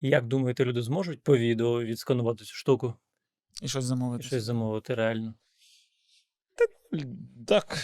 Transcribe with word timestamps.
Як 0.00 0.26
думаєте, 0.26 0.64
люди 0.64 0.82
зможуть 0.82 1.22
по 1.22 1.36
відео 1.36 1.82
відсканувати 1.84 2.44
цю 2.44 2.54
штуку 2.54 2.94
І 3.62 3.68
щось 3.68 3.84
і 3.84 3.86
замовити. 3.86 4.22
щось 4.24 4.42
замовити 4.42 4.94
реально? 4.94 5.34
Так. 7.46 7.78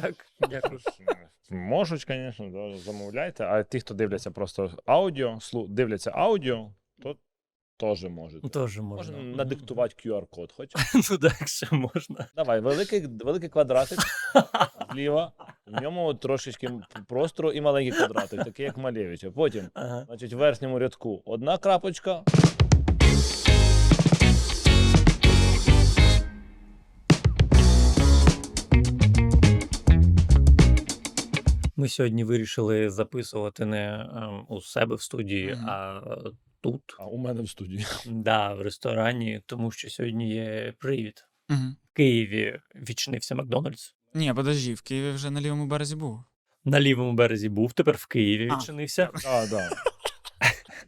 Так, 0.00 0.14
дякую. 0.50 0.80
Можуть, 1.50 2.04
звісно, 2.08 2.50
да, 2.50 2.78
замовляйте. 2.78 3.44
А 3.44 3.62
ті, 3.62 3.80
хто 3.80 3.94
дивляться 3.94 4.30
просто 4.30 4.78
аудіо, 4.86 5.34
слу- 5.34 5.68
дивляться 5.68 6.10
аудіо, 6.14 6.74
то 7.02 7.16
теж 7.78 8.04
можуть. 8.04 8.52
Теж 8.52 8.78
Можна 8.78 9.16
можна. 9.16 9.36
надиктувати 9.36 9.94
QR-код, 10.08 10.52
хоч. 10.56 10.72
Ну 11.10 11.18
так, 11.18 11.36
якщо 11.40 11.66
можна. 11.76 12.26
Давай, 12.36 12.60
великий, 12.60 13.06
великий 13.24 13.48
квадратик 13.48 13.98
зліва, 14.92 15.32
в 15.66 15.82
ньому 15.82 16.14
трошечки 16.14 16.70
простору 17.08 17.52
і 17.52 17.60
маленький 17.60 17.92
квадратик, 17.98 18.44
такий 18.44 18.64
як 18.66 18.76
Малевича. 18.76 19.30
Потім, 19.30 19.64
Ага. 19.74 20.04
значить, 20.06 20.32
в 20.32 20.36
верхньому 20.36 20.78
рядку 20.78 21.22
одна 21.24 21.58
крапочка. 21.58 22.22
Ми 31.76 31.88
сьогодні 31.88 32.24
вирішили 32.24 32.90
записувати 32.90 33.64
не 33.66 34.08
ем, 34.16 34.44
у 34.48 34.60
себе 34.60 34.94
в 34.94 35.02
студії, 35.02 35.58
а 35.66 36.00
тут, 36.60 36.82
А 36.98 37.04
у 37.06 37.18
мене 37.18 37.42
в 37.42 37.48
студії. 37.48 37.86
да, 38.06 38.54
в 38.54 38.62
ресторані, 38.62 39.42
тому 39.46 39.70
що 39.70 39.90
сьогодні 39.90 40.30
є 40.34 40.74
привід. 40.78 41.24
Угу. 41.50 41.58
В 41.92 41.96
Києві 41.96 42.60
відчинився 42.74 43.34
Макдональдс. 43.34 43.94
Ні, 44.14 44.34
подожди, 44.34 44.74
в 44.74 44.82
Києві 44.82 45.14
вже 45.14 45.30
на 45.30 45.40
лівому 45.40 45.66
березі 45.66 45.96
був. 45.96 46.24
На 46.64 46.80
лівому 46.80 47.12
березі 47.12 47.48
був, 47.48 47.72
тепер 47.72 47.96
в 47.96 48.06
Києві 48.06 48.48
А. 48.52 48.56
відчинився. 48.56 49.10
А, 49.26 49.46
да. 49.46 49.70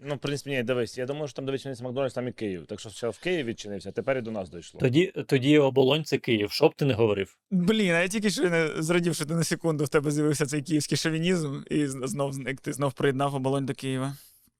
Ну, 0.02 0.14
в 0.14 0.18
принципі, 0.18 0.50
ні, 0.50 0.62
дивись, 0.62 0.98
я 0.98 1.06
думаю, 1.06 1.28
що 1.28 1.36
там, 1.36 1.46
де 1.46 1.52
відчинився 1.52 1.84
Макдональдс, 1.84 2.14
там 2.14 2.28
і 2.28 2.32
Київ. 2.32 2.66
Так 2.66 2.80
що 2.80 2.90
ще 2.90 3.08
в 3.08 3.18
Києві 3.18 3.42
відчинився, 3.48 3.88
а 3.88 3.92
тепер 3.92 4.18
і 4.18 4.20
до 4.20 4.30
нас 4.30 4.50
дійшло. 4.50 4.80
Тоді, 4.80 5.12
тоді 5.26 5.58
оболонь 5.58 6.04
це 6.04 6.18
Київ. 6.18 6.50
Що 6.50 6.68
б 6.68 6.74
ти 6.74 6.84
не 6.84 6.94
говорив? 6.94 7.36
Блін, 7.50 7.90
а 7.92 8.00
я 8.00 8.08
тільки 8.08 8.30
що 8.30 8.50
не 8.50 8.82
зрадів, 8.82 9.14
що 9.14 9.24
ти 9.24 9.34
на 9.34 9.44
секунду 9.44 9.84
в 9.84 9.88
тебе 9.88 10.10
з'явився 10.10 10.46
цей 10.46 10.62
київський 10.62 10.98
шовінізм, 10.98 11.62
і 11.70 11.86
з- 11.86 12.00
знов 12.04 12.32
зник, 12.32 12.60
ти 12.60 12.72
знов 12.72 12.92
приєднав 12.92 13.34
оболонь 13.34 13.66
до 13.66 13.74
Києва. 13.74 14.16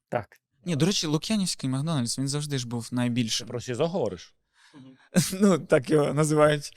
Так. 0.09 0.41
Ні, 0.65 0.77
до 0.77 0.87
речі, 0.87 1.07
Лук'янівський 1.07 1.71
Макдональдс, 1.71 2.19
він 2.19 2.29
завжди 2.29 2.59
ж 2.59 2.69
був 2.69 2.89
Ти 2.91 2.97
найбільшим. 2.97 3.49
про 3.49 3.61
СІЗО 3.61 3.89
говориш? 3.89 4.35
Ну, 5.41 5.59
так 5.59 5.91
його 5.91 6.15
називають 6.15 6.71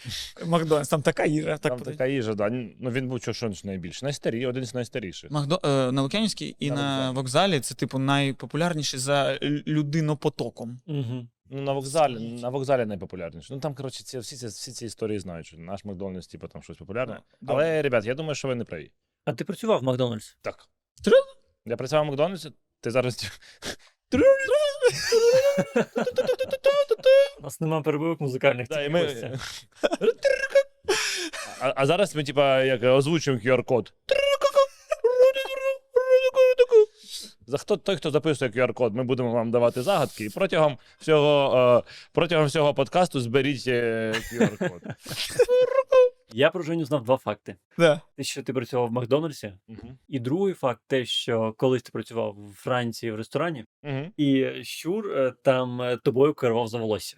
Макдональдс. 0.45 0.89
Там 0.89 1.01
така 1.01 1.25
їжа. 1.25 1.47
Так 1.57 1.59
Там 1.61 1.77
подають. 1.77 1.97
така 1.97 2.09
їжа, 2.09 2.33
да. 2.33 2.49
Ну 2.79 2.91
він 2.91 3.07
був 3.09 3.21
що, 3.21 3.33
що 3.33 3.51
найбільше. 3.63 4.05
Найстаріший, 4.05 4.45
один 4.47 4.65
з 4.65 4.73
найстаріших. 4.73 5.31
Макдо... 5.31 5.59
е, 5.63 5.91
на 5.91 6.01
Лук'янівській 6.01 6.55
і 6.59 6.69
На 6.69 6.75
на, 6.75 7.11
вокзалі. 7.11 7.15
вокзалі 7.15 7.59
це, 7.59 7.75
типу, 7.75 7.99
найпопулярніший 7.99 8.99
за 8.99 9.37
людинопотоком. 9.67 10.79
Угу. 10.87 11.27
Ну, 11.49 11.61
на 11.61 11.73
вокзалі, 11.73 12.19
на 12.41 12.49
вокзалі 12.49 12.85
найпопулярніше. 12.85 13.53
Ну 13.53 13.59
там, 13.59 13.75
коротше, 13.75 14.03
ці, 14.03 14.19
всі, 14.19 14.35
ці, 14.35 14.47
всі 14.47 14.71
ці 14.71 14.85
історії 14.85 15.19
знають, 15.19 15.45
що 15.47 15.57
наш 15.57 15.85
Макдональдс, 15.85 16.27
типу, 16.27 16.47
там 16.47 16.63
щось 16.63 16.77
популярне. 16.77 17.19
Але, 17.47 17.81
ребят, 17.81 18.05
я 18.05 18.15
думаю, 18.15 18.35
що 18.35 18.47
ви 18.47 18.55
не 18.55 18.63
праві. 18.63 18.91
А 19.25 19.33
ти 19.33 19.45
працював 19.45 19.79
в 19.79 19.83
Макдональдс? 19.83 20.37
Так. 20.41 20.69
Серйозно? 21.03 21.31
Я 21.65 21.75
працював 21.77 22.05
в 22.05 22.07
Макдональдсі, 22.07 22.51
ти 22.83 22.91
зараз. 22.91 23.31
У 27.39 27.43
нас 27.43 27.61
нема 27.61 27.81
перебивок 27.81 28.21
музикальних. 28.21 28.67
Да, 28.67 28.81
і 28.81 28.85
тільки 28.85 28.93
ми... 28.93 29.05
ось 29.05 29.19
це. 29.19 29.37
а, 31.61 31.73
а 31.75 31.85
зараз 31.85 32.15
ми, 32.15 32.23
типа, 32.23 32.63
як 32.63 32.83
озвучуємо 32.83 33.41
QR-код. 33.43 33.93
За 37.47 37.57
хто 37.57 37.77
той, 37.77 37.95
хто 37.95 38.11
записує 38.11 38.51
QR-код, 38.51 38.95
ми 38.95 39.03
будемо 39.03 39.33
вам 39.33 39.51
давати 39.51 39.81
загадки, 39.81 40.25
і 40.25 40.29
протягом 40.29 40.77
всього, 40.99 41.83
е, 41.85 41.89
протягом 42.13 42.45
всього 42.45 42.73
подкасту 42.73 43.19
зберіть 43.19 43.67
е, 43.67 44.13
QR-код. 44.33 44.81
Я 46.35 46.49
про 46.49 46.63
Женю 46.63 46.85
знав 46.85 47.03
два 47.03 47.17
факти: 47.17 47.55
Да. 47.77 48.01
те, 48.17 48.23
що 48.23 48.43
ти 48.43 48.53
працював 48.53 48.87
в 48.87 48.91
Макдональдсі, 48.91 49.53
Мгм. 49.67 49.97
і 50.07 50.19
другий 50.19 50.53
факт 50.53 50.81
те, 50.87 51.05
що 51.05 51.53
колись 51.57 51.83
ти 51.83 51.91
працював 51.91 52.35
в 52.49 52.53
Франції 52.53 53.11
в 53.11 53.15
ресторані, 53.15 53.65
Мгм. 53.83 54.13
і 54.17 54.45
щур 54.63 55.11
е, 55.11 55.33
там 55.43 55.81
е, 55.81 55.97
тобою 55.97 56.33
керував 56.33 56.67
за 56.67 56.77
волосся. 56.77 57.17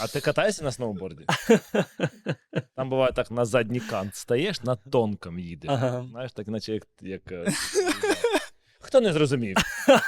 А 0.00 0.06
ти 0.06 0.20
катаєшся 0.20 0.64
на 0.64 0.72
сноуборді? 0.72 1.26
Там 2.76 2.90
буває 2.90 3.12
так 3.12 3.30
на 3.30 3.44
задній 3.44 3.80
кант 3.80 4.14
стаєш, 4.16 4.62
на 4.62 4.76
тонком 4.76 5.38
їдеш. 5.38 5.70
Ага. 5.70 6.06
Знаєш, 6.10 6.32
так 6.32 6.48
наче 6.48 6.72
як. 6.72 6.86
як 7.00 7.32
е, 7.32 7.46
Хто 8.90 9.00
не 9.00 9.12
зрозумів? 9.12 9.56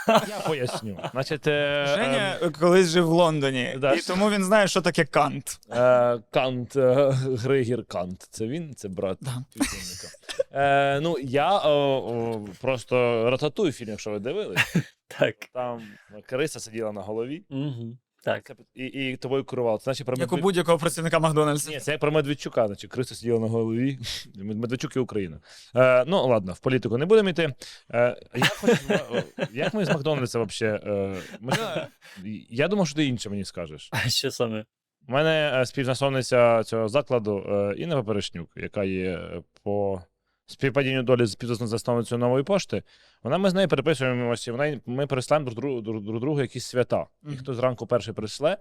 Я 0.09 0.39
поясню. 0.47 0.99
Значить, 1.13 1.47
е, 1.47 1.87
Женя 1.89 2.39
е, 2.43 2.51
колись 2.51 2.89
жив 2.89 3.07
в 3.07 3.11
Лондоні, 3.11 3.75
да. 3.79 3.95
і 3.95 4.01
тому 4.01 4.31
він 4.31 4.45
знає, 4.45 4.69
що 4.69 4.81
таке 4.81 5.05
кант. 5.05 5.61
е, 5.71 6.19
Кант, 6.31 6.77
е, 6.77 7.11
Григір 7.15 7.85
Кант. 7.85 8.27
Це 8.31 8.47
він, 8.47 8.75
це 8.75 8.89
брат 8.89 9.19
Да. 9.21 9.45
Е, 10.53 11.01
ну, 11.01 11.17
я 11.23 11.59
о, 11.59 11.69
о, 11.69 12.45
просто 12.61 12.95
рататую 13.31 13.73
фільм, 13.73 13.89
якщо 13.89 14.11
ви 14.11 14.19
дивились. 14.19 14.77
Так. 15.19 15.35
Там 15.55 15.83
Криса 16.27 16.61
сиділа 16.61 16.93
на 16.93 17.01
голові 17.01 17.43
Угу. 17.51 17.97
Так. 18.23 18.47
Це- 18.47 18.55
і, 18.75 18.85
і 19.13 19.17
тобою 19.17 19.45
керував. 19.45 19.79
Це 19.79 19.85
значить 19.85 20.07
про 20.07 20.13
Як 20.13 20.19
у 20.19 20.21
Медведчука. 20.21 20.43
будь-якого 20.43 20.79
працівника 20.79 21.19
Макдональдса. 21.19 21.71
Ні, 21.71 21.81
це 21.81 21.91
як 21.93 22.01
про 22.01 22.13
Медведчука, 22.13 22.67
значить, 22.67 22.91
Криса 22.91 23.15
сиділа 23.15 23.39
на 23.41 23.47
голові. 23.47 23.99
Медведчук 24.35 24.97
і 24.97 24.99
Україна. 24.99 25.41
Е, 25.77 26.05
ну, 26.07 26.27
ладно, 26.27 26.53
в 26.53 26.59
політику 26.61 26.99
не 26.99 27.07
будемо 27.07 27.29
йти. 27.29 27.55
Е, 27.91 28.17
як, 28.35 28.65
е, 28.91 29.25
як 29.53 29.75
ми 29.75 29.85
з 29.85 29.89
Макдональдса 29.89 30.43
взагалі? 30.43 30.81
Е, 30.87 31.17
ми 31.41 31.53
я 32.51 32.69
думав, 32.69 32.87
що 32.87 32.97
ти 32.97 33.05
інше 33.07 33.31
мені 33.31 33.45
скажеш. 33.45 33.89
А 33.93 34.09
що 34.09 34.31
саме? 34.31 34.65
У 35.09 35.13
мене 35.13 35.53
е, 35.61 35.67
співзасновниця 35.67 36.65
цього 36.65 36.89
закладу 36.89 37.39
е, 37.49 37.75
Інна 37.79 37.97
Поперечнюк, 37.97 38.51
яка 38.57 38.85
є 38.85 39.11
е, 39.11 39.43
по 39.63 40.03
співпадінню 40.53 41.03
долі 41.03 41.27
з 41.27 41.33
співзасновницею 41.33 42.19
нової 42.19 42.45
пошти. 42.45 42.83
Вона 43.23 43.39
ми 43.39 43.51
з 43.51 43.55
нею 43.55 43.69
переписуємося, 43.69 44.53
вона, 44.53 44.81
ми 44.87 45.07
переслаємо 45.07 45.51
друг, 45.51 45.57
другу- 45.57 45.81
друг, 45.81 46.03
друг 46.03 46.21
другу 46.21 46.41
якісь 46.41 46.67
свята. 46.67 47.07
І 47.33 47.37
хто 47.37 47.55
зранку 47.55 47.87
перший 47.87 48.15
прийшле, 48.15 48.57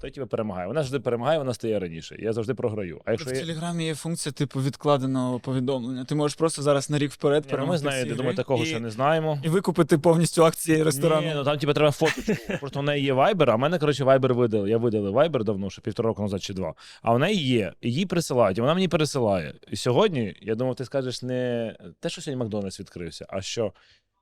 той 0.00 0.10
тебе 0.10 0.26
перемагає. 0.26 0.66
Вона 0.66 0.80
завжди 0.80 1.00
перемагає, 1.00 1.38
вона 1.38 1.54
стає 1.54 1.78
раніше. 1.78 2.16
Я 2.18 2.32
завжди 2.32 2.54
програю. 2.54 3.00
А 3.04 3.10
якщо 3.10 3.30
В 3.30 3.34
я... 3.34 3.40
Телеграмі 3.40 3.86
є 3.86 3.94
функція 3.94 4.32
типу 4.32 4.60
відкладеного 4.62 5.40
повідомлення. 5.40 6.04
Ти 6.04 6.14
можеш 6.14 6.36
просто 6.36 6.62
зараз 6.62 6.90
на 6.90 6.98
рік 6.98 7.12
вперед 7.12 7.44
Ні, 7.44 7.48
ну, 7.50 7.50
перемогти 7.50 7.72
ми 7.72 7.78
знаємо, 7.78 8.10
я 8.10 8.16
думаю, 8.16 8.36
такого 8.36 8.62
і, 8.62 8.66
ще 8.66 8.80
не 8.80 8.90
знаємо. 8.90 9.38
і 9.44 9.48
викупити 9.48 9.98
повністю 9.98 10.44
акції 10.44 10.82
ресторану. 10.82 11.26
Ні, 11.26 11.32
ну 11.34 11.44
там 11.44 11.58
типу, 11.58 11.72
треба 11.72 11.90
фоточку. 11.90 12.58
Просто 12.60 12.80
в 12.80 12.82
неї 12.82 13.04
є 13.04 13.14
Viber, 13.14 13.50
а 13.50 13.54
в 13.54 13.58
мене, 13.58 13.78
коротше, 13.78 14.04
Viber 14.04 14.32
видали. 14.32 14.70
Я 14.70 14.78
видали 14.78 15.10
Viber 15.10 15.44
давно, 15.44 15.70
ще 15.70 15.82
півтора 15.82 16.06
року 16.06 16.22
назад 16.22 16.42
чи 16.42 16.54
два. 16.54 16.74
А 17.02 17.12
в 17.12 17.18
неї 17.18 17.48
є, 17.48 17.72
і 17.80 17.92
їй 17.92 18.06
присилають, 18.06 18.58
і 18.58 18.60
вона 18.60 18.74
мені 18.74 18.88
пересилає. 18.88 19.54
І 19.70 19.76
сьогодні, 19.76 20.36
я 20.42 20.54
думав, 20.54 20.74
ти 20.74 20.84
скажеш 20.84 21.22
не 21.22 21.74
те, 22.00 22.08
що 22.08 22.22
сьогодні 22.22 22.40
Макдональдс 22.40 22.80
відкрився, 22.80 23.26
а 23.28 23.40
що 23.40 23.72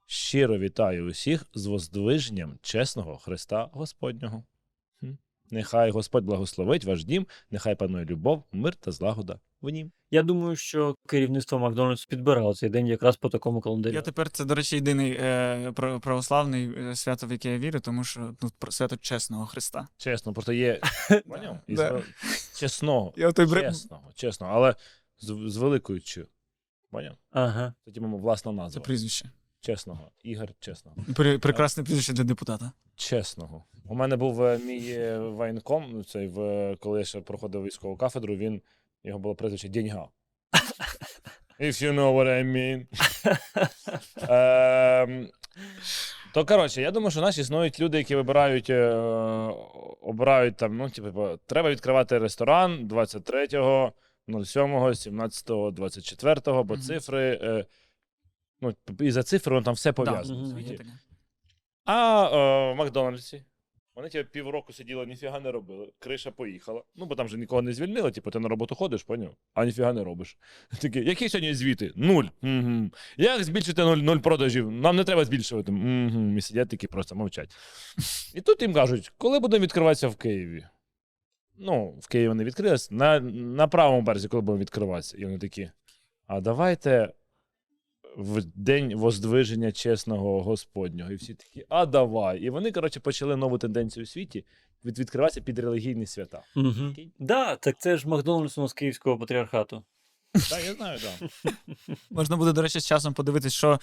щиро 0.07 0.59
вітаю 0.59 1.07
усіх 1.07 1.47
з 1.55 1.67
воздвиженням 1.67 2.59
чесного 2.63 3.17
Христа 3.17 3.69
Господнього. 3.73 4.45
Нехай 5.51 5.91
Господь 5.91 6.25
благословить 6.25 6.85
ваш 6.85 7.05
дім, 7.05 7.27
нехай 7.51 7.75
панує 7.75 8.05
любов, 8.05 8.45
мир 8.53 8.75
та 8.75 8.93
злагода 8.93 9.41
в 9.63 9.69
нім. 9.69 9.93
Я 10.11 10.23
думаю, 10.23 10.57
що 10.57 10.95
керівництво 11.07 11.59
Макдональдсу 11.59 12.07
підбирало 12.09 12.55
цей 12.55 12.69
день 12.69 12.87
якраз 12.87 13.17
по 13.17 13.29
такому 13.29 13.61
календарю. 13.61 13.95
Я 13.95 14.03
тепер 14.03 14.31
це, 14.31 14.45
до 14.45 14.55
речі, 14.55 14.77
єдиний 14.77 15.13
е, 15.13 15.73
православний 16.01 16.73
е, 16.79 16.97
свято, 16.97 17.27
в 17.27 17.33
яке 17.33 17.53
я 17.53 17.59
вірю, 17.59 17.81
тому 17.81 18.05
що 18.05 18.35
ну, 18.43 18.51
про- 18.59 18.73
свято 18.73 18.97
чесного 18.97 19.47
Христа. 19.47 19.89
Чесно, 19.97 20.33
просто 20.33 20.53
є 20.53 20.81
чесного. 21.11 22.01
Чесного, 23.63 24.13
чесно, 24.15 24.47
але 24.51 24.75
з, 25.19 25.57
великою 25.57 26.01
Ч. 26.01 26.27
Поняв? 26.91 27.17
Ага. 27.31 27.75
Це 27.85 27.91
типу 27.93 28.07
власна 28.07 28.53
Це 28.53 28.57
назва. 28.57 28.83
прізвище. 28.83 29.31
Чесного. 29.65 30.11
Ігор 30.23 30.49
чесного. 30.61 30.97
Прекрасне 31.41 31.85
прізвище 31.85 32.13
для 32.13 32.25
депутата. 32.25 32.73
Чесного. 32.97 33.65
У 33.85 33.95
мене 33.95 34.17
був 34.17 34.43
е, 34.43 34.59
мій 34.59 34.91
е, 34.91 35.19
воєнком, 35.19 35.87
ну, 35.93 36.05
цей 36.05 36.29
в 36.29 36.77
коли 36.81 36.99
я 36.99 37.05
ще 37.05 37.21
проходив 37.21 37.65
військову 37.65 37.97
кафедру, 37.97 38.37
він 38.37 38.63
його 39.05 39.19
було 39.19 39.35
прізвище 39.35 39.69
Деньга. 39.69 40.09
If 41.61 41.83
you 41.83 41.95
know 41.95 42.15
what 42.15 42.27
I 42.27 42.45
mean. 42.45 42.87
Ем, 45.03 45.29
То 46.35 46.45
коротше, 46.45 46.83
я 46.83 46.91
думаю, 46.91 47.11
що 47.11 47.21
нас 47.21 47.39
існують 47.39 47.81
люди, 47.81 47.99
які 47.99 48.17
вибирають, 48.17 48.71
е, 48.71 48.87
обирають 50.01 50.57
там, 50.57 50.77
ну, 50.77 50.91
типу, 50.91 51.39
треба 51.47 51.71
відкривати 51.71 52.19
ресторан 52.19 52.89
23-го, 52.89 53.93
07-го, 54.29 54.89
17-го, 54.89 55.71
24-го, 55.71 56.65
бо 56.65 56.79
цифри. 56.79 57.41
Е, 57.43 57.65
ну, 58.65 59.07
і 59.07 59.11
за 59.11 59.23
цифри 59.23 59.55
воно 59.55 59.65
там 59.65 59.75
все 59.75 59.91
Да, 59.91 59.93
пов'язано. 59.93 60.63
таке. 60.63 60.85
А 61.85 62.25
е, 62.33 62.73
в 62.73 62.77
Макдональдсі 62.77 63.45
Вони 63.97 64.09
тебе 64.09 64.25
півроку 64.25 64.73
сиділи, 64.73 65.07
ніфіга 65.07 65.41
не 65.41 65.53
робили. 65.53 65.93
Криша 65.99 66.31
поїхала. 66.31 66.83
Ну, 66.97 67.07
бо 67.07 67.15
там 67.15 67.29
же 67.29 67.39
нікого 67.39 67.63
не 67.63 67.73
звільнили, 67.73 68.11
типу, 68.11 68.31
ти 68.31 68.39
на 68.41 68.49
роботу 68.49 68.75
ходиш, 68.75 69.03
поняв? 69.03 69.35
А 69.55 69.65
ніфіга 69.65 69.93
не 69.93 70.05
робиш. 70.05 70.39
Такі, 70.81 71.01
які 71.01 71.29
сьогодні 71.29 71.55
звіти? 71.55 71.93
Нуль. 71.97 72.25
Угу. 72.43 72.91
Як 73.17 73.45
збільшити 73.45 73.83
нуль, 73.83 73.97
нуль 73.97 74.19
продажів? 74.19 74.71
Нам 74.71 74.97
не 74.97 75.05
треба 75.05 75.25
збільшувати. 75.25 75.73
Угу. 75.73 76.37
І 76.37 76.41
сидять 76.41 76.69
такі 76.69 76.87
просто 76.87 77.15
мовчать. 77.15 77.57
І 78.35 78.41
тут 78.41 78.63
їм 78.63 78.75
кажуть, 78.75 79.13
коли 79.19 79.41
будемо 79.41 79.63
відкриватися 79.63 80.09
в 80.09 80.17
Києві? 80.17 80.67
Ну, 81.59 81.99
в 82.01 82.09
Києві 82.09 82.29
вони 82.29 82.45
відкрились. 82.45 82.91
На, 82.91 83.21
на 83.21 83.69
правому 83.69 84.03
березі, 84.03 84.29
коли 84.29 84.41
будемо 84.41 84.59
відкриватися. 84.61 85.17
І 85.19 85.25
вони 85.25 85.39
такі. 85.39 85.71
А 86.27 86.41
давайте 86.41 87.13
в 88.17 88.43
день 88.55 88.95
воздвиження 88.95 89.73
чесного 89.73 90.43
Господнього. 90.43 91.11
І 91.11 91.15
всі 91.15 91.35
такі, 91.35 91.67
а 91.69 91.87
давай. 91.87 92.41
І 92.41 92.51
вони, 92.51 92.73
коротше, 92.73 93.01
почали 93.01 93.37
нову 93.37 93.59
тенденцію 93.59 94.03
у 94.03 94.07
світі 94.07 94.45
від 94.85 94.99
відкриватися 94.99 95.41
під 95.41 95.59
релігійні 95.59 96.07
свята. 96.07 96.43
Угу. 96.57 96.91
Окей. 96.91 97.13
Да, 97.19 97.57
так 97.57 97.81
це 97.81 97.97
ж 97.97 98.09
Макдональдс 98.09 98.57
нас 98.57 98.73
Київського 98.73 99.19
патріархату. 99.19 99.85
Так, 100.51 100.65
я 100.65 100.75
знаю, 100.75 100.99
так. 100.99 101.31
Можна 102.11 102.37
буде, 102.37 102.53
до 102.53 102.63
речі, 102.63 102.81
з 102.81 102.87
часом 102.87 103.15
подивитись, 103.15 103.53
що, 103.53 103.81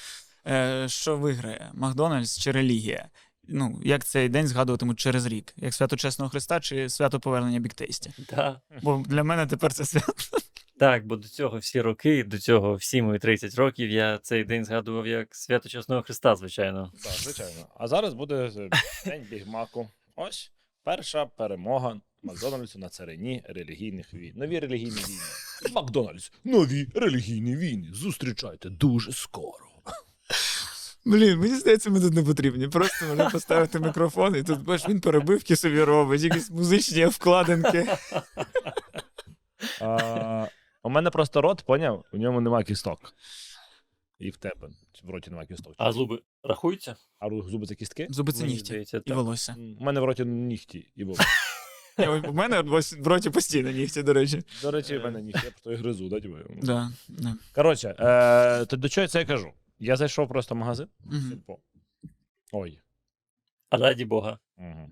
е, 0.47 0.85
що 0.89 1.17
виграє 1.17 1.71
Макдональдс 1.73 2.39
чи 2.39 2.51
релігія. 2.51 3.09
Ну, 3.47 3.81
як 3.83 4.05
цей 4.05 4.29
день 4.29 4.47
згадуватимуть 4.47 4.99
через 4.99 5.25
рік, 5.25 5.53
як 5.57 5.73
свято 5.73 5.95
Чесного 5.95 6.29
Христа 6.29 6.59
чи 6.59 6.89
свято 6.89 7.19
повернення 7.19 7.59
Біктейсті. 7.59 8.11
Да. 8.29 8.61
Бо 8.81 9.03
для 9.07 9.23
мене 9.23 9.45
тепер 9.45 9.73
це 9.73 9.85
свято. 9.85 10.13
Так, 10.81 11.07
бо 11.07 11.15
до 11.15 11.27
цього 11.27 11.57
всі 11.57 11.81
роки, 11.81 12.23
до 12.23 12.37
цього 12.39 12.73
всі 12.73 13.01
мої 13.01 13.19
30 13.19 13.55
років, 13.55 13.89
я 13.89 14.19
цей 14.23 14.43
день 14.43 14.65
згадував 14.65 15.07
як 15.07 15.35
свято 15.35 15.69
Чесного 15.69 16.01
Христа, 16.01 16.35
звичайно. 16.35 16.91
Так, 17.03 17.13
звичайно. 17.13 17.67
А 17.77 17.87
зараз 17.87 18.13
буде 18.13 18.51
день 19.05 19.27
бігмаку. 19.29 19.89
Ось 20.15 20.51
перша 20.83 21.25
перемога 21.25 22.01
Макдональдсу 22.23 22.79
на 22.79 22.89
царині 22.89 23.43
релігійних 23.45 24.13
війн. 24.13 24.33
Нові 24.35 24.59
релігійні 24.59 24.91
війни. 24.91 25.21
Макдональдс, 25.75 26.31
нові 26.43 26.87
релігійні 26.95 27.55
війни. 27.55 27.87
Зустрічайте 27.93 28.69
дуже 28.69 29.11
скоро. 29.11 29.65
Блін, 31.05 31.39
мені 31.39 31.55
здається, 31.55 31.89
ми 31.89 32.01
тут 32.01 32.13
не 32.13 32.23
потрібні. 32.23 32.67
Просто 32.67 33.05
можна 33.05 33.29
поставити 33.29 33.79
мікрофон, 33.79 34.35
і 34.35 34.43
тут 34.43 34.63
бачиш, 34.63 34.89
він 34.89 35.01
перебивки 35.01 35.55
собі 35.55 35.83
робить, 35.83 36.21
якісь 36.21 36.51
музичні 36.51 37.05
вкладинки. 37.05 37.97
У 40.83 40.89
мене 40.89 41.09
просто 41.09 41.41
рот, 41.41 41.63
поняв? 41.65 42.05
У 42.13 42.17
ньому 42.17 42.41
нема 42.41 42.63
кісток. 42.63 43.13
І 44.19 44.29
в 44.29 44.37
тебе. 44.37 44.69
В 45.03 45.09
роті 45.09 45.29
нема 45.31 45.45
кісток. 45.45 45.73
А 45.77 45.91
зуби 45.91 46.21
рахуються? 46.43 46.95
А 47.19 47.27
ру- 47.29 47.49
зуби 47.49 47.65
це 47.67 47.75
кістки? 47.75 48.07
Зуби 48.09 48.31
це 48.31 48.41
Мені 48.41 48.53
нігті 48.53 48.65
здається, 48.65 48.97
і 48.97 49.01
так. 49.01 49.17
волосся. 49.17 49.55
М, 49.57 49.77
У 49.79 49.83
мене 49.83 49.99
в 49.99 50.03
роті 50.05 50.25
нігті 50.25 50.91
і 50.95 51.03
волосся. 51.03 51.23
Ні, 51.97 52.07
У 52.07 52.33
мене 52.33 52.59
ось 52.59 52.93
в 52.93 53.07
роті 53.07 53.29
постійно 53.29 53.71
нігті, 53.71 54.03
до 54.03 54.13
речі. 54.13 54.43
До 54.61 54.71
речі, 54.71 54.97
в 54.97 55.03
мене 55.03 55.21
нігті, 55.21 55.41
я 55.45 55.51
просто 55.51 55.73
і 55.73 55.75
гризу, 55.75 56.09
да, 56.09 56.19
типу? 56.19 56.35
Да, 56.61 56.91
да. 57.09 57.35
Коротше, 57.55 57.95
е, 57.99 58.65
то 58.65 58.77
до 58.77 58.89
чого 58.89 59.03
я 59.03 59.07
це 59.07 59.25
кажу? 59.25 59.51
Я 59.79 59.95
зайшов 59.95 60.27
просто 60.27 60.55
в 60.55 60.57
магазин. 60.57 60.87
Мгм. 60.99 61.29
Сільпо. 61.29 61.57
Ой. 62.51 62.79
Раді 63.71 64.05
Бога. 64.05 64.39
Угу. 64.57 64.91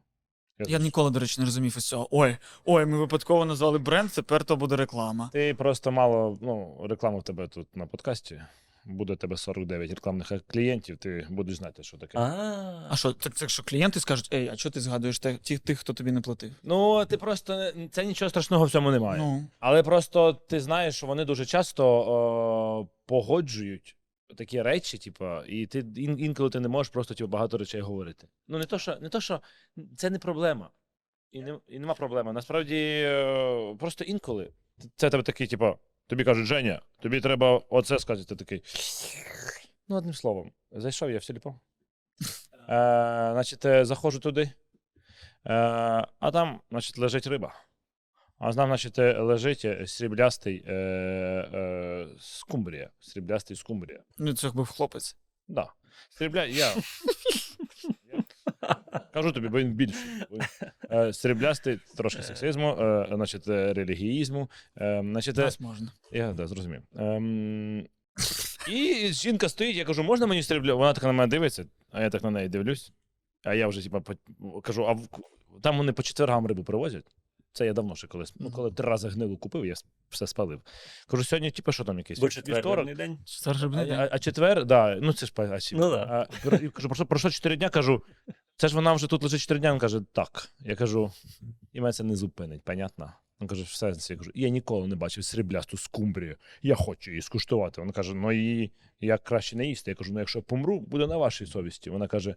Я 0.67 0.79
ніколи, 0.79 1.11
до 1.11 1.19
речі, 1.19 1.41
не 1.41 1.45
розумів 1.45 1.77
із 1.77 1.85
цього. 1.87 2.07
Ой, 2.11 2.37
ой, 2.65 2.85
ми 2.85 2.97
випадково 2.97 3.45
назвали 3.45 3.77
бренд, 3.79 4.09
тепер 4.11 4.43
то 4.43 4.55
буде 4.55 4.75
реклама. 4.75 5.29
Ти 5.33 5.53
просто 5.53 5.91
мало, 5.91 6.37
ну, 6.41 6.77
реклама 6.89 7.17
в 7.19 7.23
тебе 7.23 7.47
тут 7.47 7.67
на 7.75 7.85
подкасті. 7.85 8.41
Буде 8.85 9.15
тебе 9.15 9.37
49 9.37 9.89
рекламних 9.89 10.31
клієнтів, 10.47 10.97
ти 10.97 11.27
будеш 11.29 11.55
знати, 11.55 11.83
що 11.83 11.97
таке. 11.97 12.17
А, 12.17 12.87
А 12.89 12.95
що, 12.95 13.13
так 13.13 13.33
це 13.35 13.47
що 13.47 13.63
клієнти 13.63 13.99
скажуть, 13.99 14.33
ей, 14.33 14.49
а 14.53 14.57
що 14.57 14.69
ти 14.69 14.79
згадуєш 14.79 15.19
те- 15.19 15.37
тих, 15.37 15.59
тих, 15.59 15.79
хто 15.79 15.93
тобі 15.93 16.11
не 16.11 16.21
платив? 16.21 16.51
Ну, 16.63 17.05
ти 17.05 17.17
просто 17.17 17.55
не- 17.57 17.87
це 17.91 18.05
нічого 18.05 18.29
страшного 18.29 18.65
в 18.65 18.71
цьому 18.71 18.91
немає. 18.91 19.19
Ну, 19.21 19.45
Але 19.59 19.83
просто 19.83 20.33
ти 20.33 20.59
знаєш, 20.59 20.95
що 20.95 21.07
вони 21.07 21.25
дуже 21.25 21.45
часто 21.45 21.85
о, 21.87 22.87
погоджують 23.05 23.95
такі 24.37 24.61
речі, 24.61 24.97
типу, 24.97 25.25
і 25.47 25.65
ти 25.67 25.79
ін, 25.79 26.19
інколи 26.19 26.49
ти 26.49 26.59
не 26.59 26.67
можеш 26.67 26.93
просто 26.93 27.13
типу, 27.13 27.27
багато 27.27 27.57
речей 27.57 27.81
говорити. 27.81 28.27
Ну, 28.47 28.57
не 28.57 28.65
то, 28.65 28.79
що, 28.79 28.95
не 28.95 29.09
то, 29.09 29.21
що 29.21 29.41
це 29.97 30.09
не 30.09 30.19
проблема. 30.19 30.69
І, 31.31 31.43
не, 31.43 31.59
і 31.67 31.79
нема 31.79 31.93
проблеми. 31.93 32.33
Насправді, 32.33 32.75
е, 33.05 33.75
просто 33.79 34.03
інколи 34.03 34.51
це 34.95 35.09
тебе 35.09 35.23
такий, 35.23 35.47
типу, 35.47 35.77
тобі 36.07 36.23
кажуть, 36.23 36.45
Женя, 36.45 36.81
тобі 36.99 37.21
треба 37.21 37.61
оце 37.69 37.99
сказати. 37.99 38.27
Ти 38.29 38.35
такий. 38.35 38.63
Ну, 39.87 39.95
одним 39.95 40.13
словом, 40.13 40.51
зайшов 40.71 41.11
я 41.11 41.17
в 41.17 41.23
сільпо. 41.23 41.55
Е, 42.69 43.31
значить, 43.33 43.65
е, 43.65 43.85
заходжу 43.85 44.19
туди, 44.19 44.41
е, 44.41 44.51
а 46.19 46.31
там, 46.33 46.61
значить, 46.71 46.97
лежить 46.97 47.27
риба. 47.27 47.53
А 48.39 48.53
там, 48.53 48.69
значить, 48.69 48.99
е, 48.99 49.19
лежить 49.19 49.65
е, 49.65 49.87
сріблястий 49.87 50.63
е, 50.67 50.73
е, 50.73 52.07
скумбрія. 52.19 52.89
Сріблястий 52.99 53.57
скумбрія. 53.57 53.99
ну 54.17 54.33
це 54.33 54.49
був 54.49 54.67
хлопець. 54.67 55.15
Да. 55.47 55.67
Срібля... 56.09 56.45
Я... 56.45 56.73
Кажу 59.13 59.31
тобі, 59.31 59.47
бо 59.47 59.59
він 59.59 59.73
більший. 59.73 60.01
Сріблястий 61.11 61.79
трошки 61.97 62.23
сексизму, 62.23 62.69
е, 62.69 63.07
значить, 63.11 63.47
релігіїзму. 63.47 64.49
Е, 64.77 65.01
значить, 65.03 65.37
Нас 65.37 65.59
можна. 65.59 65.91
я 66.11 66.33
да, 66.33 66.47
зрозумів. 66.47 66.81
Ем... 66.95 67.87
І 68.67 69.07
жінка 69.11 69.49
стоїть, 69.49 69.75
я 69.75 69.85
кажу, 69.85 70.03
можна 70.03 70.27
мені 70.27 70.43
стрібля? 70.43 70.73
Вона 70.73 70.93
така 70.93 71.07
на 71.07 71.13
мене 71.13 71.27
дивиться, 71.27 71.65
а 71.91 72.01
я 72.01 72.09
так 72.09 72.23
на 72.23 72.31
неї 72.31 72.49
дивлюсь. 72.49 72.93
А 73.43 73.53
я 73.53 73.67
вже 73.67 73.83
типа, 73.83 74.01
кажу, 74.63 74.85
а 74.85 74.91
в... 74.91 75.07
там 75.61 75.77
вони 75.77 75.91
по 75.91 76.03
четвергам 76.03 76.47
рибу 76.47 76.63
привозять. 76.63 77.05
Це 77.53 77.65
я 77.65 77.73
давно 77.73 77.95
ще 77.95 78.07
колись. 78.07 78.33
Ну, 78.39 78.51
коли 78.51 78.71
три 78.71 78.85
рази 78.89 79.09
гнилу 79.09 79.37
купив, 79.37 79.65
я 79.65 79.73
все 80.09 80.27
спалив. 80.27 80.61
Кажу, 81.07 81.23
сьогодні, 81.23 81.51
типу, 81.51 81.71
що 81.71 81.83
там 81.83 81.97
якийсь? 81.97 82.19
бо 82.19 82.29
четвертий 82.29 82.95
день. 82.95 83.19
Старший 83.25 83.69
А, 83.73 83.77
а, 84.03 84.09
а 84.11 84.19
четвер, 84.19 84.65
да, 84.65 84.95
ну 85.01 85.13
це 85.13 85.25
ж 85.25 85.31
па- 85.35 85.43
а, 85.51 85.59
сі- 85.59 85.75
Ну 85.75 85.89
да. 85.89 86.27
а, 86.45 86.55
і 86.55 86.69
кажу, 86.69 86.87
пройшло, 86.89 87.05
пройшло 87.05 87.29
4 87.31 87.55
дня, 87.55 87.69
кажу, 87.69 88.03
це 88.57 88.67
ж 88.67 88.75
вона 88.75 88.93
вже 88.93 89.07
тут 89.07 89.23
лежить 89.23 89.41
4 89.41 89.59
дня. 89.59 89.71
Він 89.73 89.79
каже, 89.79 90.01
так. 90.11 90.49
Я 90.59 90.75
кажу, 90.75 91.11
і 91.73 91.81
мене 91.81 91.93
це 91.93 92.03
не 92.03 92.15
зупинить, 92.15 92.63
понятно? 92.63 93.13
Він 93.41 93.47
каже, 93.47 93.63
в 93.63 93.67
сенсі. 93.69 94.13
Я 94.13 94.17
кажу, 94.17 94.31
я 94.35 94.49
ніколи 94.49 94.87
не 94.87 94.95
бачив 94.95 95.23
сріблясту 95.23 95.77
скумбрію. 95.77 96.35
Я 96.61 96.75
хочу 96.75 97.11
її 97.11 97.21
скуштувати. 97.21 97.81
Вона 97.81 97.93
каже, 97.93 98.13
ну 98.13 98.31
її 98.31 98.71
як 99.01 99.23
краще 99.23 99.55
не 99.57 99.67
їсти. 99.67 99.91
Я 99.91 99.95
кажу, 99.95 100.13
ну 100.13 100.19
якщо 100.19 100.41
помру, 100.41 100.79
буде 100.79 101.07
на 101.07 101.17
вашій 101.17 101.45
совісті. 101.45 101.89
Вона 101.89 102.07
каже. 102.07 102.35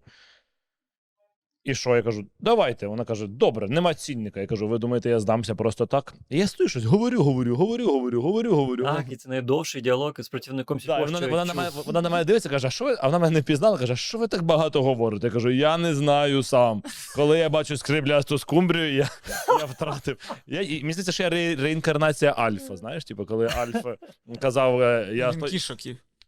І 1.65 1.75
що? 1.75 1.97
Я 1.97 2.03
кажу, 2.03 2.27
давайте. 2.41 2.87
Вона 2.87 3.05
каже, 3.05 3.27
добре, 3.27 3.69
нема 3.69 3.95
цінника. 3.95 4.41
Я 4.41 4.47
кажу, 4.47 4.69
ви 4.69 4.79
думаєте, 4.79 5.11
я 5.11 5.21
здамся 5.21 5.55
просто 5.55 5.87
так? 5.87 6.15
І 6.31 6.39
я 6.39 6.47
стою 6.47 6.69
щось, 6.69 6.85
говорю, 6.85 7.23
говорю, 7.23 7.57
говорю, 7.57 7.87
говорю, 7.87 8.23
говорю, 8.23 8.55
говорю. 8.55 8.85
Так, 8.85 9.07
і 9.11 9.17
це 9.17 9.29
найдовший 9.29 9.83
діалог 9.83 10.15
із 10.19 10.29
працівником 10.29 10.79
Да, 10.87 10.99
і 11.01 11.05
вона, 11.05 11.27
вона, 11.27 11.45
на 11.45 11.55
мене, 11.55 11.71
вона 11.87 12.03
на 12.03 12.11
мене 12.11 12.25
дивиться, 12.25 12.49
каже, 12.49 12.67
а 12.67 12.71
що 12.71 12.85
ви? 12.85 12.97
А 13.01 13.07
вона 13.07 13.19
мене 13.19 13.35
не 13.35 13.43
пізнала, 13.43 13.79
каже, 13.79 13.97
що 13.97 14.19
ви 14.19 14.29
так 14.29 14.43
багато 14.43 14.83
говорите? 14.83 15.27
Я 15.27 15.33
кажу, 15.33 15.51
я 15.51 15.79
не 15.79 15.95
знаю 15.95 16.43
сам. 16.43 16.83
Коли 17.17 17.39
я 17.39 17.49
бачу 17.49 17.77
скриблясту 17.77 18.39
скумбрію, 18.39 18.95
я, 18.95 19.09
я 19.61 19.65
втратив. 19.65 20.17
Я, 20.47 20.61
і, 20.61 20.81
мені 20.81 20.93
здається, 20.93 21.13
що 21.13 21.23
я 21.23 21.31
ре, 21.31 21.55
реінкарнація 21.55 22.33
Альфа. 22.33 22.77
Знаєш, 22.77 23.05
типу, 23.05 23.27
коли 23.27 23.47
Альфа 23.47 23.97
казав, 24.41 24.83
е, 24.83 25.09
я 25.13 25.33
кішок. 25.33 25.79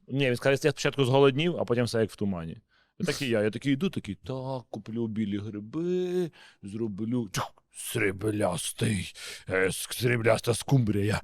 Ні, 0.08 0.26
він 0.26 0.36
сказав, 0.36 0.58
я 0.64 0.70
спочатку 0.70 1.04
зголоднів, 1.04 1.56
а 1.58 1.64
потім 1.64 1.84
все 1.84 2.00
як 2.00 2.10
в 2.10 2.16
тумані. 2.16 2.56
Так 2.98 3.22
і 3.22 3.28
я. 3.28 3.42
Я 3.42 3.50
такий 3.50 3.72
йду, 3.72 3.90
такий, 3.90 4.14
так, 4.14 4.64
куплю 4.70 5.06
білі 5.06 5.38
гриби, 5.38 6.30
зроблю. 6.62 7.28
Тьф, 7.28 7.42
Сріблястий, 7.76 9.14
е, 9.48 9.72
срібляста 9.72 10.54
скумбрія. 10.54 11.22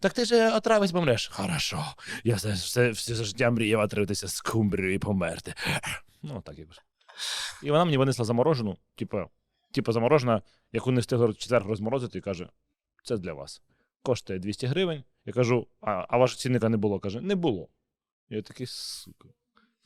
Так 0.00 0.12
ти 0.12 0.24
ж 0.24 0.36
е, 0.36 0.56
отравись 0.56 0.92
помреш. 0.92 1.28
Хорошо. 1.28 1.84
Я 2.24 2.34
все, 2.34 2.52
все, 2.52 2.90
все 2.90 3.14
життя 3.14 3.50
мріяв 3.50 3.80
отравитися 3.80 4.28
скумбрію 4.28 4.94
і 4.94 4.98
померти. 4.98 5.54
Ну, 6.22 6.40
так 6.40 6.58
якось. 6.58 6.80
І 7.62 7.70
вона 7.70 7.84
мені 7.84 7.96
винесла 7.96 8.24
заморожену, 8.24 8.76
типу, 8.94 9.18
типу 9.70 9.92
заморожена, 9.92 10.42
яку 10.72 10.90
не 10.90 11.00
встигла 11.00 11.26
в 11.26 11.36
четвер 11.36 11.64
розморозити, 11.64 12.18
і 12.18 12.20
каже: 12.20 12.48
це 13.04 13.16
для 13.16 13.32
вас. 13.32 13.62
Коштує 14.02 14.38
200 14.38 14.66
гривень. 14.66 15.04
Я 15.24 15.32
кажу, 15.32 15.66
а, 15.80 16.06
а 16.08 16.16
вашого 16.16 16.38
цінника 16.38 16.68
не 16.68 16.76
було. 16.76 17.00
Каже, 17.00 17.20
не 17.20 17.34
було. 17.34 17.68
Я 18.28 18.42
такий, 18.42 18.66
сука. 18.66 19.28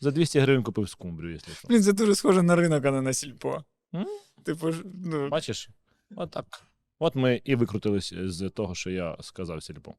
За 0.00 0.10
200 0.10 0.38
гривень 0.40 0.62
купив 0.62 0.88
скумбрію, 0.88 1.32
якщо 1.32 1.52
що. 1.52 1.68
Блін, 1.68 1.82
це 1.82 1.92
дуже 1.92 2.14
схоже 2.14 2.42
на 2.42 2.56
ринок, 2.56 2.84
а 2.84 2.90
не 2.90 3.02
на 3.02 3.12
сільпо. 3.12 3.64
М? 3.94 4.06
Типу, 4.42 4.72
ж, 4.72 4.82
ну, 5.04 5.28
Бачиш? 5.28 5.68
Отак. 6.16 6.62
От 6.98 7.14
ми 7.14 7.40
і 7.44 7.54
викрутились 7.54 8.14
з 8.16 8.50
того, 8.50 8.74
що 8.74 8.90
я 8.90 9.16
сказав 9.20 9.62
сільпо. 9.62 9.94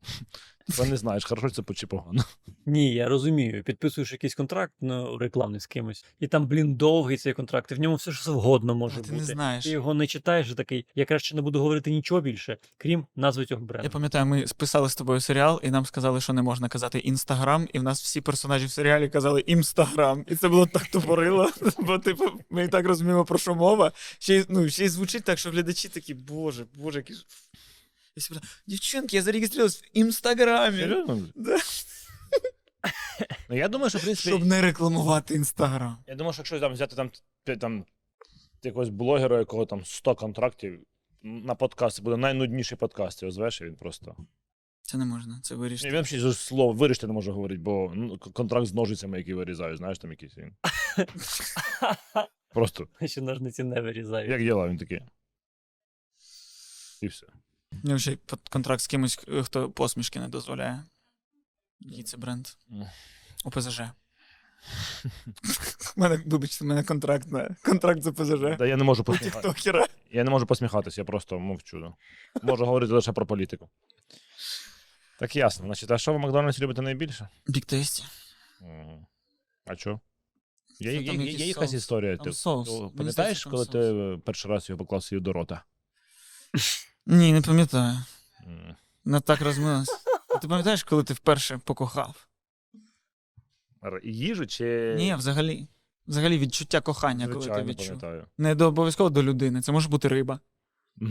Ти 0.65 0.85
не 0.85 0.97
знаєш, 0.97 1.25
хорошо 1.25 1.49
це 1.49 1.73
чи 1.73 1.87
погано. 1.87 2.23
Ні, 2.65 2.93
я 2.93 3.09
розумію. 3.09 3.63
Підписуєш 3.63 4.11
якийсь 4.11 4.35
контракт 4.35 4.73
ну, 4.81 5.17
рекламний 5.17 5.59
з 5.59 5.67
кимось, 5.67 6.05
і 6.19 6.27
там, 6.27 6.47
блін, 6.47 6.75
довгий 6.75 7.17
цей 7.17 7.33
контракт, 7.33 7.71
і 7.71 7.75
в 7.75 7.79
ньому 7.79 7.95
все 7.95 8.11
що 8.11 8.23
завгодно 8.23 8.75
може 8.75 8.95
А 8.99 9.01
ти 9.01 9.11
бути. 9.11 9.21
не 9.21 9.23
знаєш. 9.23 9.63
Ти 9.63 9.69
його 9.69 9.93
не 9.93 10.07
читаєш 10.07 10.51
і 10.51 10.55
такий, 10.55 10.85
я 10.95 11.05
краще 11.05 11.35
не 11.35 11.41
буду 11.41 11.59
говорити 11.59 11.91
нічого 11.91 12.21
більше, 12.21 12.57
крім 12.77 13.05
назви 13.15 13.45
цього 13.45 13.67
Я 13.83 13.89
пам'ятаю, 13.89 14.25
ми 14.25 14.47
списали 14.47 14.89
з 14.89 14.95
тобою 14.95 15.19
серіал, 15.19 15.59
і 15.63 15.71
нам 15.71 15.85
сказали, 15.85 16.21
що 16.21 16.33
не 16.33 16.41
можна 16.41 16.69
казати 16.69 16.99
інстаграм, 16.99 17.67
і 17.73 17.79
в 17.79 17.83
нас 17.83 18.01
всі 18.01 18.21
персонажі 18.21 18.65
в 18.65 18.71
серіалі 18.71 19.09
казали 19.09 19.43
імстаграм. 19.45 20.25
І 20.27 20.35
це 20.35 20.49
було 20.49 20.65
так 20.65 20.87
тупорило, 20.87 21.49
бо 21.79 21.99
типу, 21.99 22.23
ми 22.49 22.63
і 22.63 22.67
так 22.67 22.85
розуміємо, 22.85 23.25
про 23.25 23.37
що 23.37 23.55
мова. 23.55 23.91
Ще 24.19 24.35
й, 24.35 24.45
ну, 24.49 24.69
ще 24.69 24.85
й 24.85 24.89
звучить 24.89 25.23
так, 25.23 25.39
що 25.39 25.51
глядачі 25.51 25.89
такі, 25.89 26.13
боже, 26.13 26.65
боже, 26.75 26.99
які 26.99 27.13
ж. 27.13 27.25
Я 28.15 28.21
себе, 28.21 28.41
дівчинки, 28.67 29.15
я 29.15 29.21
зареєструвалась 29.21 29.81
в 29.83 29.85
інстаграмі. 29.93 30.77
Серйозно? 30.77 31.27
Да. 31.35 31.57
Ну, 33.49 33.55
я 33.57 33.67
думаю, 33.67 33.89
що 33.89 33.99
в 33.99 34.01
принципі. 34.01 34.29
Щоб 34.29 34.45
не 34.45 34.61
рекламувати 34.61 35.35
інстаграм. 35.35 35.97
Я 36.07 36.15
думаю, 36.15 36.33
що 36.33 36.39
якщо 36.39 36.59
там 36.59 36.73
взяти 36.73 36.95
там, 36.95 37.11
там 37.59 37.85
якогось 38.63 38.89
блогера, 38.89 39.39
якого 39.39 39.65
там 39.65 39.85
100 39.85 40.15
контрактів 40.15 40.79
на 41.23 41.55
подкаст, 41.55 41.95
це 41.97 42.01
буде 42.03 42.17
найнудніший 42.17 42.77
подкаст, 42.77 43.21
його 43.21 43.31
звеш, 43.31 43.61
і 43.61 43.65
він 43.65 43.75
просто. 43.75 44.15
Це 44.81 44.97
не 44.97 45.05
можна, 45.05 45.39
це 45.43 45.55
вирішити. 45.55 45.89
Він 45.95 46.01
взагалі 46.01 46.31
ж 46.31 46.37
слово 46.39 46.73
вирішити 46.73 47.07
не 47.07 47.13
може 47.13 47.31
говорити, 47.31 47.61
бо 47.61 47.91
ну, 47.95 48.17
к- 48.17 48.29
контракт 48.29 48.65
з 48.67 48.73
ножицями, 48.73 49.17
які 49.17 49.33
вирізають, 49.33 49.77
знаєш, 49.77 49.99
там 49.99 50.11
якийсь 50.11 50.37
він. 50.37 50.53
Просто 52.53 52.87
Ще 53.05 53.21
ножниці 53.21 53.63
не 53.63 53.81
вирізають. 53.81 54.31
як 54.31 54.41
діла, 54.41 54.67
він 54.67 54.77
такий. 54.77 55.01
І 57.01 57.07
все. 57.07 57.27
Ну, 57.87 57.99
ще 57.99 58.11
й 58.11 58.17
контракт 58.49 58.81
з 58.81 58.87
кимось, 58.87 59.19
е, 59.27 59.43
хто 59.43 59.71
посмішки 59.71 60.19
не 60.19 60.27
дозволяє. 60.27 60.83
Який 61.79 62.03
це 62.03 62.17
бренд? 62.17 62.47
ОПЗЖ. 63.43 63.81
У 65.97 66.01
мене, 66.01 66.23
вибачте, 66.25 66.65
у 66.65 66.67
мене 66.67 66.83
контракт 66.83 67.31
на 67.31 67.55
контракт 67.65 68.01
з 68.01 68.07
ОПЗЖ. 68.07 68.57
Та 68.57 68.65
я 68.65 68.77
не 68.77 68.83
можу 68.83 69.03
посміхатися. 69.03 69.53
тіктокера. 69.53 69.87
Я 70.11 70.23
не 70.23 70.29
можу 70.29 70.45
посміхатися, 70.45 71.01
я 71.01 71.05
просто 71.05 71.39
мовчу. 71.39 71.79
да. 71.79 71.93
Можу 72.43 72.65
говорити 72.65 72.93
лише 72.93 73.11
про 73.11 73.25
політику. 73.25 73.69
Так 75.19 75.35
ясно. 75.35 75.65
Значить, 75.65 75.91
а 75.91 75.97
що 75.97 76.11
ви 76.11 76.17
в 76.17 76.21
Макдональдсі 76.21 76.61
любите 76.61 76.81
найбільше? 76.81 77.29
Біг 77.47 77.65
Тейсті. 77.65 78.03
Мгм. 78.61 79.05
А 79.65 79.75
що? 79.75 79.99
Є, 80.79 80.91
Це 80.91 80.97
є, 80.97 81.05
там 81.07 81.15
є, 81.15 81.21
якийсь 81.21 81.39
є 81.39 81.47
якась 81.47 81.69
соус. 81.69 81.81
історія. 81.83 82.17
Там 82.17 82.25
Ти, 82.25 82.33
соус. 82.33 82.69
Мені 82.69 82.91
пам'ятаєш, 82.97 83.13
здається, 83.13 83.43
там 83.43 83.51
коли 83.51 83.65
ти 84.17 84.21
перший 84.25 84.51
раз 84.51 84.69
його 84.69 84.79
поклав 84.79 85.03
собі 85.03 85.21
до 85.21 85.33
рота? 85.33 85.63
Ні, 87.05 87.33
не 87.33 87.41
пам'ятаю. 87.41 87.97
М. 88.47 88.75
Не 89.05 89.19
так 89.19 89.41
розмилась. 89.41 89.89
Ти 90.41 90.47
пам'ятаєш, 90.47 90.83
коли 90.83 91.03
ти 91.03 91.13
вперше 91.13 91.59
покохав? 91.65 92.27
Р- 93.85 94.01
Їжу 94.03 94.47
чи. 94.47 94.95
Ні, 94.97 95.15
взагалі. 95.15 95.67
Взагалі 96.07 96.37
відчуття 96.37 96.81
кохання, 96.81 97.25
коли 97.27 97.37
ти 97.37 97.41
Звичайно, 97.43 97.69
відчув. 97.69 97.87
пам'ятаю. 97.87 98.25
Не 98.37 98.55
до 98.55 98.67
обов'язково 98.67 99.09
до 99.09 99.23
людини, 99.23 99.61
це 99.61 99.71
може 99.71 99.89
бути 99.89 100.07
риба. 100.07 100.39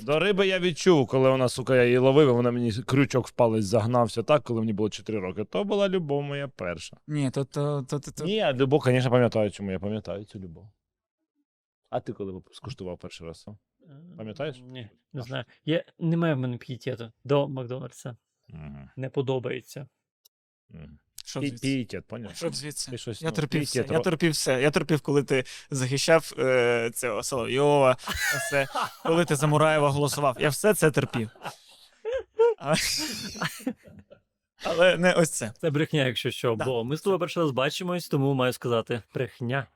До 0.00 0.18
риби 0.18 0.46
я 0.46 0.58
відчув, 0.58 1.06
коли 1.06 1.30
вона, 1.30 1.48
сука, 1.48 1.76
я 1.76 1.84
її 1.84 1.98
ловив, 1.98 2.28
і 2.28 2.32
вона 2.32 2.50
мені 2.50 2.72
крючок 2.72 3.28
в 3.28 3.30
палець 3.30 3.64
загнався 3.64 4.22
так, 4.22 4.42
коли 4.42 4.60
мені 4.60 4.72
було 4.72 4.90
4 4.90 5.18
роки. 5.18 5.44
То 5.44 5.64
була 5.64 5.88
любов 5.88 6.22
моя 6.22 6.48
перша. 6.48 6.96
Ні, 7.06 7.30
то 7.30 7.44
то, 7.44 7.82
то, 7.82 8.00
то, 8.00 8.10
то. 8.10 8.24
Ні, 8.24 8.34
я 8.34 8.52
любов, 8.52 8.82
звісно, 8.86 9.10
пам'ятаю, 9.10 9.50
чому 9.50 9.70
я 9.70 9.78
пам'ятаю 9.78 10.24
цю 10.24 10.38
любов. 10.38 10.70
А 11.90 12.00
ти 12.00 12.12
коли 12.12 12.42
скуштував 12.52 12.98
перший 12.98 13.26
раз? 13.26 13.44
а? 13.48 13.50
Пам'ятаєш? 14.16 14.56
Ні, 14.60 14.88
не 15.12 15.22
знаю. 15.22 15.44
Я, 15.64 15.84
немає 15.98 16.34
в 16.34 16.38
мене 16.38 16.56
п'єтету 16.56 17.12
до 17.24 17.48
Макдональдса. 17.48 18.16
Мгм. 18.48 18.90
Не 18.96 19.10
подобається. 19.10 19.88
Мгм. 20.68 20.98
Що 21.24 21.40
Пі- 21.40 22.00
поняв? 22.00 22.36
Що 22.36 22.50
звідси? 22.50 22.90
Ти 22.90 22.98
щось, 22.98 23.22
Я 23.22 23.28
ну, 23.28 23.34
терпів 23.34 23.62
все. 23.62 23.86
Я 23.90 24.00
терпів 24.00 24.32
все. 24.32 24.62
Я 24.62 24.70
терпів, 24.70 25.00
коли 25.00 25.22
ти 25.22 25.44
захищав 25.70 26.32
е, 26.38 26.90
цього 26.94 27.22
Соловйова, 27.22 27.96
все. 28.48 28.66
коли 29.02 29.24
ти 29.24 29.36
за 29.36 29.46
Мураєва 29.46 29.90
голосував. 29.90 30.36
Я 30.40 30.48
все 30.48 30.74
це 30.74 30.90
терпів. 30.90 31.30
Але, 32.58 32.76
але 34.64 34.96
не 34.96 35.12
ось 35.12 35.30
це. 35.30 35.52
Це 35.60 35.70
брехня, 35.70 36.06
якщо 36.06 36.30
що. 36.30 36.56
Да. 36.56 36.64
Бо 36.64 36.84
ми 36.84 36.96
з 36.96 37.00
тобою 37.00 37.20
перший 37.20 37.42
раз 37.42 37.50
бачимось, 37.50 38.08
тому 38.08 38.34
маю 38.34 38.52
сказати 38.52 39.02
брехня. 39.14 39.66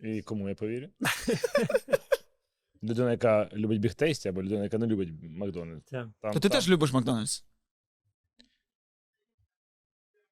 І 0.00 0.22
кому 0.22 0.48
я 0.48 0.54
повірю? 0.54 0.88
Людина, 2.84 3.10
яка 3.10 3.48
любить 3.52 3.80
бігтейсті, 3.80 4.28
або 4.28 4.42
людина, 4.42 4.62
яка 4.62 4.78
не 4.78 4.86
любить 4.86 5.08
Макдональдс. 5.22 5.84
Це. 5.86 6.06
Там, 6.20 6.32
То 6.32 6.40
ти 6.40 6.48
там... 6.48 6.50
теж 6.50 6.68
любиш 6.68 6.92
Макдональдс? 6.92 7.44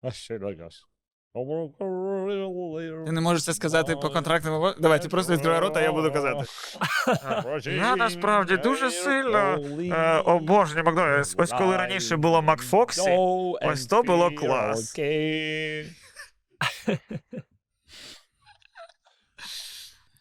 А 0.02 0.10
ще. 0.10 0.38
Ти 3.06 3.12
не 3.12 3.20
можеш 3.20 3.44
це 3.44 3.54
сказати 3.54 3.96
по 3.96 4.10
контрактному. 4.10 4.58
обов- 4.58 4.80
Давай, 4.80 5.02
ти 5.02 5.08
просто 5.08 5.32
відкривай 5.32 5.60
рота, 5.60 5.80
а 5.80 5.82
я 5.82 5.92
буду 5.92 6.12
казати. 6.12 6.44
Я 7.70 7.96
насправді 7.96 8.56
дуже 8.56 8.90
сильно, 8.90 9.58
е, 9.80 10.20
обожнюю 10.20 10.84
Макдональдс. 10.84 11.34
Ось 11.38 11.50
коли 11.50 11.76
раніше 11.76 12.16
було 12.16 12.42
Макфоксі, 12.42 13.10
ось 13.62 13.86
то 13.86 14.02
було 14.02 14.30
клас. 14.30 14.98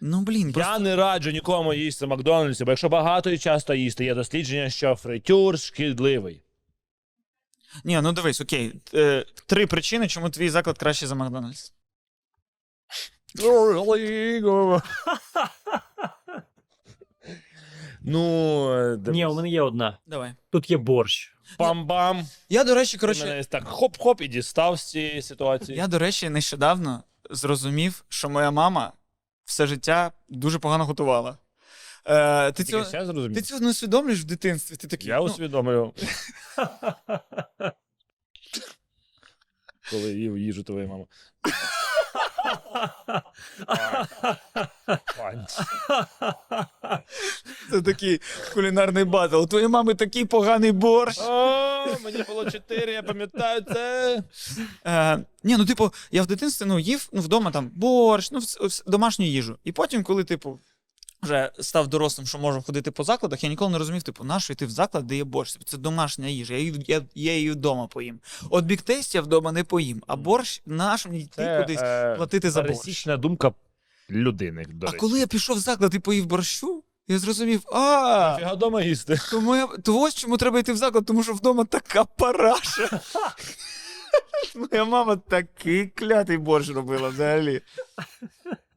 Ну 0.04 0.22
блін, 0.22 0.54
просто 0.54 0.72
Я 0.72 0.80
не 0.80 0.96
раджу 0.96 1.32
нікому 1.32 1.74
їсти 1.74 2.06
в 2.06 2.10
Макдональдсі, 2.10 2.64
бо 2.66 2.72
якщо 2.72 2.90
багато 2.90 3.30
і 3.30 3.38
часто 3.38 3.74
їсти, 3.74 4.06
є 4.06 4.16
дослідження, 4.16 4.70
що 4.70 4.96
фритюр 4.96 5.60
шкідливий. 5.60 6.42
Ні, 7.84 8.02
ну 8.02 8.12
дивись, 8.12 8.42
окей. 8.42 8.74
Е, 8.94 9.26
три 9.46 9.68
причини, 9.68 10.08
чому 10.08 10.30
твій 10.30 10.50
заклад 10.50 10.78
краще 10.78 11.08
за 11.08 11.16
Макдональдс. 11.16 11.74
Ну, 18.02 18.74
е, 18.74 18.98
дивись. 18.98 19.16
Ні, 19.16 19.26
у 19.26 19.36
мене 19.36 19.50
є 19.50 19.62
одна. 19.62 19.98
Давай. 20.08 20.34
Тут 20.50 20.72
є 20.72 20.78
борщ. 20.78 21.36
Пам-бам. 21.60 22.24
Я, 22.50 22.64
до 22.64 22.76
речі, 22.76 22.98
коротше, 22.98 23.26
мене 23.26 23.44
так 23.44 23.64
хоп-хоп 23.64 24.22
і 24.22 24.28
дістав 24.28 24.80
з 24.80 24.90
цієї 24.90 25.22
ситуації. 25.22 25.78
я, 25.78 25.88
до 25.88 26.00
речі, 26.00 26.30
нещодавно 26.30 27.04
зрозумів, 27.30 28.06
що 28.10 28.30
моя 28.30 28.52
мама 28.52 28.94
все 29.52 29.68
життя 29.68 30.12
дуже 30.30 30.60
погано 30.60 30.86
готувала. 30.86 31.38
Е, 32.06 32.52
ти, 32.52 32.64
цього, 32.64 32.84
зрозумів. 32.84 33.36
ти 33.36 33.42
цього 33.42 33.60
не 33.60 33.70
усвідомлюєш 33.70 34.20
в 34.20 34.24
дитинстві. 34.24 34.76
Ти 34.76 34.88
такий, 34.88 35.10
Я 35.10 35.18
ну, 35.18 35.24
усвідомлюю, 35.24 35.94
коли 39.92 40.14
їв 40.14 40.38
їжу 40.38 40.64
твоєї 40.64 40.88
мами. 40.90 41.06
Панч. 45.18 45.50
це 47.72 47.82
такий 47.82 48.22
кулінарний 48.54 49.04
батл. 49.04 49.36
У 49.38 49.48
твоєї 49.48 49.70
мами 49.70 49.94
такий 49.94 50.26
поганий 50.26 50.72
борщ. 50.72 51.20
О, 52.30 52.34
мені 52.34 52.40
було 52.44 52.52
4, 52.52 52.92
я 52.92 53.04
пам'ятаю 53.04 53.62
це. 53.74 54.24
Е, 54.86 55.18
ні, 55.44 55.58
ну, 55.58 55.66
типу, 55.66 55.94
я 56.12 56.22
в 56.24 56.26
дитинстві 56.28 56.66
ну, 56.66 56.80
їв 56.80 57.10
ну, 57.14 57.22
вдома 57.22 57.52
там 57.52 57.72
борщ, 57.74 58.32
ну, 58.32 58.40
вс- 58.40 58.84
домашню 58.88 59.26
їжу. 59.26 59.58
І 59.64 59.72
потім, 59.72 60.04
коли, 60.04 60.24
типу, 60.24 60.60
вже 61.24 61.52
став 61.60 61.88
дорослим, 61.88 62.28
що 62.28 62.38
можу 62.40 62.62
ходити 62.62 62.92
по 62.92 63.04
закладах, 63.04 63.44
я 63.44 63.50
ніколи 63.50 63.72
не 63.72 63.78
розумів, 63.78 64.04
типу, 64.04 64.24
нащо 64.24 64.54
йти 64.54 64.66
в 64.66 64.70
заклад, 64.70 65.08
де 65.08 65.16
є 65.16 65.24
борщ. 65.24 65.58
Це 65.66 65.78
домашня 65.78 66.28
їжа. 66.28 66.54
Я, 66.54 66.60
її- 66.60 66.86
я, 66.88 67.02
я 67.16 67.36
її 67.36 67.52
вдома 67.52 67.88
поїм. 67.88 68.20
От 68.50 68.66
Біг 68.66 68.84
Тейст 68.85 69.16
я 69.16 69.22
вдома 69.22 69.52
не 69.52 69.64
поїм, 69.64 70.04
а 70.08 70.16
борщ 70.16 70.62
нащо 70.66 71.10
мені 71.10 71.22
йти 71.22 71.58
кудись 71.62 71.82
е, 71.82 72.16
платити 72.16 72.52
за 72.52 72.62
борщ. 72.62 72.78
пересічна 72.78 73.18
думка 73.18 73.54
людини, 74.10 74.66
до 74.70 74.88
А 74.88 74.90
речі. 74.90 75.00
коли 75.00 75.20
я 75.20 75.28
пішов 75.28 75.56
в 75.58 75.60
заклад 75.60 75.96
і 75.96 76.00
поїв 76.00 76.26
борщу, 76.26 76.84
я 77.08 77.20
зрозумів, 77.20 77.62
а, 77.74 77.80
Нафіга 78.32 78.56
дома 78.56 78.82
їсти? 78.82 79.18
тому 79.32 79.56
я, 79.56 79.68
то 79.68 80.02
ось 80.02 80.16
чому 80.16 80.38
треба 80.38 80.60
йти 80.60 80.74
в 80.74 80.78
заклад, 80.78 81.06
тому 81.06 81.24
що 81.24 81.34
вдома 81.34 81.66
така 81.66 82.04
параша. 82.06 83.00
Моя 84.56 84.86
мама 84.86 85.16
такий 85.16 85.88
клятий 85.88 86.38
борщ 86.38 86.70
робила 86.70 87.10
взагалі. 87.10 87.62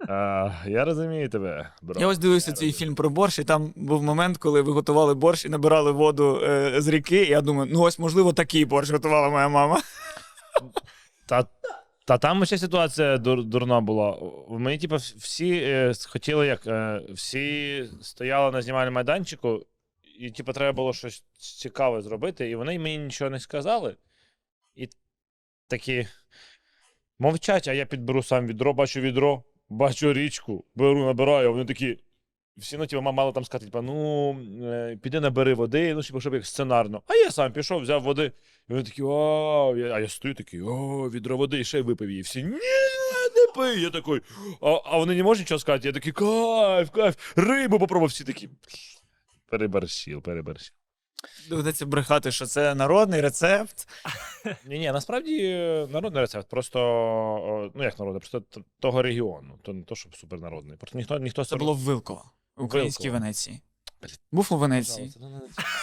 А, 0.08 0.50
я 0.66 0.84
розумію 0.84 1.28
тебе, 1.28 1.70
бро. 1.82 2.00
Я 2.00 2.06
ось 2.06 2.18
дивився 2.18 2.50
Я 2.50 2.56
цей 2.56 2.68
розумію. 2.68 2.78
фільм 2.86 2.94
про 2.94 3.10
борщ, 3.10 3.38
і 3.38 3.44
там 3.44 3.72
був 3.76 4.02
момент, 4.02 4.38
коли 4.38 4.62
ви 4.62 4.72
готували 4.72 5.14
борщ 5.14 5.44
і 5.44 5.48
набирали 5.48 5.92
воду 5.92 6.40
е, 6.42 6.74
з 6.80 6.88
ріки. 6.88 7.24
І 7.24 7.28
я 7.30 7.40
думаю, 7.40 7.70
ну 7.74 7.80
ось, 7.80 7.98
можливо, 7.98 8.32
такий 8.32 8.64
борщ 8.64 8.90
готувала 8.90 9.28
моя 9.28 9.48
мама. 9.48 9.80
Та, 11.26 11.46
та 12.04 12.18
там 12.18 12.44
ще 12.44 12.58
ситуація 12.58 13.18
дур, 13.18 13.44
дурна 13.44 13.80
була. 13.80 14.18
Мені, 14.48 14.78
типу, 14.78 14.96
всі 14.96 15.60
е, 15.64 15.92
хотіли, 16.08 16.46
як 16.46 16.66
е, 16.66 17.00
всі 17.08 17.84
стояли 18.02 18.52
на 18.52 18.62
знімальному 18.62 18.94
майданчику, 18.94 19.66
і, 20.18 20.30
типу, 20.30 20.52
треба 20.52 20.72
було 20.72 20.92
щось 20.92 21.24
цікаве 21.38 22.02
зробити, 22.02 22.50
і 22.50 22.54
вони 22.54 22.78
мені 22.78 22.98
нічого 22.98 23.30
не 23.30 23.40
сказали. 23.40 23.96
І 24.74 24.88
такі 25.68 26.06
мовчать, 27.18 27.68
а 27.68 27.72
я 27.72 27.86
підберу 27.86 28.22
сам 28.22 28.46
відро, 28.46 28.72
бачу 28.72 29.00
відро, 29.00 29.42
бачу 29.68 30.12
річку, 30.12 30.64
беру, 30.74 31.06
набираю, 31.06 31.52
вони 31.52 31.64
такі. 31.64 31.98
Всі, 32.56 32.76
ну, 32.76 32.86
типу, 32.86 33.02
мала 33.02 33.32
там 33.32 33.44
сказати, 33.44 33.70
типу, 33.70 33.82
ну, 33.82 34.32
е, 34.62 34.98
піди 35.02 35.20
набери 35.20 35.54
води, 35.54 35.94
ну, 35.94 36.02
типу, 36.02 36.20
щоб 36.20 36.34
як 36.34 36.46
сценарно. 36.46 37.02
А 37.06 37.14
я 37.14 37.30
сам 37.30 37.52
пішов, 37.52 37.80
взяв 37.80 38.02
води. 38.02 38.32
І 38.68 38.72
вони 38.72 38.84
такі, 38.84 39.02
о, 39.02 39.74
я- 39.76 39.94
а 39.94 40.00
я 40.00 40.08
стою 40.08 40.34
такий, 40.34 40.62
о, 40.62 41.10
відро 41.10 41.36
води, 41.36 41.60
і 41.60 41.64
ще 41.64 41.78
й 41.78 41.82
випив 41.82 42.10
її. 42.10 42.22
Всі, 42.22 42.42
ні, 42.42 42.50
не 42.50 43.52
пий. 43.54 43.82
Я 43.82 43.90
такий, 43.90 44.20
а, 44.60 44.80
а 44.84 44.98
вони 44.98 45.14
не 45.14 45.22
можуть 45.22 45.42
нічого 45.44 45.58
сказати. 45.58 45.88
Я 45.88 45.92
такий, 45.94 46.12
кайф, 46.12 46.90
кайф, 46.90 47.32
рибу 47.36 47.78
попробував. 47.78 48.08
Всі 48.10 48.24
такі, 48.24 48.48
переборщив, 49.46 50.22
переборщив. 50.22 50.74
Доведеться 51.48 51.86
брехати, 51.86 52.32
що 52.32 52.46
це 52.46 52.74
народний 52.74 53.20
рецепт. 53.20 53.88
Ні, 54.66 54.78
ні, 54.78 54.92
насправді 54.92 55.38
е, 55.44 55.88
народний 55.90 56.20
рецепт, 56.20 56.48
просто, 56.48 56.78
ну 57.74 57.82
як 57.84 57.98
народний, 57.98 58.20
просто 58.20 58.62
того 58.80 59.02
регіону, 59.02 59.58
то 59.62 59.72
не 59.72 59.82
то, 59.84 59.94
щоб 59.94 60.16
супернародний. 60.16 60.76
Просто 60.76 60.98
ніхто, 60.98 61.18
ніхто 61.18 61.44
Це 61.44 61.56
було 61.56 61.74
в 61.74 61.78
Вилково, 61.78 62.24
українській 62.56 63.10
Венеції. 63.10 63.60
Був 64.32 64.48
у 64.50 64.56
Венеції. 64.56 65.12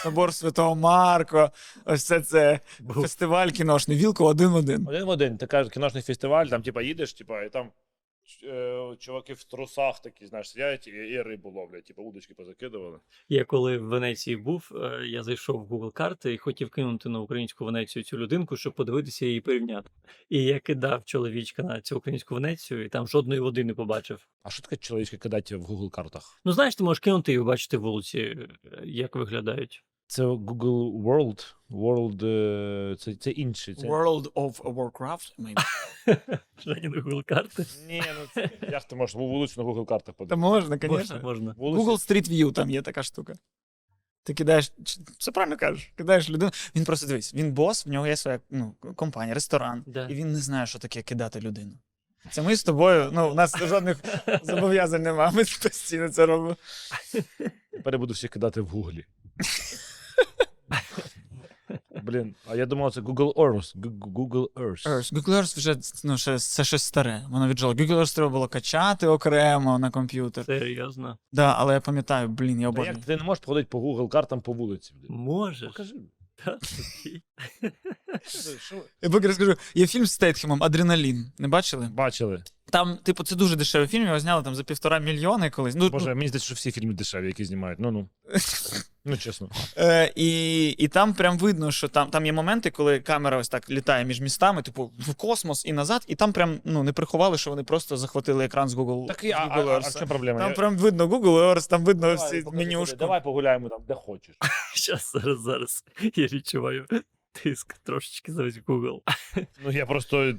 Собор 0.04 0.34
Святого 0.34 0.76
Марко. 0.76 1.52
Ось 1.86 2.04
це 2.04 2.22
це 2.22 2.60
фестиваль 2.90 3.48
кіношний. 3.48 3.98
Вілко 3.98 4.26
один 4.26 4.48
в 4.48 4.56
один. 4.56 4.88
Один 4.88 5.04
в 5.04 5.10
один, 5.10 5.38
ти 5.38 5.46
кажеш, 5.46 5.74
кіношний 5.74 6.04
фестиваль, 6.04 6.46
там, 6.46 6.62
типа, 6.62 6.82
їдеш, 6.82 7.14
типа, 7.14 7.44
і 7.44 7.50
там 7.50 7.70
чуваки 9.00 9.34
в 9.34 9.44
трусах 9.44 10.00
такі, 10.00 10.26
знаєш, 10.26 10.50
сидять 10.50 10.88
і, 10.88 10.92
і 10.92 11.22
рибу 11.22 11.50
ловлять, 11.50 11.84
типа, 11.84 12.02
удочки 12.02 12.34
позакидували. 12.34 13.00
Я 13.30 13.46
коли 13.46 13.78
в 13.78 13.84
Венеції 13.84 14.38
був, 14.38 14.72
е, 14.76 15.08
я 15.08 15.24
зайшов 15.24 15.66
в 15.66 15.74
Google 15.74 15.92
карти 15.92 16.34
і 16.34 16.38
хотів 16.38 16.70
кинути 16.70 17.10
на 17.10 17.20
українську 17.20 17.66
Венецію 17.66 18.04
цю 18.04 18.18
людинку, 18.18 18.58
щоб 18.58 18.74
подивитися 18.74 19.26
її 19.26 19.42
порівняти. 19.42 19.90
І 20.30 20.44
я 20.44 20.60
кидав 20.60 21.06
чоловічка 21.06 21.64
на 21.64 21.82
цю 21.82 21.98
українську 21.98 22.36
Венецію, 22.36 22.86
і 22.86 22.90
там 22.90 23.08
жодної 23.08 23.40
води 23.40 23.64
не 23.64 23.74
побачив. 23.74 24.28
А 24.44 24.50
що 24.50 24.62
таке 24.62 24.78
чоловічки 24.78 25.18
кидати 25.18 25.56
в 25.56 25.66
Google 25.66 25.90
картах? 25.90 26.42
Ну, 26.46 26.52
знаєш, 26.52 26.76
ти 26.76 26.84
можеш 26.84 27.00
кинути 27.00 27.34
і 27.34 27.40
бачити 27.40 27.78
вулиці, 27.78 28.20
е, 28.20 28.48
як 28.84 29.16
виглядають. 29.16 29.84
Це 30.12 30.24
Google 30.24 31.04
World. 31.04 31.54
World 31.70 32.26
е, 32.26 32.96
це, 32.96 33.16
це 33.16 33.32
інший. 33.32 33.76
Це... 33.76 33.88
World 33.88 34.32
of 34.32 34.62
Warcraft, 34.62 35.34
maybe. 35.40 35.66
Жені 36.66 36.88
на 36.88 37.02
Google 37.02 37.24
карти. 37.24 37.66
Ні, 37.88 38.04
ну 38.20 38.28
це 38.34 38.50
як 38.72 38.84
ти 38.84 38.96
можеш 38.96 39.16
вулицю 39.16 39.64
на 39.64 39.70
Google 39.70 39.86
картах 39.86 40.16
Та 40.16 40.18
подивитися? 40.18 40.36
можна, 40.48 40.78
Можна, 40.88 41.00
звісно. 41.00 41.20
можна. 41.24 41.56
Вулиці- 41.58 41.86
Google 41.86 42.12
Street 42.12 42.30
View, 42.32 42.52
там 42.52 42.72
є 42.72 42.82
така 42.82 43.04
штука. 43.04 43.34
Ти 44.24 44.34
кидаєш, 44.34 44.72
все 45.18 45.32
правильно 45.32 45.58
кажеш, 45.58 45.94
кидаєш 45.98 46.30
людину. 46.30 46.52
Він 46.76 46.84
просто 46.84 47.08
дивись, 47.08 47.34
він 47.34 47.54
бос, 47.54 47.86
в 47.86 47.90
нього 47.90 48.08
є 48.08 48.16
своя 48.16 48.40
ну, 48.50 48.76
компанія, 48.96 49.34
ресторан, 49.34 49.84
Да. 49.88 50.08
і 50.08 50.14
він 50.14 50.32
не 50.32 50.40
знає, 50.40 50.66
що 50.66 50.80
таке 50.80 51.02
кидати 51.02 51.40
людину. 51.40 51.74
Це 52.32 52.42
ми 52.42 52.56
з 52.56 52.64
тобою, 52.64 53.10
ну, 53.14 53.32
у 53.32 53.34
нас 53.34 53.58
жодних 53.58 53.98
зобов'язань 54.44 55.04
немає, 55.04 55.32
ми 55.32 55.44
постійно 55.64 56.10
це 56.10 56.26
робимо. 56.26 56.58
Тепер 57.72 57.94
я 57.94 57.98
буду 57.98 58.14
всіх 58.14 58.30
кидати 58.30 58.62
в 58.62 58.68
Гуглі. 58.68 59.06
Блін, 62.04 62.36
а 62.48 62.56
я 62.56 62.66
думав, 62.66 62.94
це 62.94 63.02
Google 63.02 63.34
Earth. 63.34 63.76
Google 64.02 64.48
Earth. 64.56 64.88
Earth. 64.88 65.14
Google 65.14 65.30
Earth 65.42 65.58
вже 65.58 65.76
ну, 66.04 66.18
ще, 66.18 66.40
це 66.40 66.64
щось 66.64 66.84
старе, 66.84 67.26
воно 67.30 67.48
віджило. 67.48 67.74
Google 67.74 68.00
Earth 68.00 68.16
треба 68.16 68.30
було 68.30 68.48
качати 68.48 69.08
окремо 69.08 69.80
на 69.80 69.92
комп'ютер. 69.92 70.46
Серйозно. 70.46 71.18
Да, 71.32 71.56
але 71.58 71.74
я 71.74 71.82
пам'ятаю, 71.82 72.28
блін, 72.28 72.60
я 72.62 72.66
Та 72.66 72.70
обожнюю. 72.70 72.98
як 72.98 73.06
ти 73.06 73.18
не 73.18 73.24
можеш 73.24 73.42
походити 73.44 73.68
по 73.72 73.80
Google 73.80 74.08
картам 74.10 74.42
по 74.42 74.54
вулиці? 74.54 74.94
блін? 74.96 75.18
Можеш. 75.18 75.68
Покажи. 75.68 75.96
Та, 76.46 76.52
такий. 76.58 77.22
Що 78.60 78.76
ви 78.76 78.82
Я 79.02 79.10
поки 79.10 79.28
розкажу, 79.28 79.56
є 79.76 79.88
фільм 79.88 80.06
з 80.06 80.12
Стейтхемом 80.12 80.64
Адреналін. 80.64 81.32
Не 81.38 81.48
бачили? 81.48 81.90
Бачили. 81.94 82.44
Там, 82.70 82.98
типу, 83.04 83.24
це 83.24 83.36
дуже 83.36 83.56
дешевий 83.56 83.88
фільм, 83.88 84.06
його 84.06 84.20
зняли 84.20 84.44
там 84.44 84.56
за 84.56 84.64
півтора 84.64 85.00
мільйони 85.00 85.50
колись. 85.50 85.76
Ну, 85.76 85.90
Боже, 85.90 86.16
мені 86.16 86.28
здається, 86.28 86.46
що 86.46 86.56
всі 86.56 86.72
фільми 86.72 86.94
дешеві, 86.94 87.28
які 87.28 87.46
знімають. 87.46 87.80
Ну 87.80 87.92
ну. 87.92 88.10
Ну 89.06 89.18
чесно. 89.18 89.50
Е, 89.78 90.14
і, 90.16 90.70
і 90.70 90.88
там 90.88 91.14
прям 91.14 91.38
видно, 91.38 91.72
що 91.72 91.88
там, 91.88 92.10
там 92.10 92.26
є 92.26 92.34
моменти, 92.34 92.72
коли 92.72 93.00
камера 93.00 93.38
ось 93.38 93.50
так 93.50 93.70
літає 93.70 94.06
між 94.06 94.22
містами, 94.22 94.62
типу, 94.62 94.92
в 95.00 95.14
космос 95.14 95.66
і 95.66 95.74
назад, 95.74 96.04
і 96.08 96.16
там 96.16 96.34
прям 96.34 96.60
ну, 96.66 96.84
не 96.84 96.94
приховали, 96.94 97.38
що 97.38 97.50
вони 97.50 97.64
просто 97.64 97.98
захватили 97.98 98.46
екран 98.46 98.70
з 98.70 98.76
Google, 98.76 99.08
Так, 99.08 99.20
з 99.22 99.24
і, 99.24 99.32
а, 99.32 99.38
а, 99.38 99.48
а, 99.48 99.62
а 99.62 99.80
Earth. 99.80 99.98
що 99.98 100.08
проблема? 100.08 100.40
Там 100.40 100.50
Я- 100.50 100.56
прям 100.56 100.78
видно 100.78 101.08
Google 101.08 101.54
Earth, 101.54 101.70
там 101.70 101.84
видно 101.84 102.02
Давай, 102.02 102.16
всі 102.16 102.42
покажи, 102.42 102.66
менюшку. 102.66 102.98
Давай 102.98 103.24
погуляємо 103.24 103.70
там, 103.70 103.80
де 103.88 103.94
хочеш. 103.94 104.36
Щас, 104.76 105.12
зараз, 105.12 105.42
зараз. 105.42 105.84
Я 106.16 106.26
відчуваю 106.26 106.86
тиск 107.32 107.78
трошечки 107.84 108.34
за 108.34 108.44
весь 108.44 108.58
Google. 108.68 109.00
Ну 109.64 109.72
я 109.72 109.86
просто, 109.86 110.34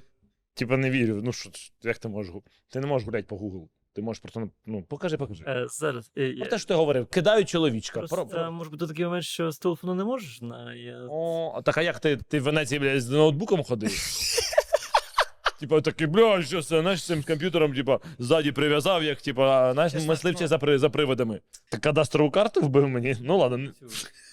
типа, 0.55 0.77
не 0.77 0.91
вірю. 0.91 1.21
Ну 1.25 1.33
що, 1.33 1.51
як 1.83 1.99
ти 1.99 2.09
можеш 2.09 2.35
Ти 2.71 2.81
не 2.81 2.87
можеш 2.87 3.07
гуляти 3.07 3.27
по 3.29 3.37
Google. 3.37 3.69
Ти 3.95 4.03
можеш 4.03 4.21
просто, 4.21 4.51
ну, 4.67 4.83
покажи, 4.83 5.17
покажи. 5.17 5.45
Е, 5.47 5.67
зараз. 5.69 6.11
е. 6.19 6.35
Ну, 6.37 6.45
те, 6.45 6.59
що 6.59 6.69
ти 6.69 6.75
говорив, 6.75 7.07
кидають 7.07 7.49
чоловічка. 7.49 7.99
Просто, 8.01 8.17
Про- 8.17 8.27
про- 8.27 8.53
може 8.53 8.71
бути 8.71 8.87
такий 8.87 9.05
момент, 9.05 9.25
що 9.25 9.51
з 9.51 9.59
телефону 9.59 9.95
не 9.95 10.05
можеш. 10.05 10.43
На, 10.43 10.75
я... 10.75 11.07
О, 11.11 11.63
так 11.65 11.79
а 11.79 11.83
як 11.83 12.01
ти, 12.01 12.17
ти 12.17 12.41
в 12.41 12.43
Венеції, 12.43 12.79
блядь, 12.79 13.01
з 13.01 13.09
ноутбуком 13.11 13.63
ходив? 13.63 13.91
Типа 15.61 15.81
такий, 15.81 16.07
бля, 16.07 16.43
що 16.43 16.63
це, 16.63 16.81
знаєш, 16.81 17.07
цим 17.07 17.23
комп'ютером, 17.23 17.75
типа, 17.75 18.01
ззаді 18.19 18.53
прив'язав, 18.53 19.05
як, 19.05 19.23
типа, 19.23 19.73
знаєш, 19.73 19.93
ну. 19.95 20.47
за, 20.47 20.59
при- 20.59 20.79
за 20.79 20.91
приводами. 20.91 21.41
Та 21.71 21.79
кадастрову 21.79 22.31
карту 22.31 22.61
вбив 22.61 22.89
мені? 22.89 23.17
Ну 23.21 23.39
ладно, 23.39 23.73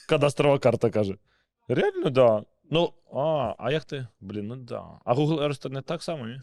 кадастрова 0.08 0.60
карта 0.60 0.90
каже. 0.90 1.16
Реально, 1.68 2.10
да. 2.10 2.44
Ну, 2.70 2.94
а, 3.14 3.56
а 3.60 3.72
як 3.72 3.84
ти? 3.86 4.08
Блін, 4.20 4.48
ну 4.48 4.56
да. 4.56 4.84
А 5.06 5.14
Google 5.14 5.40
Earth 5.40 5.62
то 5.62 5.70
не 5.70 5.82
так 5.82 6.04
само, 6.04 6.28
ні? 6.28 6.40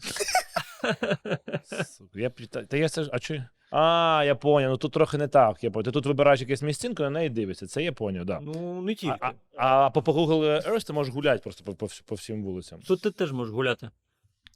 Сука, 1.85 2.19
я 2.19 2.29
питаю, 2.29 2.65
та 2.67 2.77
я 2.77 2.89
це 2.89 3.03
ж, 3.03 3.09
а 3.13 3.19
чи? 3.19 3.45
А, 3.71 4.23
я 4.25 4.35
поняв, 4.35 4.71
ну 4.71 4.77
тут 4.77 4.93
трохи 4.93 5.17
не 5.17 5.27
так. 5.27 5.63
Я 5.63 5.71
поняв. 5.71 5.85
Ти 5.85 5.91
тут 5.91 6.05
вибираєш 6.05 6.41
якусь 6.41 6.61
місцинку, 6.61 7.03
на 7.03 7.09
неї 7.09 7.29
дивишся. 7.29 7.67
Це 7.67 7.83
я 7.83 7.91
поняв, 7.93 8.25
да. 8.25 8.39
Ну, 8.39 8.81
не 8.81 8.95
тільки. 8.95 9.17
А, 9.21 9.31
а, 9.57 9.85
а 9.85 9.89
по, 9.89 10.01
по 10.03 10.11
Google 10.13 10.67
Earth 10.69 10.87
ти 10.87 10.93
можеш 10.93 11.13
гуляти 11.13 11.41
просто 11.43 11.63
по, 11.63 11.75
по, 11.75 11.87
по 12.05 12.15
всім 12.15 12.43
вулицям. 12.43 12.81
Тут 12.81 13.01
ти 13.01 13.11
теж 13.11 13.31
можеш 13.31 13.53
гуляти. 13.53 13.89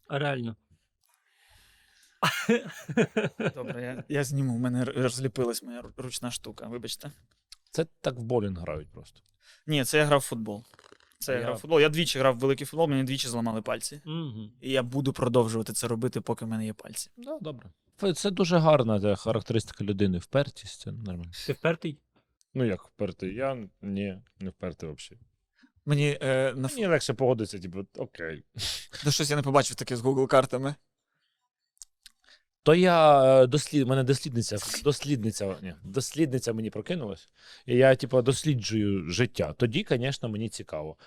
А 0.07 0.19
реально. 0.19 0.55
Добре, 3.55 3.81
я, 3.83 4.03
я 4.09 4.23
зніму, 4.23 4.55
в 4.55 4.59
мене 4.59 4.81
р- 4.81 4.93
розліпилась 4.97 5.63
моя 5.63 5.81
ру- 5.81 5.91
ручна 5.97 6.31
штука, 6.31 6.67
вибачте. 6.67 7.11
Це 7.71 7.85
так 8.01 8.15
в 8.15 8.21
болінг 8.21 8.59
грають 8.59 8.91
просто. 8.91 9.21
Ні, 9.67 9.83
це 9.83 9.97
я 9.97 10.05
грав 10.05 10.19
в 10.19 10.23
футбол. 10.23 10.63
Це 11.21 11.33
я, 11.33 11.41
грав 11.41 11.57
футбол. 11.57 11.79
Я 11.79 11.89
двічі 11.89 12.19
грав 12.19 12.35
в 12.35 12.39
великий 12.39 12.67
футбол, 12.67 12.87
мені 12.89 13.03
двічі 13.03 13.27
зламали 13.27 13.61
пальці. 13.61 14.01
Угу. 14.05 14.49
І 14.61 14.71
я 14.71 14.83
буду 14.83 15.13
продовжувати 15.13 15.73
це 15.73 15.87
робити, 15.87 16.21
поки 16.21 16.45
в 16.45 16.47
мене 16.47 16.65
є 16.65 16.73
пальці. 16.73 17.11
Да, 17.17 17.37
добре. 17.41 17.69
Це 18.15 18.31
дуже 18.31 18.57
гарна 18.57 18.99
та, 18.99 19.15
характеристика 19.15 19.83
людини. 19.83 20.17
Впертість, 20.17 20.81
це 20.81 20.91
нормально. 20.91 21.31
Ти 21.45 21.53
впертий? 21.53 21.99
Ну 22.53 22.63
як 22.65 22.83
впертий? 22.85 23.35
Я 23.35 23.67
ні, 23.81 24.21
не 24.39 24.49
впертий 24.49 24.89
взагалі. 24.89 25.21
Мені 25.85 26.17
е, 26.21 26.53
на 26.55 26.67
ф- 26.67 26.73
Мені 26.75 26.87
легше 26.87 27.13
погодитися, 27.13 27.59
типу, 27.59 27.79
окей. 27.97 28.43
Ну, 29.05 29.11
щось 29.11 29.29
я 29.29 29.35
не 29.35 29.41
побачив 29.41 29.75
таке 29.75 29.95
з 29.95 30.01
Google 30.01 30.27
картами. 30.27 30.75
То 32.63 32.75
я 32.75 33.23
е, 33.43 33.47
дослід... 33.47 33.87
мене 33.87 34.03
дослідниця, 34.03 34.57
дослідниця, 34.83 35.55
ні, 35.61 35.73
дослідниця 35.83 36.53
мені 36.53 36.69
прокинулась, 36.69 37.29
і 37.65 37.75
я, 37.75 37.95
типу, 37.95 38.21
досліджую 38.21 39.09
життя. 39.09 39.53
Тоді, 39.53 39.85
звісно, 39.89 40.29
мені 40.29 40.49
цікаво. 40.49 40.97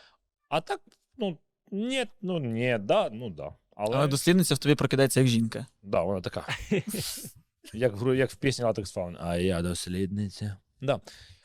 А 0.49 0.61
так, 0.61 0.81
ну, 1.19 1.39
ні, 1.71 2.05
ну 2.23 2.39
ні, 2.41 2.79
да, 2.81 3.11
ну 3.13 3.31
да. 3.31 3.55
Але, 3.77 3.97
Але 3.97 4.07
дослідниця 4.09 4.55
в 4.55 4.59
тобі 4.59 4.75
прокидається 4.75 5.21
як 5.21 5.29
жінка. 5.29 5.67
да, 5.83 6.03
вона 6.03 6.21
така. 6.21 6.47
Як 7.73 7.93
в, 7.97 8.05
гру- 8.05 8.15
як 8.15 8.31
в 8.31 8.37
пісні 8.37 8.65
Latex 8.65 8.95
Faun. 8.95 9.17
А 9.21 9.37
я 9.37 9.63
дослідниця. 9.63 10.57
Да. 10.81 11.01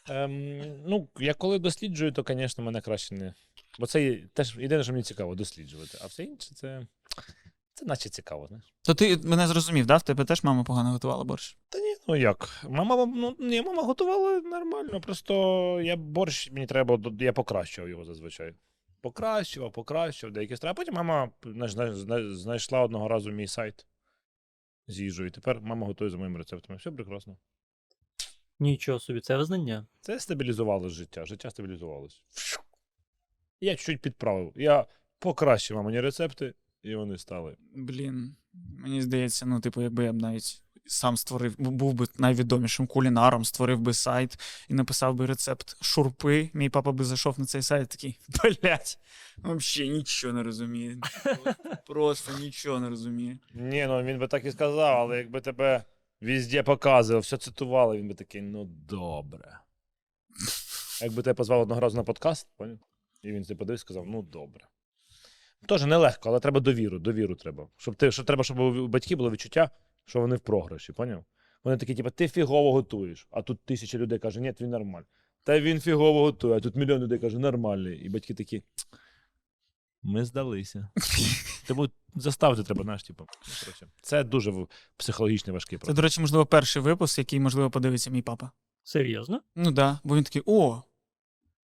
Ем, 0.09 0.61
ну, 0.87 1.07
я 1.19 1.33
коли 1.33 1.59
досліджую, 1.59 2.11
то, 2.11 2.25
звісно, 2.27 2.63
мене 2.63 2.81
краще 2.81 3.15
не. 3.15 3.33
Бо 3.79 3.85
це 3.87 4.03
є- 4.03 4.27
теж 4.33 4.57
єдине, 4.57 4.83
що 4.83 4.91
мені 4.91 5.03
цікаво 5.03 5.35
досліджувати. 5.35 5.97
А 6.01 6.07
все 6.07 6.23
інше 6.23 6.55
це. 6.55 6.81
Це 7.79 7.85
наче 7.85 8.09
цікаво, 8.09 8.47
знаєш. 8.47 8.73
То 8.81 8.93
ти 8.93 9.17
мене 9.17 9.47
зрозумів, 9.47 9.85
да? 9.85 9.97
В 9.97 10.03
тебе 10.03 10.25
теж 10.25 10.43
мама 10.43 10.63
погано 10.63 10.91
готувала 10.91 11.23
борщ. 11.23 11.57
Та 11.69 11.79
ні, 11.79 11.95
ну 12.07 12.15
як? 12.15 12.65
Мама, 12.69 13.05
ну 13.05 13.35
ні, 13.39 13.61
мама 13.61 13.83
готувала 13.83 14.41
нормально. 14.41 15.01
Просто 15.01 15.33
я 15.81 15.95
борщ, 15.95 16.51
мені 16.51 16.67
треба, 16.67 16.99
я 17.19 17.33
покращував 17.33 17.89
його 17.89 18.05
зазвичай. 18.05 18.53
Покращував, 19.01 19.71
покращував 19.71 20.33
деякі 20.33 20.57
страви. 20.57 20.71
А 20.71 20.73
потім 20.73 20.93
мама 20.93 21.29
знайшла 22.31 22.81
одного 22.81 23.07
разу 23.07 23.31
мій 23.31 23.47
сайт 23.47 23.85
з 24.87 24.99
їжею. 24.99 25.27
І 25.27 25.31
тепер 25.31 25.61
мама 25.61 25.87
готує 25.87 26.09
за 26.09 26.17
моїми 26.17 26.37
рецептами. 26.37 26.77
Все 26.77 26.91
прекрасно. 26.91 27.37
Нічого 28.59 28.99
собі, 28.99 29.19
це 29.21 29.37
визнання. 29.37 29.87
Це 30.01 30.19
стабілізувалось 30.19 30.93
життя. 30.93 31.25
Життя 31.25 31.49
стабілізувалось. 31.49 32.23
Я 33.61 33.75
чуть-чуть 33.75 34.01
підправив. 34.01 34.53
Я 34.55 34.85
покращив 35.19 35.77
мамині 35.77 36.01
рецепти, 36.01 36.53
і 36.83 36.95
вони 36.95 37.17
стали. 37.17 37.57
Блін, 37.75 38.35
мені 38.53 39.01
здається, 39.01 39.45
ну, 39.45 39.59
типу, 39.59 39.81
якби 39.81 40.03
я 40.03 40.13
б 40.13 40.21
навіть 40.21 40.63
сам 40.85 41.17
створив, 41.17 41.55
був 41.57 41.93
би 41.93 42.05
найвідомішим 42.17 42.87
кулінаром, 42.87 43.45
створив 43.45 43.79
би 43.79 43.93
сайт 43.93 44.39
і 44.69 44.73
написав 44.73 45.15
би 45.15 45.25
рецепт 45.25 45.83
шурпи. 45.83 46.49
Мій 46.53 46.69
папа 46.69 46.91
би 46.91 47.05
зайшов 47.05 47.39
на 47.39 47.45
цей 47.45 47.61
сайт 47.61 47.89
такий, 47.89 48.19
блять, 48.43 48.99
взагалі 49.37 49.89
нічого 49.97 50.33
не 50.33 50.43
розуміє. 50.43 50.97
Просто 51.87 52.39
нічого 52.39 52.79
не 52.79 52.89
розуміє. 52.89 53.37
Ні, 53.53 53.85
ну 53.87 54.03
він 54.03 54.19
би 54.19 54.27
так 54.27 54.45
і 54.45 54.51
сказав, 54.51 54.97
але 54.97 55.17
якби 55.17 55.41
тебе 55.41 55.83
Везде 56.21 56.63
показував, 56.63 57.21
все 57.21 57.37
цитували, 57.37 57.97
він 57.97 58.07
би 58.07 58.13
такий, 58.13 58.41
ну 58.41 58.65
добре. 58.65 59.59
Якби 61.01 61.23
тебе 61.23 61.33
позвав 61.33 61.61
одного 61.61 61.81
разу 61.81 61.97
на 61.97 62.03
подкаст, 62.03 62.47
поняв? 62.57 62.79
І 63.23 63.31
він 63.31 63.43
тебе 63.43 63.57
подивився 63.57 63.81
і 63.81 63.85
сказав, 63.85 64.05
ну 64.07 64.21
добре. 64.21 64.67
Теж 65.65 65.85
нелегко, 65.85 66.29
але 66.29 66.39
треба 66.39 66.59
довіру, 66.59 66.99
довіру 66.99 67.35
треба. 67.35 67.67
Щоб 67.77 67.95
ти, 67.95 68.11
щоб 68.11 68.25
треба, 68.25 68.43
щоб 68.43 68.59
у 68.59 68.87
батьків 68.87 69.17
було 69.17 69.31
відчуття, 69.31 69.69
що 70.05 70.19
вони 70.19 70.35
в 70.35 70.39
програші, 70.39 70.93
поняв? 70.93 71.25
Вони 71.63 71.77
такі, 71.77 71.95
типу, 71.95 72.09
ти 72.09 72.27
фігово 72.27 72.73
готуєш, 72.73 73.27
а 73.31 73.41
тут 73.41 73.59
тисяча 73.65 73.97
людей 73.97 74.19
каже, 74.19 74.41
ні, 74.41 74.53
він 74.61 74.69
нормальний. 74.69 75.09
Та 75.43 75.59
він 75.59 75.81
фігово 75.81 76.21
готує, 76.21 76.57
а 76.57 76.59
тут 76.59 76.75
мільйон 76.75 77.01
людей 77.01 77.19
каже, 77.19 77.39
нормальний. 77.39 77.97
І 78.05 78.09
батьки 78.09 78.33
такі. 78.33 78.63
Ми 80.03 80.25
здалися. 80.25 80.89
Тому 81.67 81.89
заставити 82.15 82.63
треба, 82.63 82.83
знаєш, 82.83 83.03
типу. 83.03 83.27
ну. 83.81 83.87
Це 84.01 84.23
дуже 84.23 84.53
психологічно 84.97 85.53
важкий 85.53 85.79
Це, 85.79 85.93
до 85.93 86.01
речі, 86.01 86.21
можливо, 86.21 86.45
перший 86.45 86.81
випуск, 86.81 87.17
який, 87.17 87.39
можливо, 87.39 87.69
подивиться 87.69 88.09
мій 88.09 88.21
папа. 88.21 88.51
Серйозно? 88.83 89.41
Ну 89.55 89.71
да, 89.71 89.99
бо 90.03 90.15
він 90.15 90.23
такий: 90.23 90.41
о, 90.45 90.81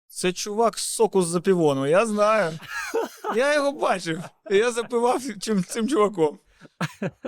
це 0.08 0.34
чувак 0.34 0.80
з 0.80 0.84
соку 0.84 1.22
з 1.22 1.28
запівону, 1.28 1.88
я 1.88 2.06
знаю. 2.06 2.60
Я 3.36 3.56
його 3.56 3.72
бачив. 3.72 4.20
і 4.52 4.58
Я 4.58 4.72
запивав 4.72 5.22
чим, 5.42 5.64
цим 5.64 5.88
чуваком. 5.88 6.40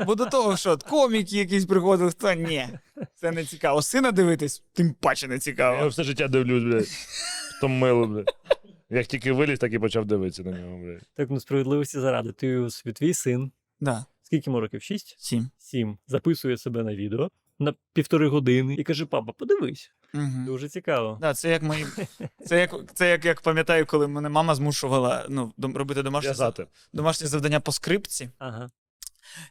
Бо 0.05 0.15
до 0.15 0.25
того, 0.25 0.57
що 0.57 0.77
коміки 0.77 1.37
якісь 1.37 1.65
приходили, 1.65 2.11
то 2.11 2.33
ні, 2.33 2.67
це 3.15 3.31
не 3.31 3.45
цікаво. 3.45 3.81
Сина 3.81 4.11
дивитись, 4.11 4.63
тим 4.73 4.93
паче 4.93 5.27
не 5.27 5.33
Я 5.33 5.39
цікаво. 5.39 5.87
все 5.87 6.03
життя 6.03 6.27
дивлюсь, 6.27 6.63
блядь. 6.63 6.87
То 7.61 7.67
мило, 7.67 8.07
блядь. 8.07 8.29
Як 8.89 9.07
тільки 9.07 9.31
виліз, 9.31 9.59
так 9.59 9.73
і 9.73 9.79
почав 9.79 10.05
дивитися 10.05 10.43
на 10.43 10.51
нього, 10.51 10.77
блядь. 10.77 11.01
Так, 11.15 11.29
ну 11.29 11.39
справедливості 11.39 11.99
заради. 11.99 12.31
Ти 12.31 12.69
собі 12.69 12.93
твій 12.93 13.13
син. 13.13 13.51
Да, 13.79 14.05
Скільки 14.23 14.49
йому 14.49 14.59
років? 14.61 14.81
Шість? 14.81 15.15
сім. 15.19 15.49
Сім. 15.57 15.97
Записує 16.07 16.57
себе 16.57 16.83
на 16.83 16.95
відео 16.95 17.29
на 17.59 17.73
півтори 17.93 18.27
години 18.27 18.75
і 18.75 18.83
каже: 18.83 19.05
папа, 19.05 19.31
подивись. 19.31 19.91
Угу. 20.13 20.45
Дуже 20.45 20.69
цікаво. 20.69 21.17
Да, 21.21 21.33
це 21.33 21.49
як 21.49 21.63
мої. 21.63 21.85
Це 22.45 22.59
як, 22.59 22.73
це 22.93 23.09
як, 23.09 23.25
як 23.25 23.41
пам'ятаю, 23.41 23.85
коли 23.85 24.07
мене 24.07 24.29
мама 24.29 24.55
змушувала 24.55 25.25
ну, 25.29 25.53
робити 25.57 26.03
домашнє, 26.03 26.29
зав- 26.29 26.35
В'язати. 26.37 26.67
домашнє 26.93 27.27
завдання 27.27 27.59
по 27.59 27.71
скрипці. 27.71 28.29
Ага. 28.37 28.69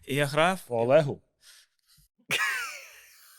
І 0.07 0.15
я 0.15 0.27
грав 0.27 0.61
По 0.67 0.81
Олегу. 0.83 1.23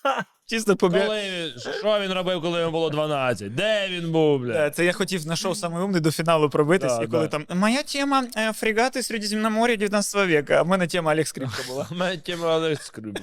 чисто 0.47 0.75
побіг. 0.75 1.05
Коли, 1.05 1.53
що 1.57 1.99
він 2.01 2.13
робив, 2.13 2.41
коли 2.41 2.59
йому 2.59 2.71
було 2.71 2.89
12? 2.89 3.55
Де 3.55 3.87
він 3.89 4.11
був, 4.11 4.39
бля? 4.39 4.47
блядь? 4.53 4.75
це 4.75 4.85
я 4.85 4.93
хотів 4.93 5.27
на 5.27 5.35
шоу 5.35 5.55
«Самий 5.55 5.83
умний» 5.83 6.01
до 6.01 6.11
фіналу 6.11 6.49
пробитись, 6.49 6.97
Да, 6.97 7.03
і 7.03 7.07
коли 7.07 7.27
да. 7.27 7.39
там 7.39 7.59
моя 7.59 7.83
тема 7.83 8.27
е, 8.37 8.53
фрегати 8.53 9.03
Середземномор'я 9.03 9.75
19 9.75 10.27
века, 10.27 10.55
а 10.59 10.61
в 10.61 10.67
мене 10.67 10.87
тема 10.87 11.13
Олег 11.13 11.27
Скрипка 11.27 11.63
була. 11.67 11.87
Мене 11.91 12.17
тема 12.17 12.55
Олег 12.55 12.81
Скрипка. 12.81 13.21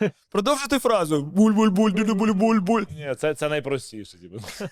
Продовжити 0.30 0.78
фразу 0.78 1.22
буль-буль-буль, 1.22 1.92
дулю-буль-буль-буль. 1.92 2.84
Ні, 2.90 3.14
це, 3.18 3.34
це 3.34 3.48
найпростіше, 3.48 4.18
типу. 4.18 4.40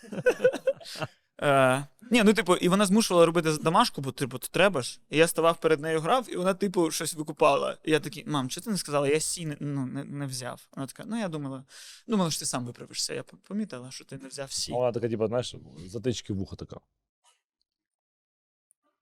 Е, 1.43 1.87
ні, 2.11 2.23
ну 2.23 2.35
типу, 2.35 2.57
і 2.57 2.69
вона 2.69 2.87
змушувала 2.87 3.27
робити 3.27 3.53
домашку, 3.53 4.01
бо 4.01 4.13
типу, 4.13 4.39
то 4.39 4.49
треба 4.49 4.83
ж. 4.83 5.01
І 5.11 5.19
я 5.19 5.29
ставав 5.29 5.61
перед 5.61 5.81
нею 5.81 6.01
грав, 6.01 6.33
і 6.33 6.37
вона, 6.37 6.55
типу, 6.55 6.91
щось 6.91 7.15
викупала. 7.15 7.79
І 7.85 7.91
я 7.91 8.01
такий, 8.01 8.25
мам, 8.27 8.49
чого 8.49 8.65
ти 8.65 8.71
не 8.71 8.77
сказала? 8.77 9.09
Я 9.09 9.21
сі 9.21 9.47
не, 9.47 9.57
ну, 9.61 9.87
не, 9.87 10.05
не 10.05 10.27
взяв. 10.27 10.67
Вона 10.77 10.87
така, 10.87 11.05
ну 11.07 11.19
я 11.19 11.29
думала, 11.29 11.65
думала, 12.07 12.31
що 12.31 12.41
ти 12.41 12.47
сам 12.47 12.67
виправишся. 12.67 13.15
Я 13.15 13.23
помітила, 13.23 13.91
що 13.91 14.05
ти 14.05 14.19
не 14.19 14.29
взяв 14.29 14.53
сі. 14.53 14.73
Вона 14.73 14.93
така, 14.93 15.09
типу, 15.09 15.27
знаєш, 15.27 15.55
затички 15.87 16.33
вуха 16.33 16.57
така. 16.57 16.81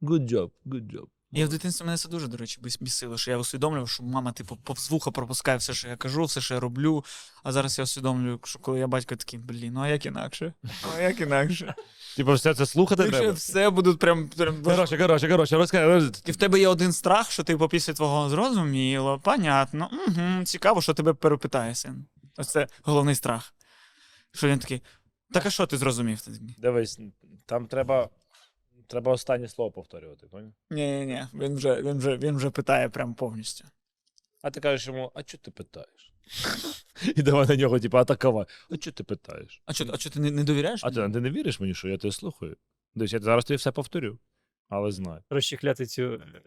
Good 0.02 0.32
job, 0.32 0.50
good 0.66 0.92
job. 0.92 1.06
Я 1.34 1.46
в 1.46 1.48
дитинстві 1.48 1.84
мене 1.84 1.96
це 1.96 2.08
дуже, 2.08 2.28
до 2.28 2.36
речі, 2.36 2.60
бісило, 2.80 3.18
що 3.18 3.30
я 3.30 3.38
усвідомлював, 3.38 3.88
що 3.88 4.02
мама, 4.02 4.32
типу, 4.32 4.56
повз 4.56 4.90
вуха 4.90 5.10
пропускає 5.10 5.58
все, 5.58 5.74
що 5.74 5.88
я 5.88 5.96
кажу, 5.96 6.24
все, 6.24 6.40
що 6.40 6.54
я 6.54 6.60
роблю. 6.60 7.04
А 7.42 7.52
зараз 7.52 7.78
я 7.78 7.84
усвідомлюю, 7.84 8.40
що 8.44 8.58
коли 8.58 8.78
я 8.78 8.86
батько 8.86 9.16
такий, 9.16 9.38
блін, 9.38 9.72
ну 9.72 9.80
а 9.80 9.88
як 9.88 10.06
інакше? 10.06 10.52
Ну 10.62 10.70
а 10.96 11.00
як 11.00 11.20
інакше? 11.20 11.74
Типу, 12.16 12.32
все 12.32 12.54
це 12.54 12.66
слухати 12.66 13.10
треба. 13.10 13.32
все 13.32 13.70
будуть 13.70 13.98
прям. 13.98 14.28
прям... 14.28 14.62
Коротше, 14.62 14.98
коротше, 14.98 15.28
коротше, 15.28 15.56
розкажи. 15.56 16.10
І 16.26 16.32
в 16.32 16.36
тебе 16.36 16.60
є 16.60 16.68
один 16.68 16.92
страх, 16.92 17.30
що 17.30 17.42
типу 17.44 17.68
після 17.68 17.92
твого 17.92 18.28
зрозуміло, 18.28 19.20
понятно, 19.24 19.90
угу, 19.92 20.44
цікаво, 20.44 20.82
що 20.82 20.94
тебе 20.94 21.14
перепитає 21.14 21.74
син. 21.74 22.06
Ось 22.36 22.48
це 22.48 22.66
головний 22.82 23.14
страх. 23.14 23.54
Що 24.32 24.48
він 24.48 24.58
такий. 24.58 24.82
Так 25.32 25.46
а 25.46 25.50
що 25.50 25.66
ти 25.66 25.76
зрозумів? 25.76 26.20
Ти 26.20 26.30
Дивись, 26.58 27.00
там 27.46 27.66
треба. 27.66 28.08
Треба 28.86 29.12
останнє 29.12 29.48
слово 29.48 29.70
повторювати, 29.70 30.26
поняв? 30.26 30.52
Ні, 30.70 30.90
ні, 30.90 31.06
ні, 31.06 31.24
він 31.34 31.54
вже, 31.54 31.82
він 31.82 31.98
вже, 31.98 32.16
він 32.16 32.36
вже 32.36 32.50
питає 32.50 32.88
прям 32.88 33.14
повністю. 33.14 33.64
А 34.42 34.50
ти 34.50 34.60
кажеш 34.60 34.86
йому, 34.86 35.12
а 35.14 35.22
чого 35.22 35.40
ти 35.44 35.50
питаєш? 35.50 36.12
І 37.16 37.22
давай 37.22 37.46
на 37.48 37.56
нього, 37.56 37.80
типу, 37.80 37.98
атакувати. 37.98 38.52
А 38.70 38.76
чого 38.76 38.94
ти 38.94 39.04
питаєш? 39.04 39.62
А 39.66 39.72
що, 39.72 39.86
а 39.92 39.96
що 39.96 40.10
ти 40.10 40.20
не, 40.20 40.30
не 40.30 40.44
довіряєш? 40.44 40.84
А 40.84 40.90
ти, 40.90 40.94
ти 41.10 41.20
не 41.20 41.30
віриш 41.30 41.60
мені, 41.60 41.74
що 41.74 41.88
я 41.88 41.98
тебе 41.98 42.12
слухаю? 42.12 42.56
Дивись, 42.94 43.12
я 43.12 43.18
зараз 43.18 43.44
тобі 43.44 43.56
все 43.56 43.72
повторю, 43.72 44.18
але 44.68 44.92
знай. 44.92 45.20
Розчехляти 45.30 45.86
цю 45.86 46.02
е, 46.02 46.42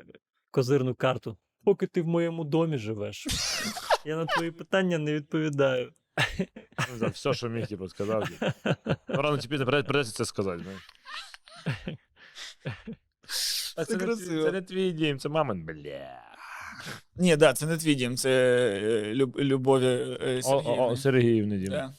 козирну 0.51 0.95
карту. 0.95 1.37
Поки 1.63 1.87
ти 1.87 2.01
в 2.01 2.07
моєму 2.07 2.43
домі 2.43 2.77
живеш. 2.77 3.27
Я 4.05 4.15
на 4.17 4.25
твої 4.25 4.51
питання 4.51 4.97
не 4.97 5.13
відповідаю. 5.13 5.93
Ну, 6.91 6.97
за 6.97 7.07
Все, 7.07 7.33
що 7.33 7.49
міг, 7.49 7.67
типу, 7.67 7.89
сказав. 7.89 8.29
Ну, 8.85 9.21
рано 9.21 9.37
прийде- 9.37 9.65
прийдеться 9.65 10.13
це 10.13 10.25
сказати, 10.25 10.63
знаєш. 10.63 10.81
А 13.77 13.85
Це 13.85 13.97
це, 13.97 14.05
не, 14.05 14.15
це 14.15 14.51
не 14.51 14.61
твій 14.61 14.91
дім, 14.91 15.19
це 15.19 15.29
мамин, 15.29 15.65
бля. 15.65 16.21
Ні, 17.15 17.35
да, 17.35 17.53
це 17.53 17.65
не 17.65 17.77
твій 17.77 17.95
дім, 17.95 18.17
це 18.17 18.29
е, 18.83 19.13
люб, 19.13 19.39
Любові 19.39 19.85
е, 20.21 20.41
о, 20.43 20.61
Сергіївни. 20.61 20.97
Сергіївни 20.97 21.57
дім. 21.57 21.69
Да. 21.69 21.93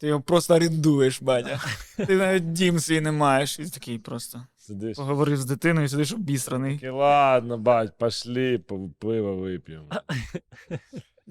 Ти 0.00 0.06
його 0.06 0.20
просто 0.20 0.54
орендуєш, 0.54 1.22
батя. 1.22 1.60
Ти 2.06 2.16
навіть 2.16 2.52
дім 2.52 2.80
свій 2.80 3.00
не 3.00 3.12
маєш. 3.12 3.58
І 3.58 3.64
такий 3.64 3.98
просто. 3.98 4.46
Сидиш. 4.56 4.96
Поговорив 4.96 5.36
з 5.36 5.44
дитиною, 5.44 5.88
сидиш 5.88 6.12
обісраний. 6.12 6.74
Такий, 6.74 6.90
ладно, 6.90 7.58
бать, 7.58 7.98
пошли, 7.98 8.58
по- 8.58 8.90
пиво 8.98 9.36
вип'ємо. 9.36 9.88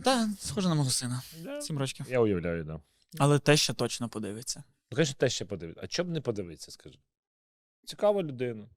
Так, 0.03 0.29
схоже 0.39 0.69
на 0.69 0.75
мого 0.75 0.89
сина. 0.89 1.21
Да. 1.43 1.61
Сім 1.61 1.77
років. 1.77 2.05
Я 2.09 2.19
уявляю, 2.19 2.63
да. 2.63 2.79
Але 3.17 3.39
те 3.39 3.57
ще 3.57 3.73
точно 3.73 4.09
подивиться. 4.09 4.63
Ну, 4.91 4.95
звісно, 4.95 5.15
те 5.17 5.29
ще 5.29 5.45
подивитися. 5.45 5.81
А 5.83 5.87
чого 5.87 6.09
б 6.09 6.13
не 6.13 6.21
подивитися, 6.21 6.71
скажи? 6.71 6.99
Цікава 7.85 8.23
людина. 8.23 8.67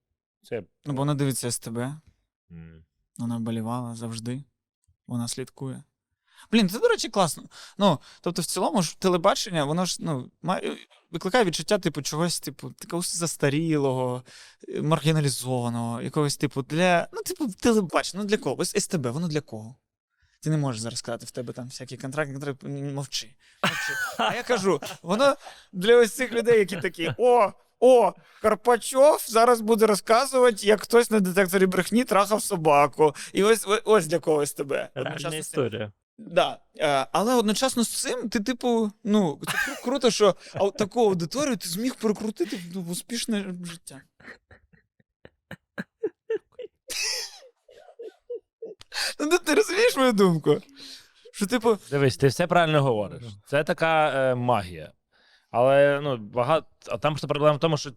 Це. 0.42 0.62
Ну, 0.84 0.92
бо 0.92 0.98
вона 0.98 1.14
дивиться 1.14 1.50
СТБ, 1.50 1.78
М. 2.50 2.84
вона 3.18 3.36
вболівала 3.36 3.94
завжди. 3.94 4.44
Вона 5.06 5.28
слідкує. 5.28 5.82
Блін, 6.52 6.68
це, 6.68 6.78
до 6.78 6.88
речі, 6.88 7.08
класно. 7.08 7.44
Ну, 7.78 7.98
тобто, 8.20 8.42
в 8.42 8.44
цілому 8.44 8.82
ж 8.82 8.98
телебачення, 8.98 9.64
воно 9.64 9.84
ж 9.84 9.96
ну, 10.00 10.30
має, 10.42 10.76
викликає 11.10 11.44
відчуття, 11.44 11.78
типу, 11.78 12.02
чогось, 12.02 12.40
типу, 12.40 12.74
якогось 12.80 13.16
застарілого, 13.16 14.24
е, 14.68 14.82
маргіналізованого, 14.82 16.02
якогось, 16.02 16.36
типу, 16.36 16.62
для. 16.62 17.08
Ну, 17.12 17.22
типу, 17.22 17.48
телебачення, 17.48 18.22
ну 18.22 18.28
для 18.28 18.36
кого? 18.36 18.60
Ось 18.60 18.84
СТБ, 18.84 19.06
воно 19.06 19.28
для 19.28 19.40
кого? 19.40 19.76
Ти 20.40 20.50
не 20.50 20.56
можеш 20.56 20.80
зараз 20.80 20.98
сказати, 20.98 21.26
в 21.26 21.30
тебе 21.30 21.52
там 21.52 21.66
всякі 21.66 21.96
контракти, 21.96 22.32
контракти, 22.32 22.68
мовчи. 22.68 23.34
мовчи. 23.62 23.92
А 24.18 24.34
я 24.34 24.42
кажу, 24.42 24.80
воно 25.02 25.36
для 25.72 25.96
ось 25.96 26.12
цих 26.12 26.32
людей, 26.32 26.58
які 26.58 26.76
такі: 26.76 27.14
о, 27.18 27.52
о, 27.84 28.12
Карпачов 28.42 29.24
зараз 29.28 29.60
буде 29.60 29.86
розказувати, 29.86 30.66
як 30.66 30.80
хтось 30.80 31.10
на 31.10 31.20
детекторі 31.20 31.66
брехні 31.66 32.04
трахав 32.04 32.42
собаку. 32.42 33.14
І 33.32 33.42
ось 33.42 33.66
ось, 33.84 34.06
для 34.06 34.18
когось 34.18 34.52
тебе. 34.52 34.88
Реальна 34.94 35.36
історія. 35.36 35.92
Да. 36.18 36.58
Е, 36.78 37.06
але 37.12 37.34
одночасно 37.34 37.84
з 37.84 37.88
цим, 37.88 38.28
ти, 38.28 38.40
типу, 38.40 38.90
ну, 39.04 39.40
це 39.46 39.82
круто, 39.84 40.10
що 40.10 40.34
таку 40.78 41.00
аудиторію 41.00 41.56
ти 41.56 41.68
зміг 41.68 41.94
перекрутити 41.94 42.56
в, 42.56 42.60
ну, 42.74 42.86
успішне 42.90 43.54
життя. 43.64 44.00
Ну, 49.20 49.28
ти- 49.28 49.38
ти 49.38 49.54
розумієш 49.54 49.96
мою 49.96 50.12
думку? 50.12 50.56
Що, 51.32 51.46
типу, 51.46 51.78
Дивись, 51.90 52.16
ти 52.16 52.26
все 52.26 52.46
правильно 52.46 52.82
говориш. 52.82 53.22
Це 53.46 53.64
така 53.64 54.10
е, 54.10 54.34
магія. 54.34 54.92
Але 55.52 56.00
ну, 56.02 56.16
багато. 56.16 56.66
А 56.88 56.98
там 56.98 57.12
просто 57.12 57.28
проблема 57.28 57.56
в 57.56 57.60
тому, 57.60 57.76
що 57.76 57.90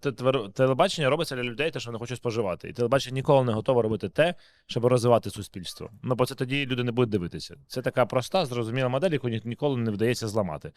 телебачення 0.54 1.10
робиться 1.10 1.36
для 1.36 1.44
людей, 1.44 1.72
те, 1.72 1.80
що 1.80 1.89
вони 1.89 2.00
хочуть 2.00 2.18
споживати. 2.18 2.70
І 2.70 2.74
телебачення 2.74 3.13
ніколи 3.13 3.44
не 3.44 3.54
готове 3.54 3.82
робити 3.82 4.10
те, 4.10 4.36
щоб 4.68 4.86
розвивати 4.86 5.30
суспільство. 5.30 5.89
Ну, 6.04 6.15
бо 6.15 6.26
це 6.26 6.36
тоді 6.36 6.65
люди 6.65 6.84
не 6.84 6.91
будуть 6.91 7.10
дивитися. 7.10 7.56
Це 7.68 7.82
така 7.82 8.06
проста, 8.06 8.46
зрозуміла 8.46 8.89
модель, 8.89 9.12
яку 9.12 9.30
ніколи 9.30 9.78
не 9.78 9.91
вдається 9.91 10.28
зламати. 10.28 10.72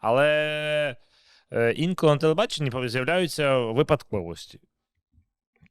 Але 0.00 0.96
е, 1.52 1.72
інколи 1.72 2.12
на 2.12 2.18
телебаченні 2.18 2.88
з'являються 2.88 3.58
випадковості. 3.58 4.60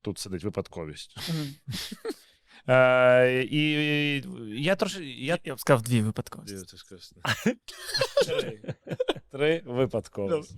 Тут 0.02 0.18
сидить 0.18 0.44
випадковість. 0.44 1.18
Е, 2.70 3.44
і, 3.44 3.72
і 4.18 4.64
я 4.64 4.76
трошки. 4.76 5.04
Я 5.06 5.38
я 5.44 5.56
б 5.56 5.60
сказав 5.60 5.82
дві 5.82 6.02
випадковості. 6.02 6.56
Три. 9.38 9.62
Випадковості. 9.66 10.56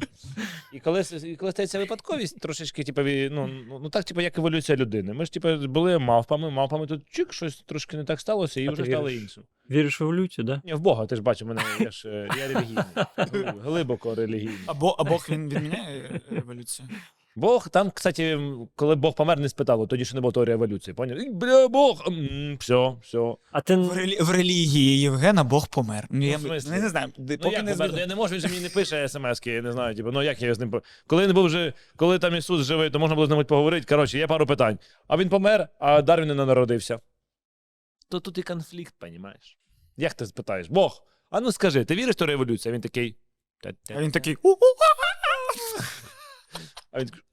І 0.73 0.79
коли, 0.79 1.03
і 1.23 1.35
коли 1.35 1.51
стається 1.51 1.79
випадковість, 1.79 2.39
трошечки, 2.39 2.83
типу, 2.83 3.01
ну, 3.01 3.47
ну, 3.47 3.79
ну 3.83 3.89
так, 3.89 4.03
типу, 4.03 4.21
як 4.21 4.37
еволюція 4.37 4.77
людини. 4.77 5.13
Ми 5.13 5.25
ж, 5.25 5.33
типу, 5.33 5.67
були 5.67 5.99
мавпами, 5.99 6.49
мавпами 6.49 6.87
тут 6.87 7.09
чик, 7.09 7.33
щось 7.33 7.61
трошки 7.61 7.97
не 7.97 8.03
так 8.03 8.19
сталося, 8.19 8.61
і 8.61 8.67
А 8.67 8.71
вже 8.71 8.85
стало 8.85 8.95
стали 8.95 9.15
іншим. 9.15 9.43
Віриш 9.71 9.99
в 9.99 10.03
еволюцію, 10.03 10.45
да? 10.45 10.61
Ні, 10.65 10.73
в 10.73 10.79
Бога, 10.79 11.05
ти 11.05 11.15
ж 11.15 11.21
бачиш, 11.21 11.47
мене 11.47 11.61
я 11.79 11.91
ж 11.91 12.09
е, 12.09 12.29
я 12.37 12.47
релігійний. 12.47 12.83
Глибоко 13.63 14.15
релігійний. 14.15 14.57
А, 14.67 14.71
а 14.71 15.03
Бог 15.03 15.27
він 15.29 15.49
відміняє 15.49 16.21
е, 16.31 16.35
еволюцію. 16.37 16.87
Бог, 17.35 17.69
там, 17.69 17.91
кстати, 17.91 18.39
коли 18.75 18.95
Бог 18.95 19.15
помер, 19.15 19.39
не 19.39 19.49
спитало, 19.49 19.87
тоді 19.87 20.05
ще 20.05 20.15
не 20.15 20.21
було 20.21 20.31
теорії 20.31 20.53
еволюції. 20.53 20.93
Поняв? 20.93 21.17
І, 21.17 21.29
Бля, 21.29 21.67
Бог! 21.67 22.03
м, 22.07 22.57
Все, 22.59 22.95
все. 23.01 23.35
А 23.51 23.61
ти 23.61 23.75
В, 23.75 23.93
релі... 23.93 24.17
в 24.21 24.31
релігії 24.31 24.99
Євгена 24.99 25.43
Бог 25.43 25.67
помер. 25.67 26.07
Ну, 26.09 26.25
я 26.25 26.37
в 26.37 26.41
смислі? 26.41 26.69
ну, 26.75 26.81
не 26.81 26.89
знаю, 26.89 27.13
де- 27.17 27.33
Ну, 27.37 27.43
поки 27.43 27.55
як 27.55 27.65
не 27.65 27.71
помер? 27.73 27.91
Ну, 27.93 27.99
я 27.99 28.07
не 28.07 28.15
можу, 28.15 28.33
він 28.33 28.41
же 28.41 28.47
мені 28.47 28.59
не 28.59 28.69
пише 28.69 29.07
смс-ки, 29.09 29.51
я 29.51 29.61
не 29.61 29.71
знаю. 29.71 29.95
Типу, 29.95 30.11
ну 30.11 30.23
як 30.23 30.41
я 30.41 30.53
з 30.55 30.59
ним. 30.59 30.71
по- 30.71 30.81
Коли 31.07 31.27
не 31.27 31.33
був 31.33 31.45
вже, 31.45 31.73
коли 31.95 32.19
там 32.19 32.35
Ісус 32.35 32.65
живий, 32.65 32.89
то 32.89 32.99
можна 32.99 33.15
було 33.15 33.27
з 33.27 33.29
ним 33.29 33.45
поговорити. 33.45 33.85
Коротше, 33.89 34.17
є 34.17 34.27
пару 34.27 34.45
питань. 34.47 34.79
А 35.07 35.17
він 35.17 35.29
помер, 35.29 35.67
а 35.79 36.01
Дарвін 36.01 36.27
не 36.27 36.45
народився. 36.45 36.99
То 38.09 38.19
тут 38.19 38.37
і 38.37 38.43
конфлікт, 38.43 38.93
понімаєш? 38.99 39.57
Як 39.97 40.13
ти 40.13 40.25
спитаєш? 40.25 40.67
Бог, 40.69 41.03
а 41.29 41.39
ну 41.41 41.51
скажи, 41.51 41.85
ти 41.85 41.95
віриш 41.95 42.15
еволюції? 42.21 42.71
А 42.71 42.75
він 42.75 42.81
такий. 42.81 43.15
«Та-та-та». 43.63 43.93
А 43.99 44.01
він 44.01 44.11
такий. 44.11 44.35
«У-у-а-а-а!» 44.43 45.98
А 46.91 46.99
він 46.99 47.07
такий. 47.07 47.23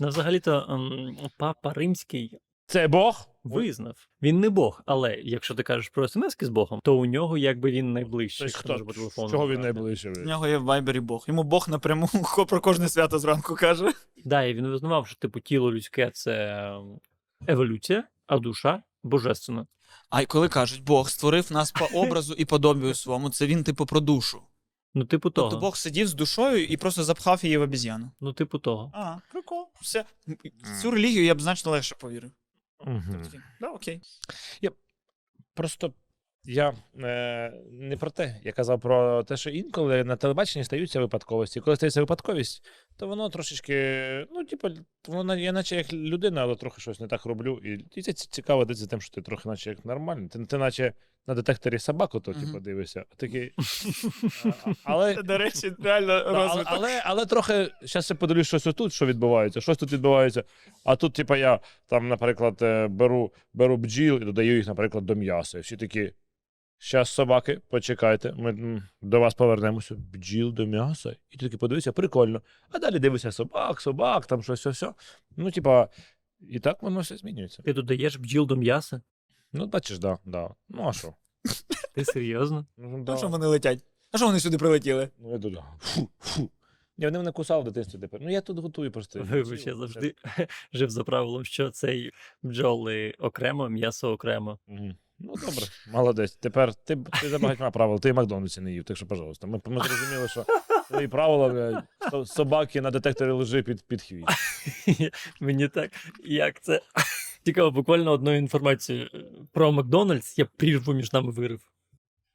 Ну, 0.00 0.08
взагалі-то 0.08 0.66
ем, 0.68 1.16
папа 1.36 1.72
римський 1.72 2.38
Це 2.66 2.88
Бог? 2.88 3.28
визнав. 3.44 3.96
Він 4.22 4.40
не 4.40 4.50
Бог, 4.50 4.82
але 4.86 5.14
якщо 5.14 5.54
ти 5.54 5.62
кажеш 5.62 5.88
про 5.88 6.08
смски 6.08 6.46
з 6.46 6.48
Богом, 6.48 6.80
то 6.84 6.96
у 6.96 7.06
нього 7.06 7.38
якби 7.38 7.70
він 7.70 7.92
найближчий. 7.92 8.48
Тобто 8.48 8.84
хто 8.84 8.92
телефону 8.92 9.30
Чого 9.30 9.48
він 9.48 9.60
найближче? 9.60 10.10
В 10.10 10.26
нього 10.26 10.48
є 10.48 10.58
в 10.58 10.64
Вайбері 10.64 11.00
Бог. 11.00 11.24
Йому 11.28 11.42
Бог 11.42 11.68
напряму 11.68 12.08
про 12.48 12.60
кожне 12.60 12.88
свято 12.88 13.18
зранку 13.18 13.54
каже. 13.54 13.92
Да, 14.24 14.42
і 14.42 14.54
він 14.54 14.66
визнавав, 14.66 15.06
що 15.06 15.16
типу 15.16 15.40
тіло 15.40 15.72
людське 15.72 16.10
це 16.14 16.72
еволюція, 17.46 18.04
а 18.26 18.38
душа 18.38 18.82
божественна. 19.02 19.66
А 20.10 20.22
й 20.22 20.26
коли 20.26 20.48
кажуть, 20.48 20.82
Бог 20.82 21.10
створив 21.10 21.52
нас 21.52 21.72
по 21.72 21.84
образу 21.98 22.34
і 22.34 22.44
подобію 22.44 22.94
своєму, 22.94 23.30
це 23.30 23.46
він, 23.46 23.64
типу, 23.64 23.86
про 23.86 24.00
душу. 24.00 24.42
Ну, 24.98 25.04
типу 25.04 25.30
того. 25.30 25.50
Тобто 25.50 25.60
Бог 25.60 25.76
сидів 25.76 26.08
з 26.08 26.14
душою 26.14 26.64
і 26.64 26.76
просто 26.76 27.04
запхав 27.04 27.44
її 27.44 27.56
в 27.56 27.62
обіз'яну. 27.62 28.10
Ну, 28.20 28.32
типу 28.32 28.58
того. 28.58 28.90
А, 28.94 29.16
прикол. 29.32 29.66
Все. 29.80 30.04
Цю 30.82 30.90
релігію 30.90 31.24
я 31.24 31.34
б 31.34 31.40
значно 31.40 31.70
легше 31.70 31.94
повірив. 31.94 32.30
Угу. 32.80 33.02
Да, 33.60 33.68
окей. 33.70 34.00
Просто 35.54 35.92
я 36.44 36.74
е, 37.00 37.52
не 37.72 37.96
про 37.96 38.10
те, 38.10 38.40
я 38.44 38.52
казав 38.52 38.80
про 38.80 39.24
те, 39.24 39.36
що 39.36 39.50
інколи 39.50 40.04
на 40.04 40.16
телебаченні 40.16 40.64
стаються 40.64 41.00
випадковості. 41.00 41.60
Коли 41.60 41.76
стається 41.76 42.00
випадковість, 42.00 42.66
то 42.98 43.06
воно 43.06 43.30
трошечки, 43.30 44.26
ну, 44.30 44.44
типу, 44.44 44.68
воно 45.08 45.36
я 45.36 45.52
наче 45.52 45.76
як 45.76 45.92
людина, 45.92 46.42
але 46.42 46.56
трохи 46.56 46.80
щось 46.80 47.00
не 47.00 47.06
так 47.06 47.26
роблю. 47.26 47.60
І, 47.64 47.84
і 47.94 48.02
це 48.02 48.12
цікаво 48.12 48.64
дивитися 48.64 48.86
тим, 48.86 49.00
що 49.00 49.14
ти 49.14 49.22
трохи 49.22 49.48
наче 49.48 49.70
як 49.70 49.84
нормальний. 49.84 50.28
Ти, 50.28 50.46
ти 50.46 50.58
наче 50.58 50.92
на 51.26 51.34
детекторі 51.34 51.78
собаку, 51.78 52.20
то 52.20 52.34
типу, 52.34 52.60
дивишся. 52.60 53.04
Такий. 53.16 53.52
але, 54.84 55.22
До 55.22 55.38
речі, 55.38 55.72
реально 55.82 56.12
але, 56.12 56.32
розвиток. 56.38 56.72
але, 56.76 57.02
але 57.04 57.26
трохи 57.26 57.70
зараз 57.82 58.10
я 58.10 58.16
подивлюсь, 58.16 58.46
щось 58.46 58.66
отут, 58.66 58.92
що 58.92 59.06
відбувається, 59.06 59.60
щось 59.60 59.78
тут 59.78 59.92
відбувається. 59.92 60.44
А 60.84 60.96
тут, 60.96 61.12
типа, 61.12 61.36
я 61.36 61.60
там, 61.88 62.08
наприклад, 62.08 62.58
е, 62.62 62.88
беру, 62.88 63.32
беру 63.54 63.76
бджіл 63.76 64.16
і 64.16 64.24
додаю 64.24 64.56
їх, 64.56 64.66
наприклад, 64.66 65.06
до 65.06 65.14
м'яса. 65.14 65.58
І 65.58 65.60
всі 65.60 65.76
такі. 65.76 66.12
Щас, 66.78 67.10
собаки, 67.10 67.60
почекайте, 67.68 68.32
ми 68.32 68.82
до 69.02 69.20
вас 69.20 69.34
повернемося. 69.34 69.94
Бджіл 69.94 70.52
до 70.52 70.66
м'яса. 70.66 71.16
І 71.30 71.36
ти 71.36 71.46
такий 71.46 71.58
подивися, 71.58 71.92
прикольно. 71.92 72.42
А 72.70 72.78
далі 72.78 72.98
дивишся 72.98 73.32
собак, 73.32 73.80
собак, 73.80 74.26
там 74.26 74.42
щось, 74.42 74.60
все, 74.60 74.70
все. 74.70 74.94
Ну, 75.36 75.50
типа, 75.50 75.88
і 76.40 76.58
так 76.60 76.82
воно 76.82 77.00
все 77.00 77.16
змінюється. 77.16 77.62
Ти 77.62 77.72
додаєш 77.72 78.16
бджіл 78.16 78.46
до 78.46 78.56
м'яса? 78.56 79.02
Ну, 79.52 79.66
бачиш, 79.66 79.98
да, 79.98 80.18
да. 80.24 80.54
Ну, 80.68 80.88
а 80.88 80.92
що? 80.92 81.14
Ти 81.94 82.04
серйозно? 82.04 82.66
Ну, 82.76 83.04
А 83.08 83.16
що 83.16 83.28
вони 83.28 83.46
летять? 83.46 83.84
А 84.12 84.16
що 84.16 84.26
вони 84.26 84.40
сюди 84.40 84.58
прилетіли? 84.58 85.08
Ну, 85.18 85.30
я 85.30 85.38
тут. 85.38 85.58
Фу, 85.80 86.08
фу. 86.20 86.50
Ні, 86.98 87.06
вони 87.06 87.18
мене 87.18 87.32
кусали 87.32 87.62
в 87.62 87.64
дитинстві 87.64 87.98
тепер. 87.98 88.20
Ну, 88.20 88.30
я 88.30 88.40
тут 88.40 88.58
готую 88.58 88.90
просто. 88.92 89.22
Вибач, 89.22 89.66
я 89.66 89.76
завжди 89.76 90.14
жив 90.72 90.90
за 90.90 91.04
правилом, 91.04 91.44
що 91.44 91.70
цей 91.70 92.10
бджоли 92.42 93.14
окремо, 93.18 93.68
м'ясо 93.68 94.12
окремо. 94.12 94.58
Мгм. 94.66 94.96
Ну, 95.20 95.34
добре, 95.34 95.66
молодець. 95.92 96.36
Тепер 96.36 96.74
ти, 96.74 96.96
ти 97.20 97.28
за 97.28 97.38
багатьма 97.38 97.70
правил, 97.70 98.00
ти 98.00 98.08
і 98.08 98.12
Макдональдсі 98.12 98.60
не 98.60 98.72
їв, 98.72 98.84
так 98.84 98.96
що, 98.96 99.06
пожалуйста. 99.06 99.46
Ми, 99.46 99.60
ми 99.66 99.80
зрозуміли, 99.80 100.28
що 100.28 100.44
твої 100.88 101.08
правила, 101.08 101.48
блядь, 101.48 102.28
собаки 102.28 102.80
на 102.80 102.90
детекторі 102.90 103.30
лежи 103.30 103.62
під, 103.62 103.82
під 103.82 104.02
хвіст. 104.02 104.28
Мені 105.40 105.68
так, 105.68 105.90
як 106.24 106.60
це 106.60 106.80
цікаво, 107.44 107.70
буквально 107.70 108.12
одну 108.12 108.36
інформацію 108.36 109.10
е, 109.14 109.18
про 109.52 109.72
Макдональдс, 109.72 110.38
я 110.38 110.44
прірву 110.44 110.92
між 110.92 111.12
нами 111.12 111.30
вирив. 111.30 111.60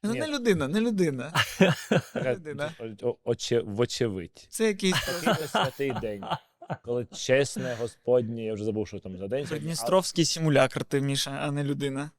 Ну, 0.02 0.12
Ні. 0.12 0.20
не 0.20 0.26
людина, 0.26 0.68
не 0.68 0.80
людина. 0.80 1.32
Така, 2.12 2.34
Людина. 2.34 2.72
оче, 3.24 3.60
вочевидь. 3.60 4.46
Це 4.48 4.66
якийсь 4.66 4.96
святий 5.48 5.92
день. 6.00 6.24
Коли 6.84 7.06
чесне, 7.12 7.76
господнє, 7.80 8.44
я 8.44 8.54
вже 8.54 8.64
забув, 8.64 8.88
що 8.88 8.98
там 8.98 9.16
за 9.16 9.28
день. 9.28 9.30
сьогодні, 9.30 9.48
Придністровський 9.48 10.24
симулякр, 10.24 10.84
ти, 10.84 11.00
Міша, 11.00 11.30
а 11.30 11.50
не 11.50 11.64
людина. 11.64 12.10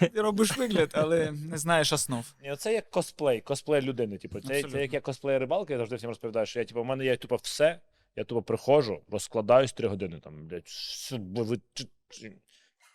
Ти 0.14 0.20
робиш 0.22 0.56
вигляд, 0.58 0.90
але 0.94 1.32
не 1.32 1.58
знаєш 1.58 1.92
основ. 1.92 2.34
Ні, 2.42 2.56
це 2.56 2.72
як 2.74 2.90
косплей, 2.90 3.40
косплей 3.40 3.82
людини. 3.82 4.18
Типу, 4.18 4.40
це, 4.40 4.48
це 4.72 4.80
як 4.82 4.92
я 4.92 5.00
косплей 5.00 5.38
рибалки, 5.38 5.72
я 5.72 5.78
завжди 5.78 5.96
всім 5.96 6.08
розповідаю, 6.08 6.46
що 6.46 6.58
я, 6.58 6.64
типу, 6.64 6.82
в 6.82 6.84
мене 6.84 7.04
є 7.04 7.16
тупо 7.16 7.36
все. 7.36 7.80
Я 8.16 8.24
тупо 8.24 8.42
приходжу, 8.42 9.02
розкладаюсь 9.10 9.72
три 9.72 9.88
години 9.88 10.20
там, 10.20 10.46
блядь, 10.48 10.68
с- 10.68 11.12
ви- 11.20 11.60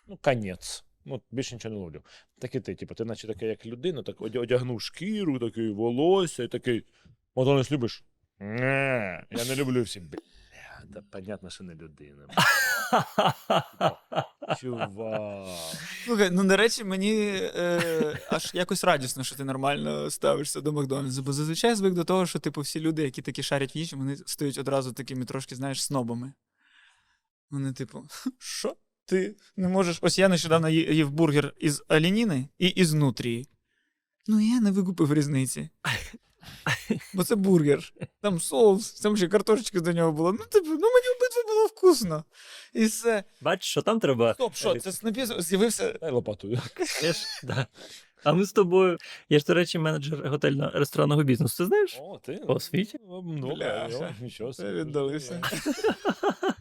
ну, 0.06 0.18
конець. 0.22 0.84
Ну, 1.04 1.22
більше 1.30 1.54
нічого 1.54 1.74
не 1.74 1.80
ловлю. 1.80 2.02
Так 2.38 2.54
і 2.54 2.60
ти, 2.60 2.74
типу, 2.74 2.94
ти 2.94 3.04
наче 3.04 3.26
таке, 3.26 3.46
як 3.46 3.66
людина, 3.66 4.02
так 4.02 4.20
одя- 4.20 4.38
одягнув 4.40 4.80
шкіру, 4.80 5.38
такий 5.38 5.70
волосся, 5.70 6.42
і 6.42 6.48
такий. 6.48 6.84
Макдональдс 7.36 7.72
любиш? 7.72 8.04
Не, 8.40 9.24
я 9.30 9.44
не 9.44 9.56
люблю 9.56 9.82
всі. 9.82 10.00
Бля, 10.00 10.18
та 10.94 11.02
понятно, 11.10 11.50
що 11.50 11.64
не 11.64 11.74
людина. 11.74 12.26
Чувак. 14.60 14.90
Слухай, 16.04 16.30
ну 16.30 16.44
до 16.44 16.56
речі, 16.56 16.84
мені 16.84 17.12
е, 17.56 18.18
аж 18.30 18.50
якось 18.54 18.84
радісно, 18.84 19.24
що 19.24 19.36
ти 19.36 19.44
нормально 19.44 20.10
ставишся 20.10 20.60
до 20.60 20.72
Макдональдсу, 20.72 21.22
бо 21.22 21.32
зазвичай 21.32 21.74
звик 21.74 21.94
до 21.94 22.04
того, 22.04 22.26
що 22.26 22.38
типу 22.38 22.60
всі 22.60 22.80
люди, 22.80 23.02
які 23.02 23.22
такі 23.22 23.42
шарять 23.42 23.76
в 23.76 23.78
їжі, 23.78 23.96
вони 23.96 24.16
стають 24.16 24.58
одразу 24.58 24.92
такими 24.92 25.24
трошки, 25.24 25.54
знаєш, 25.54 25.84
снобами. 25.84 26.32
Вони, 27.50 27.72
типу, 27.72 28.08
що? 28.38 28.76
Ти 29.06 29.36
не 29.56 29.68
можеш. 29.68 29.98
Ось 30.00 30.18
я 30.18 30.28
нещодавно 30.28 30.68
їв 30.68 31.10
бургер 31.10 31.54
із 31.58 31.82
оленіни 31.88 32.48
і 32.58 32.68
із 32.68 32.92
нутрії. 32.92 33.48
Ну, 34.26 34.40
я 34.40 34.60
не 34.60 34.70
викупив 34.70 35.14
різниці. 35.14 35.70
Бо 37.14 37.24
це 37.24 37.34
бургер. 37.34 37.92
Там 38.20 38.40
соус, 38.40 38.92
там 38.92 39.16
ще 39.16 39.28
картошечка 39.28 39.80
до 39.80 39.92
нього 39.92 40.12
була. 40.12 40.32
Ну, 40.32 40.38
типу, 40.38 40.66
ну 40.66 40.74
мені 40.74 41.08
обидва 41.16 41.42
було 41.54 41.66
вкусно. 41.66 42.24
І 42.74 42.84
все. 42.84 43.24
Бачиш, 43.40 43.70
що 43.70 43.82
там 43.82 44.00
треба. 44.00 44.34
Стоп, 44.34 44.54
що? 44.54 44.74
Це 44.74 44.92
написано, 45.02 45.40
з'явився 45.40 45.92
Дай 46.00 46.10
лопату. 46.10 46.48
Я 47.02 47.12
ж, 47.12 47.26
да. 47.42 47.66
А 48.24 48.32
ми 48.32 48.44
з 48.44 48.52
тобою. 48.52 48.98
Я 49.28 49.38
ж, 49.38 49.44
до 49.44 49.54
речі, 49.54 49.78
менеджер 49.78 50.18
готельно-ресторанного 50.30 51.24
бізнесу. 51.24 51.56
Ти 51.58 51.66
знаєш? 51.66 51.98
О, 52.00 52.20
ти? 52.24 52.32
По 52.32 52.54
освіті? 52.54 52.98
Ну, 53.08 53.54
Бляха. 53.54 54.14
нічого 54.20 54.52
собі. 54.52 54.72
віддалився. 54.72 55.42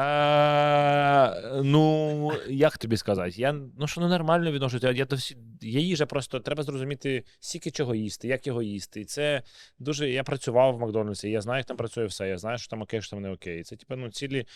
Е, 0.00 1.62
Ну, 1.64 2.32
як 2.48 2.78
тобі 2.78 2.96
сказати? 2.96 3.32
Я 3.36 3.52
ну 3.52 3.86
що 3.86 4.00
ну 4.00 4.08
нормально 4.08 4.52
відношуся. 4.52 4.90
Я 4.90 5.04
до 5.04 5.16
їжа, 5.60 6.06
просто 6.06 6.40
треба 6.40 6.62
зрозуміти, 6.62 7.24
скільки 7.40 7.70
чого 7.70 7.94
їсти, 7.94 8.28
як 8.28 8.46
його 8.46 8.62
їсти. 8.62 9.04
Це 9.04 9.42
дуже. 9.78 10.10
Я 10.10 10.24
працював 10.24 10.74
в 10.74 10.78
Макдональдсі, 10.78 11.30
я 11.30 11.40
знаю, 11.40 11.58
як 11.58 11.66
там 11.66 11.76
працює 11.76 12.06
все. 12.06 12.28
Я 12.28 12.38
знаю, 12.38 12.58
що 12.58 12.68
там 12.68 12.82
окей, 12.82 13.02
що 13.02 13.10
там 13.10 13.22
не 13.22 13.30
окей. 13.30 13.62
Це 13.62 13.76
типу, 13.76 13.96
ну, 13.96 14.10
цілі. 14.10 14.46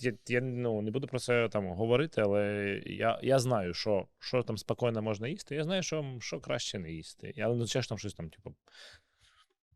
Я, 0.00 0.12
я 0.28 0.40
ну, 0.40 0.82
не 0.82 0.90
буду 0.90 1.06
про 1.06 1.18
це 1.18 1.48
там 1.48 1.66
говорити, 1.68 2.20
але 2.20 2.42
я, 2.86 3.20
я 3.22 3.38
знаю, 3.38 3.74
що, 3.74 4.06
що 4.18 4.42
там 4.42 4.58
спокійно 4.58 5.02
можна 5.02 5.28
їсти. 5.28 5.54
Я 5.54 5.64
знаю, 5.64 5.82
що, 5.82 6.16
що 6.20 6.40
краще 6.40 6.78
не 6.78 6.92
їсти. 6.92 7.32
Я 7.36 7.46
не 7.46 7.52
означаю, 7.52 7.82
що 7.82 7.88
там 7.88 7.98
щось 7.98 8.14
там, 8.14 8.30
типу. 8.30 8.54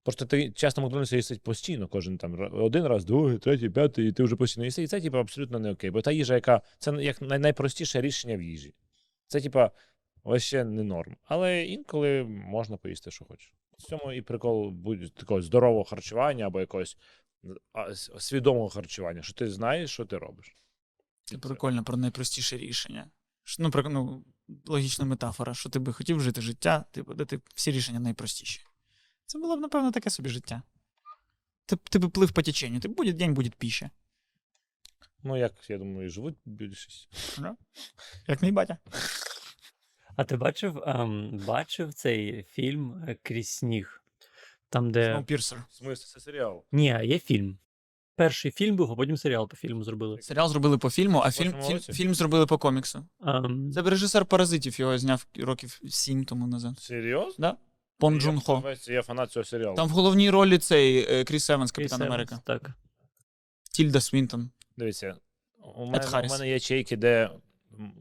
Просто 0.04 0.26
ти 0.26 0.50
часто 0.50 0.82
Макдональдсі 0.82 1.16
їсти 1.16 1.34
постійно, 1.34 1.88
кожен 1.88 2.18
там 2.18 2.50
один 2.52 2.86
раз, 2.86 3.04
другий, 3.04 3.38
третій, 3.38 3.70
п'ятий, 3.70 4.08
і 4.08 4.12
ти 4.12 4.22
вже 4.22 4.36
постійно 4.36 4.64
їсти. 4.64 4.82
І 4.82 4.86
це, 4.86 5.00
типу, 5.00 5.18
абсолютно 5.18 5.58
не 5.58 5.70
окей. 5.70 5.90
Бо 5.90 6.02
та 6.02 6.12
їжа, 6.12 6.34
яка 6.34 6.62
це 6.78 6.92
як 6.92 7.20
найпростіше 7.20 8.00
рішення 8.00 8.36
в 8.36 8.42
їжі. 8.42 8.74
Це, 9.26 9.40
типа, 9.40 9.70
вообще 10.24 10.64
не 10.64 10.82
норм. 10.82 11.16
Але 11.24 11.64
інколи 11.64 12.24
можна 12.24 12.76
поїсти, 12.76 13.10
що 13.10 13.24
хочеш. 13.24 13.54
В 13.78 13.82
цьому 13.82 14.12
і 14.12 14.22
прикол 14.22 14.70
будь 14.70 15.14
такого 15.14 15.42
здорового 15.42 15.84
харчування 15.84 16.46
або 16.46 16.60
якогось 16.60 16.96
свідомого 18.18 18.68
харчування, 18.68 19.22
що 19.22 19.32
ти 19.32 19.50
знаєш, 19.50 19.90
що 19.90 20.04
ти 20.04 20.18
робиш. 20.18 20.56
Це 21.24 21.38
прикольно 21.38 21.84
про 21.84 21.96
найпростіше 21.96 22.56
рішення. 22.56 23.10
Ну, 23.58 23.70
про, 23.70 23.90
ну, 23.90 24.24
логічна 24.66 25.04
метафора, 25.04 25.54
що 25.54 25.70
ти 25.70 25.78
би 25.78 25.92
хотів 25.92 26.20
жити 26.20 26.40
життя, 26.40 26.84
типу, 26.90 27.14
де 27.14 27.24
ти 27.24 27.40
всі 27.54 27.70
рішення 27.72 28.00
найпростіші. 28.00 28.60
Це 29.26 29.38
було 29.38 29.56
б, 29.56 29.60
напевно, 29.60 29.90
таке 29.92 30.10
собі 30.10 30.28
життя. 30.28 30.62
Ти, 31.66 31.76
б- 31.76 31.88
ти 31.88 31.98
би 31.98 32.08
плив 32.08 32.32
по 32.32 32.42
теченню, 32.42 32.80
ти 32.80 32.88
буде 32.88 33.12
день, 33.12 33.34
буде 33.34 33.50
піща. 33.58 33.90
Ну, 35.22 35.36
як, 35.36 35.70
я 35.70 35.78
думаю, 35.78 36.06
і 36.06 36.10
живуть 36.10 36.36
більшість. 36.44 37.08
Як 38.28 38.42
мій 38.42 38.52
батя. 38.52 38.78
А 40.16 40.24
ти 40.24 40.36
бачив, 40.36 40.82
ем, 40.86 41.40
бачив 41.46 41.94
цей 41.94 42.42
фільм 42.42 43.06
Крізь 43.22 43.48
сніг? 43.48 44.04
Там, 44.68 44.90
де. 44.90 45.12
Snowpiercer. 45.12 45.64
В 45.70 45.74
смислі, 45.74 46.04
це 46.06 46.20
серіал. 46.20 46.64
Ні, 46.72 46.86
є 47.04 47.18
фільм. 47.18 47.58
Перший 48.16 48.50
фільм 48.50 48.76
був, 48.76 48.92
а 48.92 48.96
потім 48.96 49.16
серіал 49.16 49.48
по 49.48 49.56
фільму 49.56 49.84
зробили. 49.84 50.22
Серіал 50.22 50.48
зробили 50.48 50.78
по 50.78 50.90
фільму, 50.90 51.18
а 51.18 51.30
фільм, 51.30 51.52
фільм, 51.62 51.72
році? 51.72 51.92
фільм 51.92 52.14
зробили 52.14 52.46
по 52.46 52.58
коміксу. 52.58 53.06
Ем, 53.26 53.72
Це 53.72 53.82
режисер 53.82 54.26
паразитів 54.26 54.80
його 54.80 54.98
зняв 54.98 55.26
років 55.36 55.80
сім 55.88 56.24
тому 56.24 56.46
назад. 56.46 56.78
Серйозно? 56.78 57.34
Да? 57.38 57.56
Пон 57.98 58.20
Джун 58.20 58.28
Хо. 58.28 58.34
Я, 58.34 58.74
я 58.86 59.02
фанат 59.02 59.30
цього 59.30 59.44
серіалу. 59.44 59.76
Там 59.76 59.88
в 59.88 59.90
головній 59.90 60.30
ролі 60.30 60.58
цей 60.58 61.06
е, 61.20 61.24
Кріс 61.24 61.50
Еванс, 61.50 61.72
Кріс 61.72 61.90
Капітан 61.90 62.06
Еванс, 62.06 62.14
Америка. 62.32 62.42
Так. 62.44 62.70
Тільда 63.72 64.00
Свінтон. 64.00 64.50
Дивіться, 64.76 65.16
у 65.76 65.84
мене, 65.86 66.04
у 66.04 66.08
Харріс. 66.10 66.32
мене 66.32 66.46
є 66.46 66.52
ячейки, 66.52 66.96
де 66.96 67.30
м, 67.80 67.92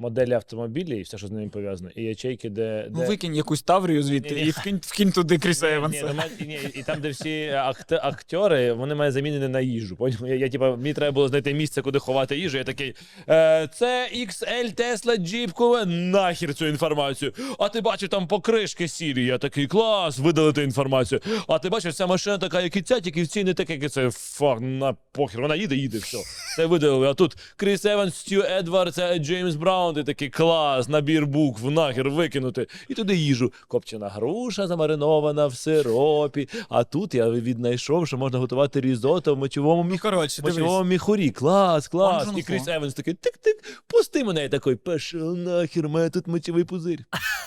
моделі 0.00 0.32
автомобілів 0.32 0.98
і 0.98 1.02
все, 1.02 1.18
що 1.18 1.26
з 1.26 1.30
ними 1.30 1.48
пов'язано. 1.48 1.90
І 1.96 2.02
ячейки, 2.02 2.50
де. 2.50 2.86
Ну 2.90 3.04
викинь 3.04 3.34
якусь 3.34 3.62
Таврію 3.62 4.02
звідти 4.02 4.34
Ні-ні. 4.34 4.46
і 4.46 4.50
вкинь, 4.50 4.80
вкинь 4.82 5.12
туди 5.12 5.38
Кріса 5.42 5.68
Ні, 5.70 5.74
Еванса. 5.76 6.04
ну, 6.08 6.14
має- 6.14 6.30
ні, 6.40 6.58
і 6.74 6.82
там, 6.82 7.00
де 7.00 7.08
всі 7.08 7.50
акт- 7.54 7.98
актори, 8.02 8.72
вони 8.72 8.94
мають 8.94 9.14
замінені 9.14 9.48
на 9.48 9.60
їжу. 9.60 9.96
Потім 9.96 10.26
я, 10.26 10.34
я 10.34 10.48
типа, 10.48 10.76
мені 10.76 10.94
треба 10.94 11.12
було 11.12 11.28
знайти 11.28 11.54
місце, 11.54 11.82
куди 11.82 11.98
ховати 11.98 12.38
їжу. 12.38 12.58
Я 12.58 12.64
такий. 12.64 12.94
Е, 13.28 13.68
це 13.74 14.08
XL 14.14 14.74
Tesla 14.80 15.18
Jeep 15.20 15.52
Кове, 15.52 15.86
нахер 15.86 16.54
цю 16.54 16.66
інформацію. 16.66 17.32
А 17.58 17.68
ти 17.68 17.80
бачив 17.80 18.08
там 18.08 18.28
покришки 18.28 18.88
сірі. 18.88 19.24
Я 19.26 19.38
такий 19.38 19.66
клас, 19.66 20.18
видалити 20.18 20.62
інформацію. 20.62 21.20
А 21.48 21.58
ти 21.58 21.68
бачиш, 21.68 21.94
ця 21.96 22.06
машина 22.06 22.38
така, 22.38 22.60
як 22.60 22.76
і 22.76 22.82
ця, 22.82 23.00
тільки 23.00 23.22
в 23.22 23.26
цій 23.26 23.44
не 23.44 23.54
таке, 23.54 23.72
як 23.74 23.84
і 23.84 23.88
це. 23.88 24.10
Fuck, 24.10 24.58
на 24.60 24.96
похер. 25.12 25.40
Вона 25.42 25.56
їде, 25.56 25.74
їде, 25.76 25.98
все. 25.98 26.18
Це 26.56 26.66
видалили. 26.66 27.08
А 27.08 27.14
тут 27.14 27.36
Кріс 27.56 27.84
Еванс, 27.84 28.16
Стю 28.16 28.42
Едвардс, 28.58 28.98
е, 28.98 29.18
Джеймс 29.18 29.54
Браун, 29.54 29.89
ти 29.92 30.04
такий 30.04 30.30
клас, 30.30 30.88
набір 30.88 31.26
букв, 31.26 31.70
нахер 31.70 32.10
викинути. 32.10 32.66
І 32.88 32.94
туди 32.94 33.16
їжу. 33.16 33.52
Копчена 33.68 34.08
груша 34.08 34.66
замаринована 34.66 35.46
в 35.46 35.54
сиропі. 35.54 36.48
А 36.68 36.84
тут 36.84 37.14
я 37.14 37.30
віднайшов, 37.30 38.06
що 38.06 38.16
можна 38.18 38.38
готувати 38.38 38.80
різото 38.80 39.34
в 39.34 39.38
мочовому 39.38 39.84
Ну, 39.84 39.90
міх... 39.90 40.02
коротше, 40.02 40.42
мочовому 40.42 40.84
міхурі. 40.84 41.30
Клас, 41.30 41.88
клас. 41.88 42.28
І 42.36 42.42
Кріс. 42.42 42.68
Еванс 42.68 42.94
такий 42.94 43.14
тик-тик, 43.14 43.64
пусти 43.86 44.24
мене. 44.24 44.42
Я 44.42 44.48
такий, 44.48 44.74
пішов 44.76 45.36
нахер, 45.36 45.88
мене 45.88 46.10
тут 46.10 46.26
мочовий 46.26 46.64
пузир. 46.64 46.98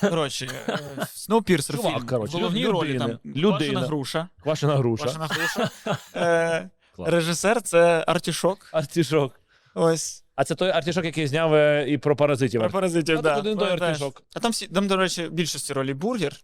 Коротше, 0.01 0.47
е, 0.69 0.79
Сноупірсер 1.13 1.75
Чувак, 1.75 1.93
фільм. 1.93 2.07
коротше, 2.07 2.37
В 2.37 2.39
головній 2.39 2.67
ролі 2.67 2.97
там 2.99 3.19
людина. 3.25 3.57
Квашена 3.57 3.79
груша. 3.81 4.27
Квашена 4.43 4.75
груша. 4.75 5.03
Квашена 5.03 5.27
груша. 5.27 5.69
Е, 6.15 6.69
Режисер 6.97 7.61
це 7.61 8.03
Артішок. 8.07 8.57
Артішок. 8.71 9.39
Ось. 9.75 10.22
А 10.35 10.43
це 10.43 10.55
той 10.55 10.69
артішок, 10.69 11.05
який 11.05 11.27
зняв 11.27 11.53
е, 11.53 11.85
і 11.89 11.97
про 11.97 12.15
паразитів. 12.15 12.61
Про 12.61 12.69
паразитів, 12.69 13.21
да. 13.21 13.29
так 13.29 13.37
один 13.37 13.57
той 13.57 13.65
пам'ятаєш? 13.65 14.01
артішок. 14.01 14.23
А 14.33 14.39
там 14.39 14.51
всі, 14.51 14.67
там, 14.67 14.87
до 14.87 14.97
речі, 14.97 15.29
більшості 15.31 15.73
ролі 15.73 15.93
бургер, 15.93 16.39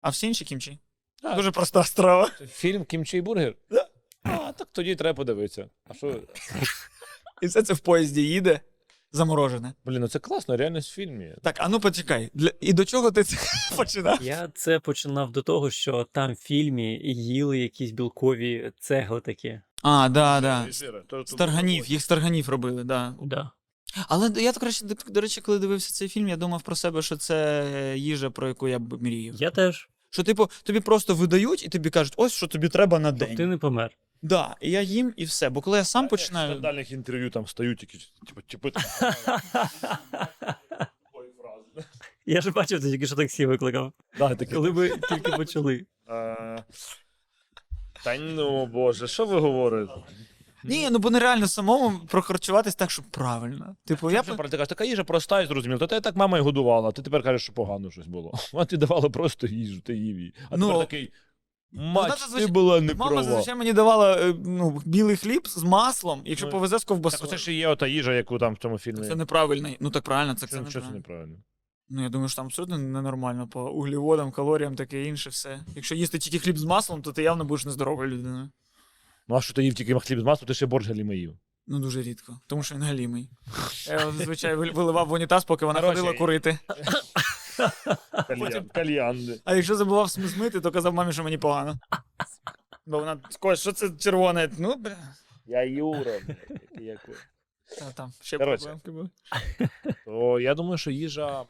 а 0.00 0.08
всі 0.10 0.26
інші 0.26 0.44
кімчі. 0.44 0.78
Так. 1.22 1.36
Дуже 1.36 1.50
проста 1.50 1.84
страва. 1.84 2.30
Фільм 2.48 2.84
Кімчі 2.84 3.20
бургер? 3.20 3.54
Да. 3.70 3.88
А, 4.22 4.52
так 4.52 4.68
тоді 4.72 4.96
треба 4.96 5.16
подивитися. 5.16 5.68
А 5.88 5.94
що? 5.94 6.20
І 7.42 7.46
все 7.46 7.62
це 7.62 7.74
в 7.74 7.78
поїзді 7.78 8.22
їде, 8.22 8.60
заморожене. 9.12 9.74
Блін, 9.84 10.00
ну 10.00 10.08
це 10.08 10.18
класно, 10.18 10.56
реально 10.56 10.78
в 10.78 10.82
фільмі. 10.82 11.34
Так, 11.42 11.56
а 11.58 11.68
ну 11.68 11.80
почекай. 11.80 12.30
Для... 12.34 12.50
І 12.60 12.72
до 12.72 12.84
чого 12.84 13.10
ти 13.10 13.24
це 13.24 13.36
починав? 13.76 14.22
Я 14.22 14.48
це 14.54 14.78
починав 14.80 15.32
до 15.32 15.42
того, 15.42 15.70
що 15.70 16.06
там 16.12 16.32
в 16.32 16.36
фільмі 16.36 17.00
їли 17.04 17.58
якісь 17.58 17.90
білкові 17.90 18.72
цегли 18.78 19.20
такі. 19.20 19.60
А, 19.84 20.08
да, 20.08 20.40
да. 20.40 20.66
Жири, 20.70 21.02
то- 21.06 21.22
то- 21.22 21.26
З 21.26 21.34
тарганів, 21.34 21.86
їх 21.86 22.00
з 22.02 22.06
тарганів 22.06 22.48
робили, 22.48 22.84
да. 22.84 23.14
Да. 23.22 23.50
Але 24.08 24.32
я 24.42 24.52
так 24.52 24.62
речі, 24.62 24.84
до, 24.84 24.94
до 25.12 25.20
речі, 25.20 25.40
коли 25.40 25.58
дивився 25.58 25.92
цей 25.92 26.08
фільм, 26.08 26.28
я 26.28 26.36
думав 26.36 26.62
про 26.62 26.76
себе, 26.76 27.02
що 27.02 27.16
це 27.16 27.94
їжа, 27.96 28.30
про 28.30 28.48
яку 28.48 28.68
я 28.68 28.78
б 28.78 29.02
мріяв. 29.02 29.34
Я 29.36 29.50
теж. 29.50 29.88
Що, 30.10 30.22
типу, 30.22 30.50
тобі 30.62 30.80
просто 30.80 31.14
видають 31.14 31.64
і 31.64 31.68
тобі 31.68 31.90
кажуть, 31.90 32.14
ось 32.16 32.32
що 32.32 32.46
тобі 32.46 32.68
треба 32.68 32.98
на 32.98 33.12
день. 33.12 33.36
ти 33.36 33.46
не 33.46 33.58
помер. 33.58 33.90
Да, 34.22 34.56
і 34.60 34.70
я 34.70 34.82
їм 34.82 35.14
і 35.16 35.24
все. 35.24 35.50
Бо 35.50 35.60
коли 35.60 35.78
я 35.78 35.84
сам 35.84 36.06
В 36.06 36.08
починаю. 36.08 36.50
скандальних 36.50 36.90
інтерв'ю 36.90 37.30
там 37.30 37.46
стають 37.46 37.82
якісь, 37.82 38.12
типу, 38.26 38.40
типу. 38.42 38.68
Я 42.26 42.40
ж 42.40 42.50
бачив, 42.50 42.82
ти 42.82 42.90
тільки 42.90 43.06
що 43.06 43.16
таксі 43.16 43.46
викликав. 43.46 43.92
Да. 44.18 44.36
Коли 44.52 44.72
ми 44.72 44.88
тільки 45.08 45.32
почали. 45.32 45.86
Та 48.04 48.18
ну, 48.18 48.66
боже, 48.66 49.08
що 49.08 49.26
ви 49.26 49.40
говорите? 49.40 49.92
Ні, 50.64 50.88
ну 50.90 50.98
бо 50.98 51.10
нереально 51.10 51.48
самому 51.48 51.98
прохарчуватись 52.08 52.74
так, 52.74 52.90
щоб 52.90 53.04
правильно. 53.04 53.76
Типу, 53.84 54.10
я 54.10 54.22
б- 54.22 54.26
ти 54.26 54.36
кажеш, 54.50 54.68
така 54.68 54.84
їжа 54.84 55.04
проста 55.04 55.42
і 55.42 55.46
зрозуміла. 55.46 55.78
То 55.78 55.86
тебе 55.86 56.00
так 56.00 56.16
мама 56.16 56.38
і 56.38 56.40
годувала, 56.40 56.88
а 56.88 56.92
ти 56.92 57.02
тепер 57.02 57.22
кажеш, 57.22 57.42
що 57.42 57.52
погано 57.52 57.90
щось 57.90 58.06
було. 58.06 58.32
А 58.54 58.64
ти 58.64 58.76
давала 58.76 59.08
просто 59.10 59.46
їжу, 59.46 59.80
ти 59.80 59.96
їв 59.96 60.18
її. 60.18 60.34
А 60.50 60.56
Ну, 60.56 60.66
тепер 60.66 60.80
такий. 60.80 61.12
Мать, 61.72 62.02
вона 62.02 62.14
ти 62.14 62.20
зазвичай- 62.20 62.52
була 62.52 62.80
не 62.80 62.94
Мама 62.94 63.06
права. 63.10 63.22
зазвичай 63.22 63.54
мені 63.54 63.72
давала 63.72 64.16
е, 64.20 64.34
ну, 64.44 64.82
білий 64.84 65.16
хліб 65.16 65.48
з 65.48 65.62
маслом, 65.62 66.20
якщо 66.24 66.46
Ну, 66.46 66.52
повезе 66.52 66.78
з 66.78 66.80
Так 66.80 66.88
ковбасою. 66.88 67.22
оце 67.28 67.38
ж 67.38 67.52
і 67.52 67.56
є 67.56 67.68
ота 67.68 67.86
їжа, 67.86 68.14
яку 68.14 68.38
там 68.38 68.54
в 68.54 68.58
цьому 68.58 68.78
фільмі. 68.78 69.06
Це 69.08 69.16
неправильно. 69.16 69.68
Ну 69.80 69.90
так 69.90 70.02
правильно, 70.02 70.34
це, 70.34 70.46
це 70.46 70.56
Що, 70.62 70.70
що 70.70 70.80
це 70.80 70.90
неправильно. 70.90 71.36
Ну 71.94 72.02
я 72.02 72.08
думаю, 72.08 72.28
що 72.28 72.36
там 72.36 72.46
абсолютно 72.46 72.78
ненормально 72.78 73.48
по 73.48 73.70
углеводам, 73.70 74.30
калоріям, 74.32 74.76
таке 74.76 75.04
інше 75.04 75.30
все. 75.30 75.60
Якщо 75.76 75.94
їсти 75.94 76.18
тільки 76.18 76.38
хліб 76.38 76.58
з 76.58 76.64
маслом, 76.64 77.02
то 77.02 77.12
ти 77.12 77.22
явно 77.22 77.44
будеш 77.44 77.64
нездоровою 77.64 78.10
людиною. 78.10 78.50
Ну 79.28 79.36
а 79.36 79.40
що 79.40 79.54
ти 79.54 79.64
їв 79.64 79.74
тільки 79.74 80.00
хліб 80.00 80.20
з 80.20 80.22
маслом, 80.22 80.46
ти 80.48 80.54
ще 80.54 80.66
борщ 80.66 80.88
галіми 80.88 81.16
їв. 81.16 81.36
Ну 81.66 81.78
дуже 81.78 82.02
рідко, 82.02 82.40
тому 82.46 82.62
що 82.62 82.74
він 82.74 82.82
галімий. 82.82 83.30
Я 83.86 84.00
його 84.00 84.12
зазвичай 84.12 84.56
вил- 84.56 84.72
виливав 84.74 85.08
в 85.08 85.12
унітаз, 85.12 85.44
поки 85.44 85.66
вона 85.66 85.80
ходила 85.80 86.12
курити. 86.12 86.58
Кальян, 88.28 88.68
кальян. 88.68 89.40
А 89.44 89.54
якщо 89.54 89.76
забував 89.76 90.06
см- 90.06 90.26
змити, 90.26 90.60
то 90.60 90.70
казав 90.72 90.94
мамі, 90.94 91.12
що 91.12 91.24
мені 91.24 91.38
погано. 91.38 91.78
Бо 92.86 92.98
вона 92.98 93.20
Кость, 93.40 93.62
що 93.62 93.72
це 93.72 93.90
червоне? 93.90 94.50
Ну, 94.58 94.74
бля. 94.76 94.96
Я 95.46 95.64
Юра. 95.64 96.20
Та, 97.78 97.90
там, 97.92 98.12
ще 98.20 98.38
Коротше. 98.38 98.64
проблемки 98.64 98.90
були. 98.90 99.08
То 100.04 100.40
я 100.40 100.54
думаю, 100.54 100.78
що 100.78 100.90
їжа. 100.90 101.44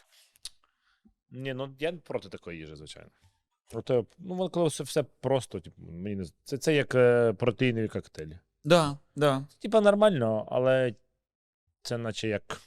Ні, 1.35 1.55
ну 1.55 1.75
я 1.79 1.93
проти 1.93 2.29
такої 2.29 2.59
їжі, 2.59 2.75
звичайно. 2.77 3.11
Проте, 3.69 4.05
ну, 4.19 4.43
от 4.43 4.53
коли 4.53 4.69
все, 4.69 4.85
все 4.85 5.03
просто, 5.21 5.61
типу, 5.61 5.83
мені 5.83 6.17
не 6.17 6.25
це, 6.45 6.59
це 6.59 6.75
як 6.75 6.95
е, 6.95 7.33
протеїнові 7.33 7.89
коктейлі. 7.89 8.39
Да, 8.65 8.99
да. 9.17 9.45
Типа 9.59 9.81
нормально, 9.81 10.49
але 10.51 10.95
це 11.83 11.99
наче 11.99 12.29
як. 12.29 12.61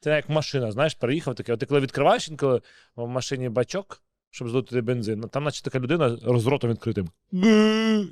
Це 0.00 0.10
як 0.10 0.28
машина, 0.28 0.72
знаєш, 0.72 0.94
приїхав 0.94 1.34
таке. 1.34 1.52
От 1.52 1.60
ти 1.60 1.66
коли 1.66 1.80
відкриваєш 1.80 2.28
інколи 2.28 2.60
в 2.96 3.06
машині 3.08 3.48
бачок, 3.48 4.02
щоб 4.30 4.48
здути 4.48 4.80
бензин, 4.80 5.20
ну, 5.20 5.28
там, 5.28 5.44
наче 5.44 5.62
така 5.62 5.78
людина 5.80 6.16
з 6.16 6.46
ротом 6.46 6.70
відкритим. 6.70 7.08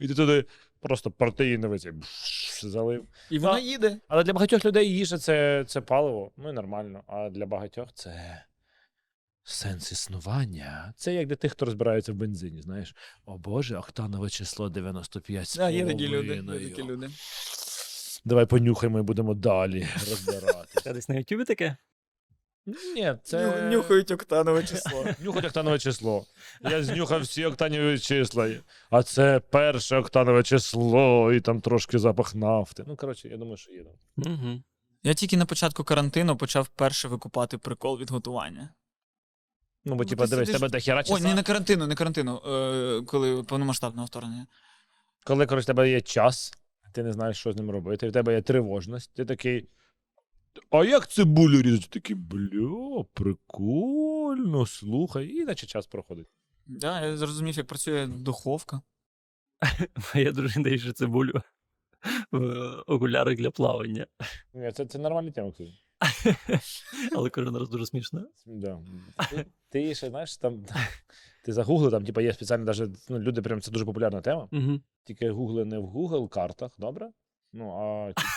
І 0.01 0.09
ти 0.09 0.15
туди 0.15 0.45
просто 0.81 1.11
протеїновий 1.11 1.79
цей 1.79 1.93
залив. 2.63 3.05
І 3.31 3.39
вона 3.39 3.53
Да. 3.53 3.59
їде. 3.59 4.01
Але 4.09 4.25
для 4.25 4.33
багатьох 4.33 4.65
людей 4.65 4.97
їжа 4.97 5.19
це, 5.19 5.65
це 5.67 5.81
паливо, 5.81 6.31
ну 6.37 6.49
і 6.51 6.53
нормально. 6.53 7.03
А 7.07 7.31
для 7.31 7.47
багатьох 7.47 7.89
це 7.95 8.43
сенс 9.49 9.93
існування. 9.93 10.95
Це 10.97 11.15
як 11.15 11.27
для 11.27 11.37
тих, 11.37 11.53
хто 11.53 11.65
розбирається 11.65 12.13
в 12.13 12.15
бензині, 12.15 12.63
знаєш. 12.63 12.95
О 13.27 13.39
Боже, 13.39 13.77
октанове 13.77 14.31
число 14.31 14.69
95 14.69 15.49
з 15.49 15.57
Да, 15.57 15.71
є 15.71 15.87
такі 15.87 16.09
люди. 16.09 16.35
Є 16.61 16.71
такі 16.71 16.83
люди. 16.83 17.11
Давай 18.25 18.47
понюхаємо 18.47 18.99
і 18.99 19.03
будемо 19.03 19.35
далі 19.35 19.89
розбирати. 19.95 20.81
Це 20.83 20.93
десь 20.93 21.09
на 21.09 21.15
Ютубі 21.15 21.45
таке? 21.45 21.77
Ні, 22.95 23.15
це 23.23 23.71
Нюхають 23.71 24.11
октанове 24.11 24.65
число. 24.65 25.05
Нюхать 25.21 25.45
октанове 25.45 25.79
число. 25.79 26.25
Я 26.61 26.83
знюхав 26.83 27.21
всі 27.21 27.45
октанові 27.45 27.99
числа. 27.99 28.51
А 28.91 29.03
це 29.03 29.41
перше 29.41 29.97
октанове 29.97 30.43
число, 30.43 31.33
і 31.33 31.41
там 31.41 31.61
трошки 31.61 31.99
запах 31.99 32.35
нафти. 32.35 32.85
Ну, 32.87 32.97
коротше, 32.97 33.29
я 33.29 33.37
думаю, 33.37 33.57
що 33.57 33.73
є. 33.73 33.85
Угу. 34.17 34.63
Я 35.03 35.15
тільки 35.15 35.37
на 35.37 35.47
початку 35.47 35.85
карантину 35.85 36.37
почав 36.37 36.69
перше 36.69 37.09
викупати 37.09 37.59
прикол 37.59 37.99
від 37.99 38.11
готування. 38.11 38.69
Ну, 39.85 39.95
бо, 39.95 40.05
Ну, 40.05 40.09
типа, 40.11 40.25
ти 40.25 40.31
дивись, 40.31 40.49
сидиш- 40.49 40.59
тебе 40.59 40.69
до 40.69 40.79
хіра 40.79 40.99
Ой, 40.99 41.05
часа. 41.05 41.29
не 41.29 41.35
на 41.35 41.43
карантину, 41.43 41.87
не 41.87 41.95
карантину, 41.95 42.43
е, 42.47 43.03
коли 43.07 43.43
повномасштабного 43.43 44.07
вторгнення. 44.07 44.47
Коли, 45.25 45.47
коротше, 45.47 45.63
в 45.65 45.67
тебе 45.67 45.91
є 45.91 46.01
час, 46.01 46.53
ти 46.93 47.03
не 47.03 47.13
знаєш, 47.13 47.39
що 47.39 47.53
з 47.53 47.57
ним 47.57 47.71
робити, 47.71 48.07
і 48.07 48.09
в 48.09 48.13
тебе 48.13 48.35
є 48.35 48.43
тривожність, 48.43 49.15
ти 49.15 49.25
такий. 49.25 49.69
А 50.71 50.85
як 50.85 51.09
цибулю 51.09 51.63
різати? 51.63 51.87
Ти 51.91 52.01
такий, 52.01 52.17
бля, 52.17 53.05
прикольно, 53.15 54.67
слухай, 54.67 55.29
і 55.29 55.45
наче 55.45 55.67
час 55.67 55.87
проходить. 55.87 56.27
Да, 56.67 57.01
я 57.07 57.17
зрозумів, 57.17 57.57
як 57.57 57.67
працює 57.67 58.07
духовка. 58.07 58.81
Моя 60.15 60.33
дружина 60.33 60.69
їже 60.69 60.93
цибулю 60.93 61.43
в 62.31 62.75
окулярах 62.87 63.37
для 63.37 63.51
плавання. 63.51 64.07
Ні, 64.55 64.73
це, 64.73 64.87
це 64.87 64.99
нормальна 64.99 65.31
тема, 65.31 65.53
кстати. 65.53 65.71
Але 67.17 67.31
кожен 67.31 67.57
раз 67.57 67.69
дуже 67.69 67.87
смішно. 67.87 68.25
Да. 68.47 68.79
Ти, 69.31 69.47
ти 69.71 69.95
ще 69.95 70.09
знаєш, 70.11 70.37
там 70.37 70.65
ти 71.45 71.53
загугли, 71.53 71.91
там 71.91 72.05
типу, 72.05 72.21
є 72.21 72.33
спеціально 72.33 72.65
даже, 72.65 72.89
ну, 73.09 73.19
люди, 73.19 73.43
прям 73.43 73.61
це 73.61 73.71
дуже 73.71 73.85
популярна 73.85 74.21
тема. 74.21 74.49
Угу. 74.53 74.81
Тільки 75.05 75.31
гугли 75.31 75.65
не 75.65 75.79
в 75.79 75.85
Google 75.85 76.29
картах, 76.29 76.71
добре? 76.79 77.09
Ну, 77.53 77.71
а 77.71 78.13
типу, 78.13 78.29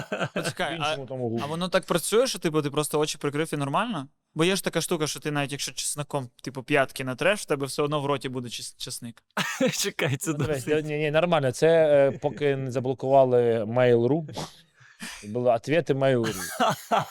в 0.24 0.28
Почекай, 0.34 0.78
а, 0.80 0.88
іншому 0.88 1.06
тому 1.06 1.26
а 1.26 1.44
Google. 1.44 1.48
воно 1.48 1.68
так 1.68 1.86
працює, 1.86 2.26
що 2.26 2.38
типу, 2.38 2.62
ти 2.62 2.70
просто 2.70 2.98
очі 2.98 3.18
прикрив 3.18 3.54
і 3.54 3.56
нормально? 3.56 4.08
Бо 4.34 4.44
є 4.44 4.56
ж 4.56 4.64
така 4.64 4.80
штука, 4.80 5.06
що 5.06 5.20
ти 5.20 5.30
навіть 5.30 5.52
якщо 5.52 5.72
чесноком, 5.72 6.28
типу, 6.42 6.62
п'ятки 6.62 7.04
натреш, 7.04 7.40
в 7.40 7.44
тебе 7.44 7.66
все 7.66 7.82
одно 7.82 8.00
в 8.00 8.06
роті 8.06 8.28
буде 8.28 8.48
чес- 8.48 8.74
чесник. 8.76 9.22
Чекай, 9.72 10.16
це 10.16 10.30
Ну, 10.30 10.46
досить. 10.46 10.84
Ні, 10.84 10.98
ні, 10.98 11.10
нормально. 11.10 11.52
Це 11.52 11.68
е, 12.08 12.18
поки 12.18 12.56
не 12.56 12.70
заблокували 12.70 13.64
Mail.ru. 13.64 14.28
Були 15.24 15.50
ответи 15.52 15.94
Mail.ru. 15.94 16.34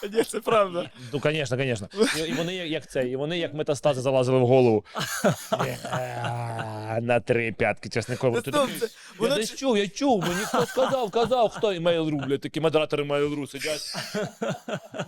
Ні, 0.12 0.22
це 0.22 0.40
правда. 0.40 0.90
Ну, 1.12 1.20
звісно, 1.24 1.56
звісно. 1.56 1.88
І, 2.18 2.20
і 2.20 2.32
вони 2.32 2.54
як- 2.54 2.90
це, 2.90 3.08
і 3.08 3.16
вони 3.16 3.38
як 3.38 3.54
метастази 3.54 4.00
залазили 4.00 4.38
в 4.38 4.46
голову. 4.46 4.84
Е, 5.52 7.00
На 7.02 7.20
три 7.20 7.52
п'ятки 7.52 7.88
чесниково. 7.88 8.40
Ти 8.40 8.50
Стоп, 8.50 8.70
Я 8.80 8.88
Воно 9.18 9.34
десь 9.36 9.54
чув, 9.56 9.78
я 9.78 9.88
чув, 9.88 10.20
мені 10.22 10.34
хто 10.44 10.66
сказав, 10.66 11.10
казав, 11.10 11.48
хто 11.48 11.72
і 11.72 11.78
Mail.ru, 11.78 12.26
блядь, 12.26 12.40
такі 12.40 12.60
модератори 12.60 13.04
Mail.ru 13.04 13.46
сидять. 13.50 13.94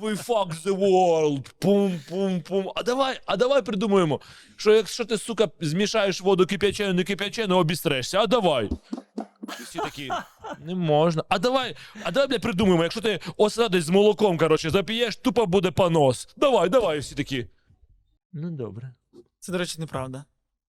We 0.03 0.27
fuck 0.27 0.63
the 0.65 0.79
world. 0.79 1.45
Пум-пум-пум. 1.61 2.73
А 2.75 2.83
давай, 2.83 3.21
а 3.27 3.37
давай 3.37 3.63
придумаємо, 3.63 4.21
що 4.57 4.73
якщо 4.75 5.05
ти, 5.05 5.19
сука, 5.19 5.49
змішаєш 5.61 6.21
воду 6.21 6.47
кип'ячену, 6.47 6.93
не 6.93 7.05
кип'ячену, 7.05 7.57
обістрешся, 7.57 8.21
а 8.21 8.27
давай. 8.27 8.69
І 9.61 9.63
всі 9.63 9.79
такі, 9.79 10.11
не 10.59 10.75
можна. 10.75 11.25
А 11.29 11.39
давай, 11.39 11.77
а 12.03 12.11
давай, 12.11 12.29
блядь, 12.29 12.43
придумаємо, 12.43 12.83
якщо 12.83 13.01
ти 13.01 13.21
осадиш 13.37 13.85
з 13.85 13.89
молоком, 13.89 14.39
коротше, 14.39 14.71
зап'єш, 14.71 15.17
тупо 15.17 15.47
буде 15.47 15.71
понос. 15.71 16.29
Давай, 16.37 16.69
давай, 16.69 16.97
і 16.97 17.01
всі 17.01 17.15
такі. 17.15 17.47
Ну, 18.33 18.51
добре. 18.51 18.95
Це, 19.41 19.53
до 19.53 19.59
речі, 19.59 19.81
неправда. 19.81 20.25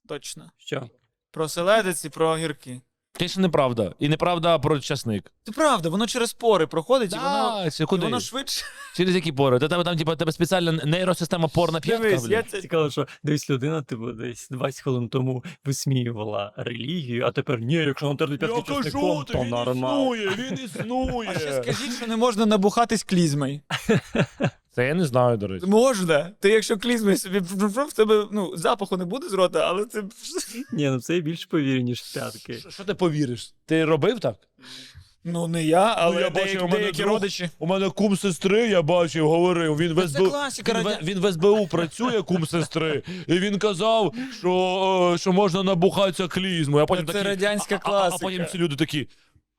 Точно. 0.08 0.50
Що? 0.56 0.90
Про 1.30 1.48
селедець 1.48 2.04
і 2.04 2.08
про 2.10 2.28
огірки. 2.28 2.80
Ж 3.20 3.40
неправда. 3.40 3.94
І 3.98 4.08
неправда 4.08 4.58
про 4.58 4.80
часник. 4.80 5.32
Це 5.44 5.52
правда, 5.52 5.88
воно 5.88 6.06
через 6.06 6.32
пори 6.32 6.66
проходить, 6.66 7.12
і 7.12 7.16
воно, 7.16 7.62
Да, 7.64 7.70
це 7.70 7.82
і 7.82 7.86
куди? 7.86 8.02
воно 8.02 8.20
швидше. 8.20 8.64
Через 8.96 9.14
які 9.14 9.32
пори? 9.32 9.58
Та 9.58 9.68
тебе 9.68 9.84
там, 9.84 9.96
типу, 9.96 10.16
тебе 10.16 10.32
спеціальна 10.32 10.72
нейросистема 10.72 11.48
пор 11.48 11.72
на 11.72 11.80
п'ятках, 11.80 12.10
Дивись, 12.10 12.28
я 12.28 12.42
це 12.42 12.60
Цікаво, 12.60 12.90
що 12.90 13.06
десь 13.22 13.50
людина, 13.50 13.82
типу, 13.82 14.12
десь 14.12 14.48
20 14.50 14.80
хвилин 14.82 15.08
тому 15.08 15.44
висміювала 15.64 16.52
релігію, 16.56 17.26
а 17.26 17.32
тепер 17.32 17.60
ні, 17.60 17.74
якщо 17.74 18.06
натерти 18.08 18.36
п'ятки 18.36 18.62
чесником, 18.74 19.24
то 19.24 19.44
нормально. 19.44 20.10
він 20.14 20.58
існує. 20.64 21.30
А 21.36 21.38
ще 21.38 21.62
скажіть, 21.62 21.96
що 21.96 22.06
не 22.06 22.16
можна 22.16 22.46
набухатись 22.46 23.02
клізмой. 23.04 23.60
Це 24.76 24.86
я 24.86 24.94
не 24.94 25.04
знаю, 25.04 25.36
до 25.36 25.46
речі. 25.46 25.66
Можна. 25.66 26.30
Ти 26.40 26.48
якщо 26.50 26.76
клізмою 26.76 27.16
собі 27.18 27.38
в 27.38 27.92
тебе 27.92 28.26
ну, 28.32 28.56
запаху 28.56 28.96
не 28.96 29.04
буде 29.04 29.28
з 29.28 29.32
рота, 29.32 29.60
але 29.68 29.84
це. 29.84 30.02
Ні, 30.72 30.90
ну 30.90 31.00
це 31.00 31.14
я 31.14 31.20
більш 31.20 31.44
повірю, 31.46 31.80
ніж 31.80 32.02
п'ятки. 32.02 32.54
Що- 32.68 32.84
ти 32.84 32.94
повіриш? 32.94 33.54
Ти 33.66 33.84
робив 33.84 34.20
так? 34.20 34.36
Ну, 35.24 35.48
не 35.48 35.64
я, 35.64 35.94
але 35.98 36.22
я 36.22 36.30
деякі, 36.30 36.40
бачив, 36.54 36.64
у 36.64 36.68
мене 36.68 36.78
деякі 36.78 37.02
друг- 37.02 37.12
родичі. 37.12 37.50
У 37.58 37.66
мене 37.66 37.90
кум 37.90 38.16
сестри, 38.16 38.68
я 38.68 38.82
бачив, 38.82 39.28
говорив. 39.28 39.76
Він 39.76 39.92
в 39.92 40.08
СБУ. 40.08 40.30
класика 40.30 40.72
Він, 40.72 40.82
в- 40.82 40.98
він 41.02 41.18
в 41.20 41.32
СБУ 41.32 41.66
працює, 41.66 42.22
кум 42.22 42.46
сестри, 42.46 43.02
і 43.26 43.38
він 43.38 43.58
казав, 43.58 44.14
що, 44.38 45.12
е, 45.14 45.18
що 45.18 45.32
можна 45.32 45.62
набухатися 45.62 46.28
клізмою. 46.28 46.82
А 46.84 46.86
потім 46.86 47.06
Це 47.06 47.12
такі, 47.12 47.24
радянська 47.24 47.74
а- 47.74 47.78
а- 47.78 47.88
А, 47.88 47.90
класика. 47.90 48.18
потім 48.26 48.46
ці 48.52 48.58
люди 48.58 48.76
такі. 48.76 49.08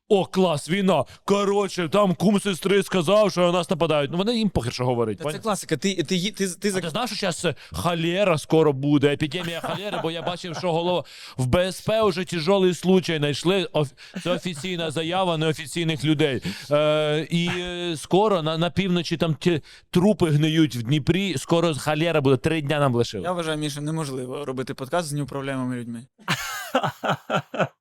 О, 0.09 0.25
клас, 0.25 0.69
війна. 0.69 1.05
Коротше, 1.25 1.89
там 1.89 2.15
кум 2.15 2.39
сестри 2.39 2.83
сказав, 2.83 3.31
що 3.31 3.41
на 3.41 3.51
нас 3.51 3.69
нападають. 3.69 4.11
Ну 4.11 4.17
вони 4.17 4.37
їм 4.37 4.49
похер, 4.49 4.73
що 4.73 4.85
говорить. 4.85 5.17
Та 5.17 5.23
Це 5.23 5.29
поняв? 5.29 5.41
класика. 5.41 5.77
Ти, 5.77 5.95
ти, 5.95 6.03
ти, 6.03 6.31
ти, 6.31 6.47
ти, 6.47 6.73
А 6.77 6.81
ти 6.81 6.89
знаєш, 6.89 7.11
що 7.13 7.31
зараз 7.31 7.55
холера 7.71 8.37
скоро 8.37 8.73
буде, 8.73 9.13
епідемія 9.13 9.61
холери, 9.61 9.99
бо 10.03 10.11
я 10.11 10.21
бачив, 10.21 10.55
що 10.57 10.71
голова 10.71 11.03
в 11.37 11.45
БСП 11.45 12.03
вже 12.03 12.23
тяжелий 12.25 12.73
случай 12.73 13.17
знайшли. 13.17 13.69
Оф- 13.73 13.91
Це 14.23 14.31
офіційна 14.31 14.91
заява 14.91 15.37
неофіційних 15.37 16.05
людей. 16.05 16.41
Е, 16.71 17.27
і 17.29 17.49
е, 17.59 17.95
скоро 17.97 18.41
на, 18.41 18.57
на 18.57 18.69
півночі 18.69 19.17
там 19.17 19.35
ті 19.35 19.61
трупи 19.89 20.29
гниють 20.29 20.75
в 20.75 20.83
Дніпрі. 20.83 21.37
Скоро 21.37 21.73
холера 21.75 22.21
буде 22.21 22.37
три 22.37 22.61
дня 22.61 22.79
нам 22.79 22.95
лишили. 22.95 23.23
Я 23.23 23.31
вважаю, 23.31 23.57
Міша, 23.57 23.81
неможливо 23.81 24.45
робити 24.45 24.73
подкаст 24.73 25.07
з 25.09 25.13
неуправляємими 25.13 25.75
людьми. 25.75 26.03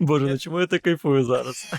Боже, 0.00 0.26
ну 0.26 0.38
чому 0.38 0.60
я 0.60 0.66
так 0.66 0.82
кайфую 0.82 1.24
зараз? 1.24 1.74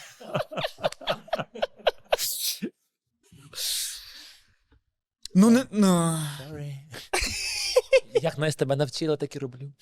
Ну, 5.36 5.50
не. 5.50 5.66
Ну. 5.72 6.20
Як 8.22 8.38
Настя 8.38 8.60
тебе 8.60 8.76
навчила, 8.76 9.18
так 9.18 9.36
і 9.36 9.40
роблю. 9.40 9.74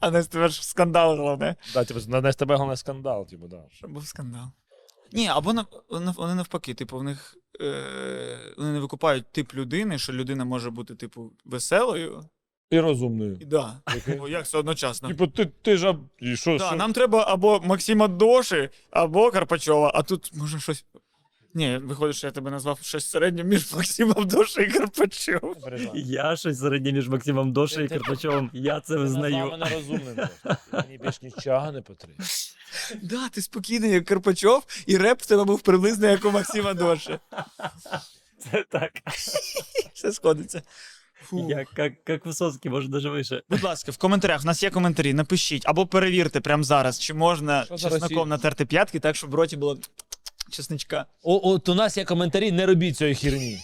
А 0.00 0.10
не 0.10 0.22
ж 0.22 0.64
скандал 0.64 1.16
головне. 1.16 1.56
Да, 1.74 1.84
типу, 1.84 2.00
на 2.08 2.20
Настя 2.20 2.38
тебе 2.38 2.56
головне 2.56 2.76
скандал, 2.76 3.26
типу, 3.26 3.48
да. 3.48 3.64
Щоб 3.70 3.90
був 3.90 4.06
скандал. 4.06 4.46
Ні, 5.12 5.28
або 5.28 5.52
нав- 5.52 5.82
нав- 5.90 6.14
вони 6.14 6.34
навпаки, 6.34 6.74
типу, 6.74 6.98
в 6.98 7.02
них 7.02 7.36
е, 7.60 8.54
вони 8.56 8.72
не 8.72 8.80
викупають 8.80 9.32
тип 9.32 9.54
людини, 9.54 9.98
що 9.98 10.12
людина 10.12 10.44
може 10.44 10.70
бути, 10.70 10.94
типу, 10.94 11.32
веселою. 11.44 12.28
І 12.72 12.80
розумною. 12.80 13.38
Да. 13.46 13.80
О, 14.20 14.28
як 14.28 14.48
це 14.48 14.58
одночасно? 14.58 15.08
Типу, 15.08 15.26
ти, 15.26 15.46
ти 15.62 15.76
ж. 15.76 15.94
І 16.20 16.36
що, 16.36 16.58
Да, 16.58 16.66
що? 16.66 16.76
нам 16.76 16.92
треба 16.92 17.24
або 17.28 17.60
Максима 17.64 18.08
Доши, 18.08 18.70
або 18.90 19.30
Карпачова, 19.30 19.92
а 19.94 20.02
тут 20.02 20.30
може 20.34 20.60
щось. 20.60 20.84
Ні, 21.54 21.78
виходить, 21.78 22.16
що 22.16 22.26
я 22.26 22.30
тебе 22.30 22.50
назвав 22.50 22.78
щось 22.82 23.10
середнє 23.10 23.44
між 23.44 23.74
Максимом 23.74 24.26
Доши 24.28 24.62
і 24.62 24.66
Карпачовим. 24.72 25.54
Я 25.94 26.36
щось 26.36 26.58
середнє 26.60 26.92
між 26.92 27.08
Максимом 27.08 27.52
Доше 27.52 27.84
і 27.84 27.88
Карпачовим. 27.88 28.50
Я 28.52 28.80
це 28.80 28.94
Ти 28.94 29.00
назвав 29.00 29.22
визнаю. 29.22 29.50
мене 29.50 29.66
розумним. 29.74 30.14
просто. 30.14 30.56
Мені 30.72 30.98
більш 30.98 31.22
нічого 31.22 31.72
не 31.72 31.82
потрібно. 31.82 32.24
Да, 33.02 33.28
ти 33.28 33.42
спокійний, 33.42 33.90
як 33.90 34.04
Карпачов, 34.04 34.62
і 34.86 34.96
реп 34.96 35.22
в 35.22 35.26
тебе 35.26 35.44
був 35.44 35.60
приблизно 35.60 36.06
як 36.06 36.24
у 36.24 36.30
Максима 36.30 36.74
Доши. 36.74 37.18
Це 38.38 38.64
так. 38.70 38.92
Все 39.94 40.12
сходиться. 40.12 40.62
Фу. 41.24 41.46
Я 41.50 41.66
як, 41.76 41.92
як 42.08 42.26
Висоцький, 42.26 42.70
може, 42.70 42.88
даже 42.88 43.10
вище. 43.10 43.42
Будь 43.50 43.62
ласка, 43.62 43.92
в 43.92 43.96
коментарях, 43.96 44.42
в 44.42 44.46
нас 44.46 44.62
є 44.62 44.70
коментарі, 44.70 45.14
напишіть 45.14 45.62
або 45.66 45.86
перевірте 45.86 46.40
прямо 46.40 46.62
зараз, 46.62 47.00
чи 47.00 47.14
можна 47.14 47.64
Що 47.64 47.76
за 47.76 47.90
чесноком 47.90 48.28
натерти 48.28 48.66
п'ятки 48.66 49.00
так, 49.00 49.16
щоб 49.16 49.30
в 49.30 49.34
роті 49.34 49.56
було 49.56 49.78
чесничка. 50.50 51.06
О, 51.22 51.50
от 51.52 51.68
у 51.68 51.74
нас 51.74 51.96
є 51.96 52.04
коментарі, 52.04 52.52
не 52.52 52.66
робіть 52.66 52.96
цієї 52.96 53.16
херні. 53.16 53.58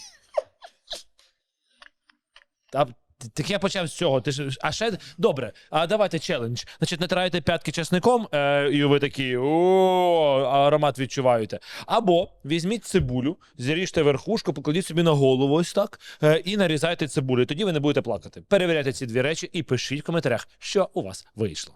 Та, 2.71 2.87
так 3.33 3.49
я 3.49 3.59
почав 3.59 3.87
з 3.87 3.93
цього. 3.93 4.21
Ти 4.21 4.31
ж, 4.31 4.49
а 4.61 4.71
ще 4.71 4.97
добре, 5.17 5.51
а 5.69 5.87
давайте 5.87 6.19
челендж. 6.19 6.63
Значить, 6.79 7.01
натираєте 7.01 7.41
п'ятки 7.41 7.71
чесником, 7.71 8.27
е, 8.33 8.69
і 8.71 8.83
ви 8.83 8.99
такі 8.99 9.37
о, 9.37 10.41
аромат 10.51 10.99
відчуваєте. 10.99 11.59
Або 11.85 12.31
візьміть 12.45 12.85
цибулю, 12.85 13.37
зріжте 13.57 14.01
верхушку, 14.01 14.53
покладіть 14.53 14.85
собі 14.85 15.03
на 15.03 15.11
голову 15.11 15.55
ось 15.55 15.73
так, 15.73 15.99
е, 16.23 16.41
і 16.45 16.57
нарізайте 16.57 17.07
цибулю. 17.07 17.45
Тоді 17.45 17.65
ви 17.65 17.71
не 17.71 17.79
будете 17.79 18.01
плакати. 18.01 18.43
Перевіряйте 18.47 18.93
ці 18.93 19.05
дві 19.05 19.21
речі 19.21 19.49
і 19.53 19.63
пишіть 19.63 20.01
в 20.01 20.05
коментарях, 20.05 20.47
що 20.59 20.89
у 20.93 21.01
вас 21.01 21.27
вийшло. 21.35 21.73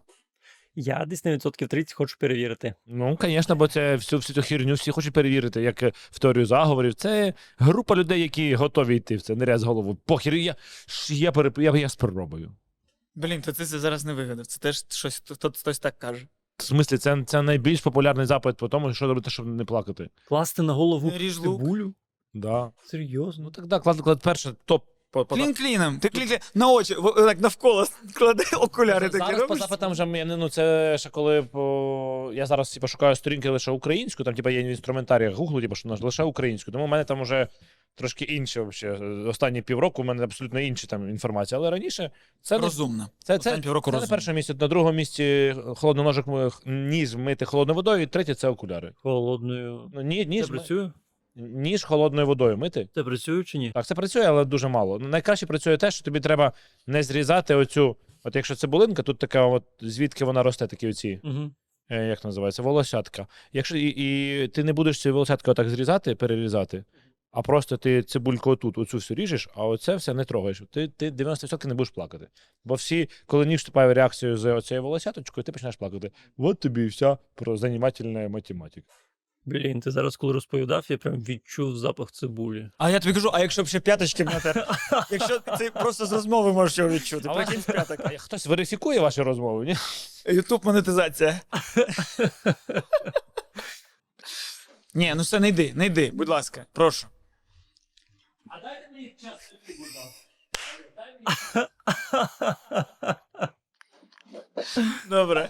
Я 0.75 1.05
десь 1.07 1.25
на 1.25 1.31
відсотків 1.31 1.67
30 1.67 1.93
хочу 1.93 2.17
перевірити. 2.19 2.73
Ну, 2.85 3.17
звісно, 3.21 3.55
бо 3.55 3.67
це 3.67 3.95
всю, 3.95 4.19
всю 4.19 4.35
цю 4.35 4.41
херню 4.41 4.73
всі 4.73 4.91
хочуть 4.91 5.13
перевірити, 5.13 5.61
як 5.61 5.83
е, 5.83 5.91
в 6.11 6.19
теорію 6.19 6.45
заговорів. 6.45 6.93
Це 6.93 7.33
група 7.57 7.95
людей, 7.95 8.21
які 8.21 8.55
готові 8.55 8.95
йти 8.95 9.15
в 9.15 9.21
це, 9.21 9.35
не 9.35 9.57
з 9.57 9.63
голову. 9.63 9.95
Похер, 9.95 10.33
я, 10.35 10.55
ш- 10.85 11.13
я, 11.13 11.31
переп... 11.31 11.57
я, 11.57 11.77
я 11.77 11.89
спробую. 11.89 12.51
Блін, 13.15 13.41
то 13.41 13.51
ти 13.53 13.65
це 13.65 13.79
зараз 13.79 14.05
не 14.05 14.13
вигадав. 14.13 14.45
Це 14.47 14.59
теж 14.59 14.85
щось 14.89 15.21
хто- 15.31 15.51
хтось 15.51 15.79
так 15.79 15.99
каже. 15.99 16.27
В 16.57 16.63
смислі, 16.63 16.97
це, 16.97 17.23
це 17.25 17.41
найбільш 17.41 17.81
популярний 17.81 18.25
запит 18.25 18.57
по 18.57 18.67
тому, 18.69 18.93
що 18.93 19.07
робити, 19.07 19.29
щоб 19.29 19.47
не 19.47 19.65
плакати. 19.65 20.09
Класти 20.27 20.61
на 20.61 20.73
голову 20.73 21.11
цибулю? 21.57 21.93
Да. 22.33 22.71
Серйозно? 22.85 23.43
Ну 23.43 23.51
так, 23.51 23.67
да, 23.67 23.79
клад, 23.79 24.01
клад 24.01 24.21
перше, 24.21 24.53
топ. 24.65 24.85
Клін 25.29 25.53
кліном. 25.53 25.99
Ти 25.99 26.09
клін 26.09 26.29
на 26.55 26.71
очі, 26.71 26.95
так 27.15 27.41
навколо 27.41 27.85
клади 28.13 28.43
окуляри 28.61 29.09
такі 29.09 29.25
Зараз 29.25 29.47
по 29.47 29.55
запитам 29.55 29.91
вже 29.91 30.05
не 30.05 30.37
ну 30.37 30.49
це 30.49 30.97
ще 30.97 31.09
коли 31.09 31.43
по 31.43 32.31
я 32.33 32.45
зараз 32.45 32.73
типу, 32.73 32.87
шукаю 32.87 33.15
сторінки 33.15 33.49
лише 33.49 33.71
українську, 33.71 34.23
там 34.23 34.33
типу, 34.33 34.49
є 34.49 34.63
в 34.63 34.65
інструментаріях 34.65 35.35
Google, 35.35 35.61
типу, 35.61 35.75
що 35.75 35.97
лише 36.01 36.23
українську. 36.23 36.71
Тому 36.71 36.85
в 36.85 36.87
мене 36.87 37.03
там 37.03 37.21
вже 37.21 37.47
трошки 37.95 38.25
інше 38.25 38.59
вообще. 38.59 38.91
Останні 39.27 39.61
півроку 39.61 40.01
у 40.01 40.05
мене 40.05 40.23
абсолютно 40.23 40.59
інші 40.59 40.87
там 40.87 41.09
інформація. 41.09 41.59
Але 41.59 41.69
раніше 41.69 42.11
це 42.41 42.57
Розумно. 42.57 43.07
це, 43.23 43.37
це, 43.37 43.57
півроку 43.57 43.85
це 43.85 43.91
на 43.91 43.99
розумно. 43.99 44.15
першому 44.15 44.35
місці, 44.35 44.53
на 44.59 44.67
другому 44.67 44.95
місці 44.95 45.55
холодний 45.75 46.05
ножик 46.05 46.27
м- 46.27 46.89
ніж 46.89 47.15
мити 47.15 47.45
холодною 47.45 47.75
водою, 47.75 48.01
і 48.01 48.07
третє 48.07 48.35
це 48.35 48.47
окуляри. 48.47 48.91
Холодною. 48.95 49.91
Ну, 49.93 50.01
ні, 50.01 50.25
ніж, 50.25 50.45
Це 50.45 50.51
працює? 50.51 50.91
Ніж 51.35 51.83
холодною 51.83 52.27
водою 52.27 52.57
мити. 52.57 52.87
Це 52.93 53.03
працює 53.03 53.43
чи 53.43 53.57
ні? 53.57 53.71
Так, 53.71 53.85
це 53.85 53.95
працює, 53.95 54.23
але 54.23 54.45
дуже 54.45 54.67
мало. 54.67 54.99
Ну, 54.99 55.07
найкраще 55.07 55.45
працює 55.45 55.77
те, 55.77 55.91
що 55.91 56.03
тобі 56.03 56.19
треба 56.19 56.51
не 56.87 57.03
зрізати 57.03 57.55
оцю. 57.55 57.95
От 58.23 58.35
якщо 58.35 58.55
цибулинка, 58.55 59.03
тут 59.03 59.19
така, 59.19 59.45
от 59.45 59.63
звідки 59.81 60.25
вона 60.25 60.43
росте, 60.43 60.67
такі 60.67 60.87
оці, 60.87 61.19
Угу. 61.23 61.51
е, 61.89 62.07
як 62.07 62.23
називається, 62.25 62.61
волосятка. 62.61 63.27
Якщо 63.53 63.77
і, 63.77 63.87
і 63.97 64.47
ти 64.47 64.63
не 64.63 64.73
будеш 64.73 65.01
цю 65.01 65.13
волосятку 65.13 65.51
отак 65.51 65.69
зрізати, 65.69 66.15
перерізати, 66.15 66.83
а 67.31 67.41
просто 67.41 67.77
ти 67.77 68.03
цибульку 68.03 68.49
отут, 68.51 68.77
оцю 68.77 68.97
всю 68.97 69.15
ріжеш, 69.15 69.49
а 69.55 69.65
оце 69.65 69.95
все 69.95 70.13
не 70.13 70.25
трогаєш. 70.25 70.63
Ти, 70.71 70.87
ти 70.87 71.11
90% 71.11 71.67
не 71.67 71.73
будеш 71.73 71.89
плакати. 71.89 72.27
Бо 72.65 72.73
всі, 72.75 73.09
коли 73.25 73.45
ніж 73.45 73.59
вступає 73.59 73.89
в 73.89 73.93
реакцію 73.93 74.37
з 74.37 74.53
оцією 74.53 74.83
волосяточкою, 74.83 75.43
ти 75.43 75.51
починаєш 75.51 75.75
плакати. 75.75 76.11
От 76.37 76.59
тобі 76.59 76.81
і 76.83 76.87
вся 76.87 77.17
про 77.35 77.57
занімательна 77.57 78.29
математика. 78.29 78.87
Блін, 79.45 79.79
ти 79.79 79.91
зараз, 79.91 80.15
коли 80.15 80.33
розповідав, 80.33 80.85
я 80.89 80.97
прям 80.97 81.19
відчув 81.19 81.77
запах 81.77 82.11
цибулі. 82.11 82.69
А 82.77 82.89
я 82.89 82.99
тобі 82.99 83.13
кажу, 83.13 83.29
а 83.33 83.39
якщо 83.39 83.63
б 83.63 83.67
ще 83.67 83.79
п'яточки 83.79 84.23
натер? 84.23 84.67
Якщо 85.11 85.39
ти 85.39 85.71
просто 85.71 86.05
з 86.05 86.11
розмови 86.11 86.53
можеш 86.53 86.77
його 86.77 86.89
відчути, 86.89 87.29
прикинь 87.29 87.61
з 87.61 87.65
п'яток. 87.71 87.99
А 88.03 88.17
хтось 88.17 88.45
верифікує 88.45 88.99
ваші 88.99 89.21
розмови, 89.21 89.65
ні? 89.65 89.75
Ютуб 90.33 90.65
монетизація. 90.65 91.41
Ні, 94.93 95.13
ну 95.15 95.21
все, 95.23 95.39
не 95.39 95.47
йди, 95.47 95.73
не 95.75 95.85
йди, 95.85 96.11
будь 96.13 96.29
ласка, 96.29 96.65
прошу. 96.73 97.07
А 98.49 98.61
дайте 98.61 98.89
мені 98.93 99.15
час, 99.21 99.53
будь 99.67 99.87
ласка. 101.55 103.17
Добре. 105.09 105.49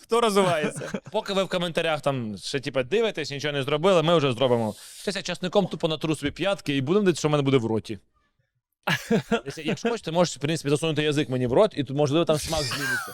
Хто 0.00 0.20
розвивається? 0.20 0.92
Поки 1.12 1.32
ви 1.32 1.44
в 1.44 1.48
коментарях 1.48 2.00
там 2.00 2.38
ще 2.38 2.60
типа 2.60 2.82
дивитесь, 2.82 3.30
нічого 3.30 3.52
не 3.52 3.62
зробили, 3.62 4.02
ми 4.02 4.16
вже 4.16 4.32
зробимо. 4.32 4.74
Щось 5.02 5.16
я 5.16 5.22
часником 5.22 5.66
тупо 5.66 5.88
натру 5.88 6.16
собі 6.16 6.32
п'ятки 6.32 6.76
і 6.76 6.80
будемо 6.80 7.04
дивитися, 7.04 7.20
що 7.20 7.28
в 7.28 7.30
мене 7.30 7.42
буде 7.42 7.56
в 7.56 7.66
роті. 7.66 7.98
Якщо, 9.64 9.90
хочете, 9.90 10.12
можете, 10.12 10.38
в 10.38 10.40
принципі, 10.40 10.70
засунути 10.70 11.02
язик 11.02 11.28
мені 11.28 11.46
в 11.46 11.52
рот, 11.52 11.74
і 11.76 11.92
можливо, 11.92 12.24
там 12.24 12.38
смак 12.38 12.62
зміниться. 12.62 13.12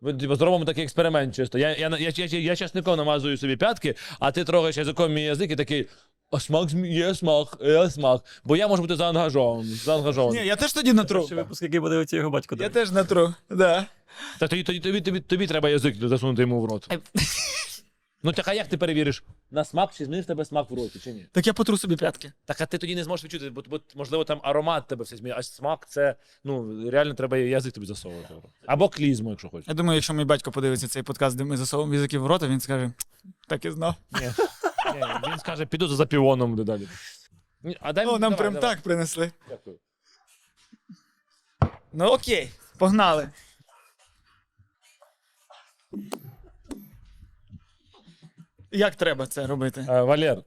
Ми 0.00 0.14
типу, 0.14 0.34
зробимо 0.34 0.64
такий 0.64 0.84
експеримент 0.84 1.34
чисто. 1.34 1.58
Я, 1.58 1.76
я, 1.76 1.96
я, 1.98 2.12
я, 2.16 2.38
я 2.38 2.56
часником 2.56 2.96
намазую 2.96 3.36
собі 3.36 3.56
п'ятки, 3.56 3.94
а 4.18 4.32
ти 4.32 4.44
трогаєш 4.44 4.76
язиком 4.76 5.12
мій 5.12 5.22
язик 5.22 5.50
і 5.50 5.56
такий. 5.56 5.88
А 6.30 6.40
смак 6.40 6.68
змі- 6.68 6.88
є 6.94 7.14
смак, 7.14 7.56
є 7.60 7.90
смак. 7.90 8.24
Бо 8.44 8.56
я 8.56 8.68
можу 8.68 8.82
бути 8.82 8.96
заангажований. 8.96 9.74
заангажований. 9.74 10.40
Ні, 10.40 10.46
я 10.46 10.56
теж 10.56 10.72
тоді 10.72 10.92
натру. 10.92 11.26
Ще 11.26 11.34
випуск, 11.34 11.62
який 11.62 11.80
подивиться 11.80 12.16
його 12.16 12.30
батько. 12.30 12.56
Я 12.60 12.68
теж 12.68 12.90
натру, 12.90 13.34
да. 13.50 13.86
Та 14.38 14.48
тоді, 14.48 14.62
тоді, 14.62 14.80
тобі, 14.80 15.00
тобі, 15.00 15.20
тобі 15.20 15.46
треба 15.46 15.70
язик 15.70 16.08
засунути 16.08 16.42
йому 16.42 16.60
в 16.60 16.64
рот. 16.64 16.88
Ну 18.22 18.32
так 18.32 18.48
а 18.48 18.54
як 18.54 18.68
ти 18.68 18.78
перевіриш? 18.78 19.24
На 19.50 19.64
смак 19.64 19.90
чи 19.94 20.04
змінив 20.04 20.24
тебе 20.24 20.44
смак 20.44 20.70
в 20.70 20.74
роті, 20.74 20.98
чи 20.98 21.12
ні? 21.12 21.26
Так 21.32 21.46
я 21.46 21.52
потру 21.52 21.78
собі 21.78 21.96
п'ятки. 21.96 22.32
Так 22.44 22.60
а 22.60 22.66
ти 22.66 22.78
тоді 22.78 22.94
не 22.94 23.04
зможеш 23.04 23.24
відчути, 23.24 23.50
бо, 23.50 23.62
бо 23.70 23.80
можливо 23.94 24.24
там 24.24 24.40
аромат 24.42 24.86
тебе 24.86 25.04
все 25.04 25.16
змінює, 25.16 25.38
а 25.38 25.42
смак 25.42 25.86
це 25.88 26.14
ну 26.44 26.90
реально 26.90 27.14
треба 27.14 27.36
язик 27.36 27.72
тобі 27.72 27.86
засовувати. 27.86 28.34
Або 28.66 28.88
клізму, 28.88 29.30
якщо 29.30 29.48
хочеш. 29.48 29.68
Я 29.68 29.74
думаю, 29.74 29.94
якщо 29.94 30.14
мій 30.14 30.24
батько 30.24 30.50
подивиться 30.50 30.88
цей 30.88 31.02
подкаст, 31.02 31.36
де 31.36 31.44
ми 31.44 31.56
засовуємо 31.56 31.94
язики 31.94 32.18
в 32.18 32.26
рота, 32.26 32.48
він 32.48 32.60
скаже, 32.60 32.92
так 33.48 33.64
і 33.64 33.70
знав. 33.70 33.94
Ні. 34.12 34.30
Він 35.30 35.38
скаже, 35.38 35.66
піду 35.66 35.88
за 35.88 35.96
далі. 36.64 36.88
Ні, 37.62 37.76
А 37.80 37.92
дай 37.92 38.04
О, 38.06 38.08
мені- 38.08 38.20
нам 38.20 38.30
давай, 38.30 38.38
прям 38.38 38.54
давай. 38.54 38.70
так 38.74 38.82
принесли. 38.84 39.32
Дякую. 39.48 39.78
Ну 41.92 42.04
окей, 42.06 42.50
погнали. 42.78 43.30
Як 48.70 48.94
треба 48.96 49.26
це 49.26 49.46
робити? 49.46 49.86
Е, 49.88 50.02
Валер, 50.02 50.42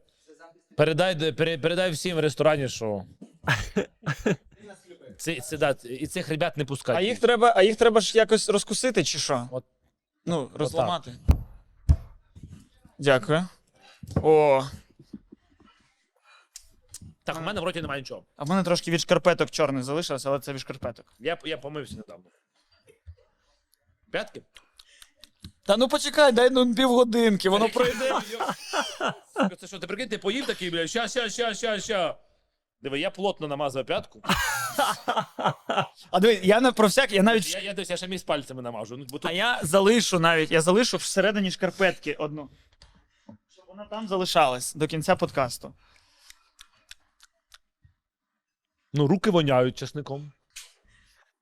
передай, 0.77 1.15
де- 1.15 1.33
пере- 1.33 1.57
передай 1.57 1.91
всім 1.91 2.17
в 2.17 2.19
ресторані, 2.19 2.69
що. 2.69 3.03
Це, 5.17 5.39
це, 5.41 5.57
да, 5.57 5.75
і 5.83 6.07
цих 6.07 6.29
ребят 6.29 6.57
не 6.57 6.65
пускати. 6.65 6.99
А 6.99 7.01
їх 7.01 7.19
треба, 7.19 7.53
а 7.55 7.63
їх 7.63 7.75
треба 7.75 8.01
ж 8.01 8.17
якось 8.17 8.49
розкусити, 8.49 9.03
чи 9.03 9.19
що? 9.19 9.47
От- 9.51 9.63
Ну, 10.25 10.51
розламати. 10.55 11.15
Дякую. 12.99 13.47
О, 14.21 14.63
Так, 17.23 17.37
у 17.37 17.41
мене 17.41 17.61
в 17.61 17.63
роті 17.63 17.81
немає 17.81 18.01
нічого. 18.01 18.23
а 18.35 18.43
в 18.43 18.49
мене 18.49 18.63
трошки 18.63 18.91
від 18.91 19.01
шкарпеток 19.01 19.51
чорних 19.51 19.83
залишилось, 19.83 20.25
але 20.25 20.39
це 20.39 20.53
від 20.53 20.61
шкарпеток. 20.61 21.13
Я, 21.19 21.37
я 21.45 21.57
помився 21.57 21.95
недавно. 21.95 22.25
П'ятки? 24.11 24.41
Та 25.65 25.77
ну 25.77 25.87
почекай, 25.87 26.31
дай 26.31 26.49
ну 26.49 26.75
півгодинки, 26.75 27.49
воно 27.49 27.69
пройде. 27.69 28.13
Це 29.59 29.67
що, 29.67 29.79
ти 29.79 29.87
прикинь, 29.87 30.09
ти 30.09 30.17
поїв 30.17 30.45
такий, 30.45 30.69
бля, 30.69 30.87
ща, 30.87 31.07
ща, 31.07 31.29
ща, 31.29 31.53
ща, 31.53 31.79
ща. 31.79 32.17
Диви, 32.81 32.99
я 32.99 33.09
плотно 33.11 33.47
намазав 33.47 33.85
п'ятку. 33.85 34.21
А 36.11 36.19
диви, 36.19 36.39
я 36.43 36.61
не 36.61 36.71
про 36.71 36.87
всяк, 36.87 37.11
я 37.11 37.23
навіть. 37.23 37.53
Я, 37.53 37.59
я 37.59 37.73
десь 37.73 37.89
я 37.89 37.97
ще 37.97 38.07
між 38.07 38.23
пальцями 38.23 38.61
намажу. 38.61 38.97
Ну, 38.97 39.05
бо 39.09 39.19
тут... 39.19 39.31
А 39.31 39.33
я 39.33 39.59
залишу 39.63 40.19
навіть, 40.19 40.51
я 40.51 40.61
залишу 40.61 40.97
всередині 40.97 41.51
шкарпетки 41.51 42.13
одну. 42.13 42.49
Вона 43.73 43.85
там 43.85 44.07
залишалась 44.07 44.73
до 44.73 44.87
кінця 44.87 45.15
подкасту. 45.15 45.73
Ну, 48.93 49.07
руки 49.07 49.29
воняють 49.29 49.77
чесником. 49.77 50.31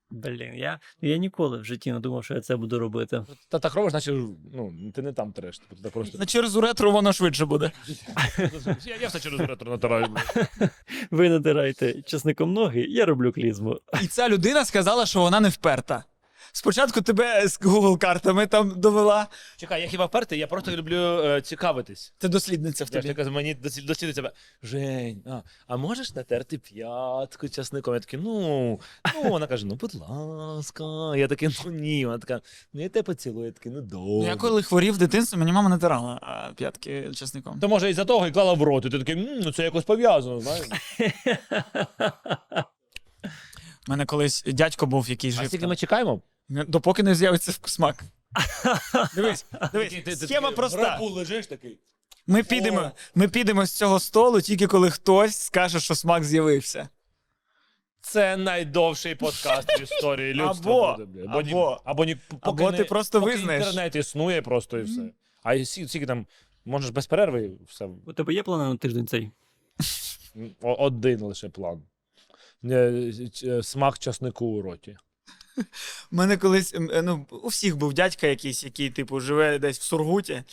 Блін, 0.10 0.54
я, 0.56 0.80
я 1.02 1.18
ніколи 1.18 1.58
в 1.58 1.66
житті 1.66 1.92
не 1.92 2.00
думав, 2.00 2.24
що 2.24 2.34
я 2.34 2.42
це 2.42 2.56
буду 2.56 2.80
робити. 2.80 3.26
Та 3.50 3.60
так 3.60 3.76
робиш, 3.76 3.94
наче 3.94 4.12
ну, 4.54 4.92
ти 4.96 5.02
не 5.02 5.14
там 5.14 5.32
треш. 5.32 5.60
Типу, 5.60 5.76
ти 5.76 5.82
так 5.82 5.92
просто... 5.92 6.18
На 6.18 6.26
через 6.26 6.56
уретру 6.56 6.92
воно 6.92 7.14
швидше 7.14 7.46
буде. 7.46 7.72
я, 8.86 8.96
я 9.02 9.08
все 9.08 9.20
через 9.20 9.40
ретро 9.40 9.72
натираю. 9.72 10.16
Ви 11.12 11.30
натираєте 11.30 12.02
часником 12.02 12.54
ноги, 12.54 12.82
я 12.82 13.06
роблю 13.06 13.32
клізму. 13.32 13.80
І 14.02 14.08
ця 14.08 14.30
людина 14.30 14.66
сказала, 14.66 15.06
що 15.06 15.20
вона 15.20 15.40
не 15.40 15.50
вперта. 15.50 16.04
Спочатку 16.54 17.02
тебе 17.02 17.48
з 17.48 17.60
Google 17.62 17.98
картами 17.98 18.48
там 18.48 18.74
довела. 18.82 19.28
Чекай, 19.58 19.82
я 19.82 19.88
хіба 19.88 20.06
впертий, 20.06 20.40
я 20.40 20.48
просто 20.48 20.72
люблю 20.72 20.96
е, 21.26 21.42
цікавитись. 21.42 22.14
Це 22.18 22.28
дослідниця 22.30 22.86
в 22.86 22.90
Я 22.94 23.02
ж 23.02 23.14
тобі. 23.14 23.30
мені 23.30 23.56
дослід- 23.56 23.86
дослідить 23.86 24.16
себе. 24.16 24.32
Жень, 24.64 25.24
а, 25.28 25.42
а 25.68 25.78
можеш 25.78 26.16
натерти 26.16 26.58
п'ятку 26.58 27.50
часником? 27.50 27.94
Я 27.94 28.00
такий, 28.00 28.20
ну, 28.24 28.80
ну, 29.16 29.30
вона 29.30 29.48
каже, 29.48 29.66
ну, 29.66 29.76
будь 29.76 29.96
ласка. 29.96 30.84
Я 31.16 31.28
такий, 31.28 31.50
ну 31.66 31.72
ні. 31.72 32.06
Вона 32.06 32.18
така, 32.18 32.42
ну 32.74 32.82
я 32.82 32.90
тебе 32.90 33.04
поцілую. 33.04 33.46
Я 33.46 33.52
такий, 33.52 33.72
ну 33.72 33.82
добре. 33.82 34.02
Ну, 34.06 34.26
я 34.26 34.36
коли 34.36 34.64
хворів 34.64 34.94
в 34.94 34.98
дитинстві, 34.98 35.38
мені 35.38 35.52
мама 35.52 35.70
натирала 35.70 36.20
а, 36.22 36.54
п'ятки 36.56 37.12
часником. 37.14 37.60
То 37.60 37.68
може 37.68 37.90
із-за 37.90 38.06
того 38.06 38.28
і 38.28 38.32
клала 38.32 38.54
в 38.54 38.64
рот, 38.64 38.86
і 38.86 38.90
ти 38.90 39.00
такий, 39.00 39.16
«М, 39.16 39.40
ну 39.44 39.52
це 39.52 39.64
якось 39.64 39.84
пов'язано, 39.84 40.40
знаєш. 40.40 40.68
У 43.88 43.92
мене 43.92 44.06
колись 44.06 44.44
дядько 44.48 44.86
був, 44.86 45.10
який 45.10 45.30
А 45.30 45.34
жив. 45.34 45.46
скільки 45.48 45.62
там. 45.62 45.70
ми 45.70 45.76
чекаємо? 45.76 46.22
Допоки 46.52 47.04
не 47.04 47.16
з'явиться 47.16 47.52
смак. 47.66 48.04
Дивись, 49.16 49.46
дивись, 49.74 50.20
схема 50.20 50.52
проста. 50.52 50.84
Рабу 50.84 51.06
лежиш 51.10 51.48
такий. 51.48 51.80
Ми 52.28 52.44
підемо, 52.44 52.92
ми 53.16 53.28
підемо 53.28 53.66
з 53.66 53.72
цього 53.72 54.00
столу 54.00 54.42
тільки 54.42 54.68
коли 54.68 54.92
хтось 54.92 55.38
скаже, 55.38 55.80
що 55.80 55.96
смак 55.96 56.24
з'явився. 56.24 56.90
Це 58.02 58.38
найдовший 58.38 59.16
подкаст 59.16 59.80
в 59.80 59.84
історії 59.84 60.34
людства. 60.34 60.94
Або- 60.94 60.98
буде, 61.06 61.06
бля. 61.26 61.32
або, 61.32 61.42
ні- 61.42 61.52
або- 61.52 61.82
або, 61.86 62.06
ні, 62.06 62.16
поки 62.30 62.40
або 62.42 62.72
не- 62.72 62.78
ти 62.78 62.84
просто 62.84 63.20
поки 63.22 63.32
визнаєш. 63.36 63.66
Інтернет 63.66 63.96
існує 63.96 64.42
просто 64.42 64.80
і 64.80 64.84
все. 64.84 65.02
А 65.44 65.54
і 65.54 65.66
скільки 65.66 66.06
там, 66.06 66.26
можеш 66.66 66.90
без 66.90 67.08
перерви 67.08 67.52
все. 67.68 67.86
У 68.06 68.14
тебе 68.14 68.34
є 68.34 68.44
плани 68.44 68.64
на 68.64 68.78
тиждень 68.78 69.08
цей? 69.08 69.32
О- 70.62 70.74
Один 70.74 71.22
лише 71.22 71.50
план. 71.50 71.82
Е, 72.66 73.12
ч- 73.34 73.64
Смак 73.64 74.00
часнику 74.00 74.46
у 74.46 74.62
роті. 74.62 74.98
У 76.12 76.16
мене 76.16 76.38
колись, 76.38 76.74
ем, 76.74 76.92
е, 76.94 77.02
ну, 77.02 77.26
у 77.44 77.48
всіх 77.48 77.78
був 77.78 77.94
дядька 77.94 78.28
якийсь, 78.28 78.64
який, 78.64 78.90
типу, 78.90 79.20
живе 79.20 79.60
десь 79.60 79.80
в 79.80 79.84
Сургуті. 79.84 80.44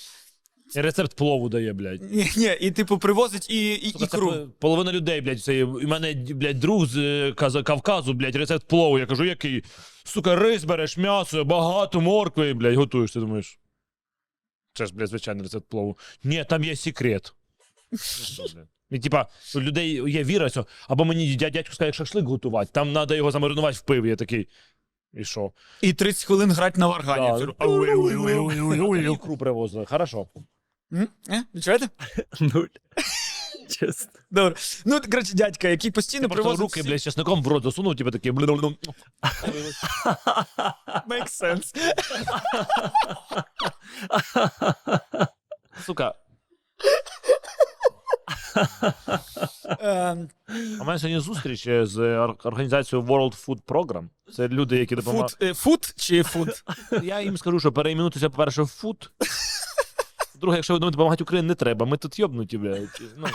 І 0.77 0.81
рецепт 0.81 1.17
плову 1.17 1.49
дає, 1.49 1.73
блядь. 1.73 2.13
Ні, 2.13 2.31
ні, 2.37 2.57
і, 2.61 2.71
типу, 2.71 2.99
привозить 2.99 3.51
і, 3.51 3.73
і, 3.75 3.93
Сука, 3.93 4.07
це 4.07 4.17
ікру. 4.17 4.33
по- 4.33 4.49
половина 4.59 4.93
людей, 4.93 5.21
блядь, 5.21 5.43
це 5.43 5.65
у 5.65 5.89
мене, 5.89 6.15
блядь, 6.15 6.59
друг 6.61 6.87
з 6.87 6.97
е, 6.97 7.33
Кавказу, 7.63 8.13
блядь, 8.13 8.37
рецепт 8.37 8.69
плову. 8.69 8.99
Я 8.99 9.07
кажу, 9.07 9.25
який? 9.25 9.65
Сука, 10.05 10.37
рис 10.37 10.65
береш, 10.65 10.97
м'ясо, 10.97 11.45
багато 11.45 12.01
моркви, 12.01 12.55
блядь, 12.55 12.75
готуєш, 12.77 13.13
ти 13.13 13.21
думаєш. 13.21 13.59
Це 14.75 14.87
ж, 14.87 14.95
блядь, 14.95 15.09
звичайний 15.09 15.43
рецепт 15.43 15.69
плову. 15.69 15.99
Ні, 16.25 16.45
там 16.49 16.65
є 16.65 16.77
секрет. 16.77 17.33
І 18.91 18.99
типа, 18.99 19.27
у 19.57 19.61
людей 19.61 20.11
є 20.11 20.25
віра, 20.25 20.49
що 20.49 20.67
або 20.89 21.05
мені 21.05 21.37
дядько 21.37 21.73
скаже, 21.75 21.87
як 21.87 21.95
шашлик 21.95 22.25
готувати, 22.25 22.71
там 22.73 22.93
треба 22.93 23.15
його 23.15 23.31
замаринувати 23.31 23.77
в 23.77 23.81
пиві. 23.81 24.09
Я 24.09 24.17
такий. 24.17 24.49
І 25.15 25.25
що? 25.25 25.53
І 25.81 25.93
30 25.93 26.25
хвилин 26.25 26.53
грати 26.53 26.81
на 26.81 26.87
варгані. 26.87 27.29
Да. 27.29 27.37
Ікру 29.13 29.37
привозили. 29.37 29.87
Хорошо. 29.87 30.29
М? 30.93 31.09
Е? 31.29 31.45
Відчуваєте? 31.55 31.89
Нуль. 32.41 32.67
Чесно. 33.69 34.11
Добре. 34.31 34.55
Ну, 34.85 35.01
коротше, 35.11 35.35
дядька, 35.35 35.69
який 35.69 35.91
постійно 35.91 36.23
Ти 36.23 36.29
просто 36.29 36.43
привозить 36.43 36.61
руки, 36.61 36.81
всі- 36.81 36.89
блядь, 36.89 37.01
з 37.01 37.03
часником 37.03 37.43
в 37.43 37.49
рот 37.49 37.63
засунув, 37.63 37.97
типу 37.97 38.11
такий. 38.11 38.33
блю-блю-блю. 38.33 38.77
Makes 41.09 41.43
sense. 41.43 41.75
Сука, 45.87 46.15
Ем, 49.81 50.29
У 50.81 50.85
мене 50.85 50.99
сьогодні 50.99 51.21
зустріч 51.21 51.67
е, 51.67 51.87
з 51.87 52.17
організацією 52.45 53.09
World 53.09 53.47
Food 53.47 53.63
Program. 53.63 54.05
Це 54.37 54.49
люди, 54.49 54.79
які 54.79 54.97
допомагають. 54.97 55.31
Food, 55.31 55.49
е, 55.49 55.55
food 55.55 55.95
чи 55.97 56.23
food? 56.23 56.65
Я 57.03 57.21
їм 57.21 57.37
скажу, 57.37 57.61
що 57.61 57.73
перейменутися, 57.73 58.31
по-перше, 58.31 58.63
в 58.63 58.67
food. 58.67 59.11
Друге, 60.41 60.57
якщо 60.57 60.73
ви 60.75 60.79
думаєте, 60.79 60.97
допомагати 60.97 61.25
Україні 61.25 61.49
не 61.49 61.55
треба, 61.55 61.87
ми 61.87 61.97
тут 61.97 62.19
йобнуті, 62.19 62.59
блядь. 62.59 63.03
Ну, 63.17 63.27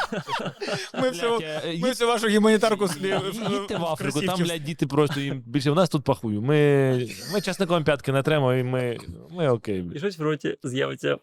Ми 1.02 1.10
всю, 1.10 1.40
е, 1.42 1.78
ми 1.82 1.90
всю 1.90 2.08
вашу 2.08 2.30
гуманітарку 2.30 2.88
з'їли. 2.88 3.22
Їдьте 3.52 3.78
в 3.78 3.86
Африку, 3.86 4.22
там, 4.22 4.40
блядь, 4.40 4.64
діти 4.64 4.88
просто 4.88 5.20
їм 5.20 5.44
більше. 5.46 5.72
У 5.72 5.76
нас 5.76 5.90
тут 5.90 6.04
похую. 6.04 6.42
Ми, 6.42 7.08
ми 7.34 7.42
часником 7.42 7.84
п'ятки 7.84 8.12
натремо, 8.12 8.54
і 8.54 8.64
ми, 8.64 8.98
ми 9.32 9.50
окей. 9.50 9.80
І 9.80 9.82
блядь. 9.82 9.98
щось 9.98 10.18
в 10.18 10.22
роті 10.22 10.58
з'явиться. 10.64 11.18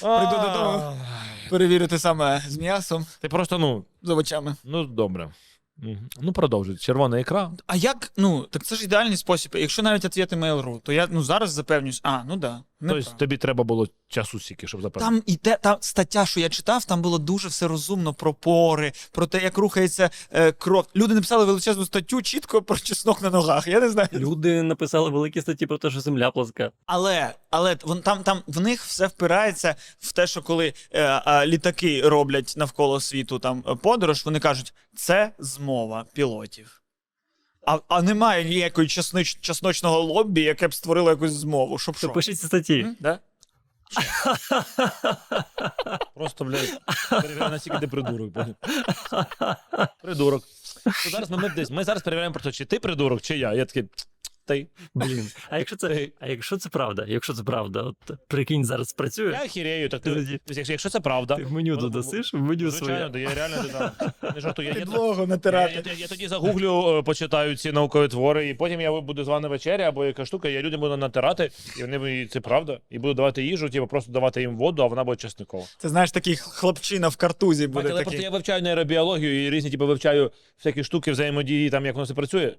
Прийду 0.00 0.36
додому. 0.42 0.96
Перевірити 1.50 1.98
саме 1.98 2.42
з 2.48 2.58
м'ясом, 2.58 3.06
Ти 3.20 3.28
просто, 3.28 3.58
ну, 3.58 3.84
з 4.02 4.10
овочами. 4.10 4.56
ну 4.64 4.84
добре. 4.84 5.30
Мгм. 5.76 6.08
Ну, 6.20 6.32
продовжуй. 6.32 6.76
Червона 6.76 7.18
ікра. 7.18 7.50
А 7.66 7.76
як, 7.76 8.12
ну, 8.16 8.42
так 8.42 8.64
це 8.64 8.76
ж 8.76 8.84
ідеальний 8.84 9.16
спосіб. 9.16 9.54
Якщо 9.54 9.82
навіть 9.82 10.04
відвідати 10.04 10.36
Mail.ru, 10.36 10.80
то 10.80 10.92
я 10.92 11.08
ну, 11.10 11.22
зараз 11.22 11.50
запевнюсь, 11.52 12.00
а, 12.02 12.24
ну 12.24 12.36
да. 12.36 12.60
Тобто 12.80 12.94
неправда. 12.94 13.18
тобі 13.18 13.36
треба 13.36 13.64
було 13.64 13.88
часу 14.08 14.40
сіки, 14.40 14.66
щоб 14.66 14.82
запевнити. 14.82 15.14
Там 15.14 15.34
і 15.34 15.36
те, 15.36 15.58
та 15.62 15.78
стаття, 15.80 16.26
що 16.26 16.40
я 16.40 16.48
читав, 16.48 16.84
там 16.84 17.02
було 17.02 17.18
дуже 17.18 17.48
все 17.48 17.68
розумно 17.68 18.14
про 18.14 18.34
пори, 18.34 18.92
про 19.12 19.26
те, 19.26 19.42
як 19.42 19.58
рухається 19.58 20.10
е, 20.30 20.52
кров. 20.52 20.86
Люди 20.96 21.14
написали 21.14 21.44
величезну 21.44 21.86
статтю 21.86 22.22
чітко 22.22 22.62
про 22.62 22.78
чеснок 22.78 23.22
на 23.22 23.30
ногах. 23.30 23.66
Я 23.66 23.80
не 23.80 23.88
знаю. 23.88 24.08
Люди 24.12 24.62
написали 24.62 25.10
великі 25.10 25.40
статті 25.40 25.66
про 25.66 25.78
те, 25.78 25.90
що 25.90 26.00
земля 26.00 26.30
плоска. 26.30 26.70
Але, 26.86 27.34
але 27.50 27.76
вон, 27.82 28.00
там, 28.00 28.22
там 28.22 28.42
в 28.46 28.60
них 28.60 28.82
все 28.82 29.06
впирається 29.06 29.76
в 29.98 30.12
те, 30.12 30.26
що 30.26 30.42
коли 30.42 30.72
е, 30.92 31.02
а, 31.02 31.46
літаки 31.46 32.02
роблять 32.04 32.54
навколо 32.56 33.00
світу 33.00 33.38
там 33.38 33.64
е, 33.68 33.74
подорож, 33.74 34.24
вони 34.24 34.40
кажуть, 34.40 34.74
це 34.94 35.32
змова 35.38 36.04
пілотів. 36.14 36.82
А, 37.66 37.78
а 37.88 38.02
немає 38.02 38.44
ніякої 38.44 38.88
чеснич, 38.88 39.38
чесночного 39.40 40.00
лоббі, 40.00 40.42
яке 40.42 40.68
б 40.68 40.74
створило 40.74 41.10
якусь 41.10 41.32
змову. 41.32 41.78
Щоб 41.78 41.96
Що 41.96 42.08
пишіть 42.08 42.38
статті. 42.38 42.80
М? 42.80 42.96
Да? 43.00 43.18
Просто, 46.14 46.44
блядь, 46.44 46.80
перевіряю, 47.10 47.50
наскільки 47.50 47.78
ти 47.78 47.86
придурок. 47.86 48.32
поняв? 48.32 48.54
Придурок. 50.02 50.44
Ну, 50.86 51.10
зараз 51.10 51.30
ми, 51.30 51.36
ми, 51.36 51.48
десь, 51.48 51.70
ми 51.70 51.84
зараз 51.84 52.02
перевіряємо 52.02 52.32
про 52.34 52.42
те, 52.42 52.52
чи 52.52 52.64
ти 52.64 52.78
придурок, 52.78 53.22
чи 53.22 53.38
я. 53.38 53.54
Я 53.54 53.64
такий, 53.64 53.84
ти. 54.46 54.66
Блін. 54.94 55.30
А 55.50 55.58
якщо 55.58 55.76
це, 55.76 56.08
а 56.20 56.26
якщо 56.28 56.56
це 56.56 56.68
правда? 56.68 57.04
Якщо 57.08 57.32
це 57.32 57.42
правда, 57.42 57.82
от 57.82 58.18
прикинь, 58.28 58.64
зараз 58.64 58.92
працює. 58.92 59.30
Я 59.42 59.48
хірію, 59.48 59.88
так 59.88 60.00
ти, 60.02 60.40
якщо, 60.48 60.72
якщо 60.72 60.88
це 60.90 61.00
правда. 61.00 61.36
Ти 61.36 61.44
в 61.44 61.52
меню 61.52 61.74
Ну, 61.74 61.80
додасиш, 61.80 62.34
в 62.34 62.36
меню 62.36 62.70
своє. 62.70 63.08
да, 63.12 63.18
я 63.18 63.34
реально 63.34 63.62
додам. 63.62 63.90
Не 64.34 64.40
жартую. 64.40 64.68
Я, 64.68 64.74
я, 64.74 64.80
Підлогу 64.80 65.20
я, 65.20 65.26
натирати. 65.26 65.82
я, 65.86 65.92
я 65.92 66.06
тоді 66.06 66.28
загуглю, 66.28 66.98
е, 66.98 67.02
почитаю 67.02 67.56
ці 67.56 67.72
наукові 67.72 68.08
твори, 68.08 68.48
і 68.48 68.54
потім 68.54 68.80
я 68.80 69.00
буду 69.00 69.24
з 69.24 69.28
вами 69.28 69.48
вечеря 69.48 69.88
або 69.88 70.04
яка 70.04 70.24
штука, 70.26 70.48
я 70.48 70.62
людям 70.62 70.80
буду 70.80 70.96
натирати, 70.96 71.50
і 71.78 71.80
вони 71.84 72.20
і 72.20 72.26
це 72.26 72.40
правда. 72.40 72.80
І 72.90 72.98
буду 72.98 73.14
давати 73.14 73.42
їжу, 73.44 73.68
типу 73.70 73.86
просто 73.86 74.12
давати 74.12 74.40
їм 74.40 74.56
воду, 74.56 74.82
а 74.82 74.86
вона 74.86 75.04
буде 75.04 75.16
чесникова. 75.16 75.64
Це 75.78 75.88
знаєш, 75.88 76.12
такий 76.12 76.36
хлопчина 76.36 77.08
в 77.08 77.16
картузі 77.16 77.66
буде 77.66 77.80
але 77.80 77.88
такий. 77.90 78.04
просто 78.04 78.22
я 78.22 78.30
вивчаю 78.30 78.62
нейробіологію 78.62 79.46
і 79.46 79.50
різні, 79.50 79.70
типу, 79.70 79.86
вивчаю 79.86 80.32
всякі 80.58 80.84
штуки 80.84 81.12
взаємодії, 81.12 81.70
там 81.70 81.86
як 81.86 81.94
воно 81.94 82.04
все 82.04 82.14
працює. 82.14 82.54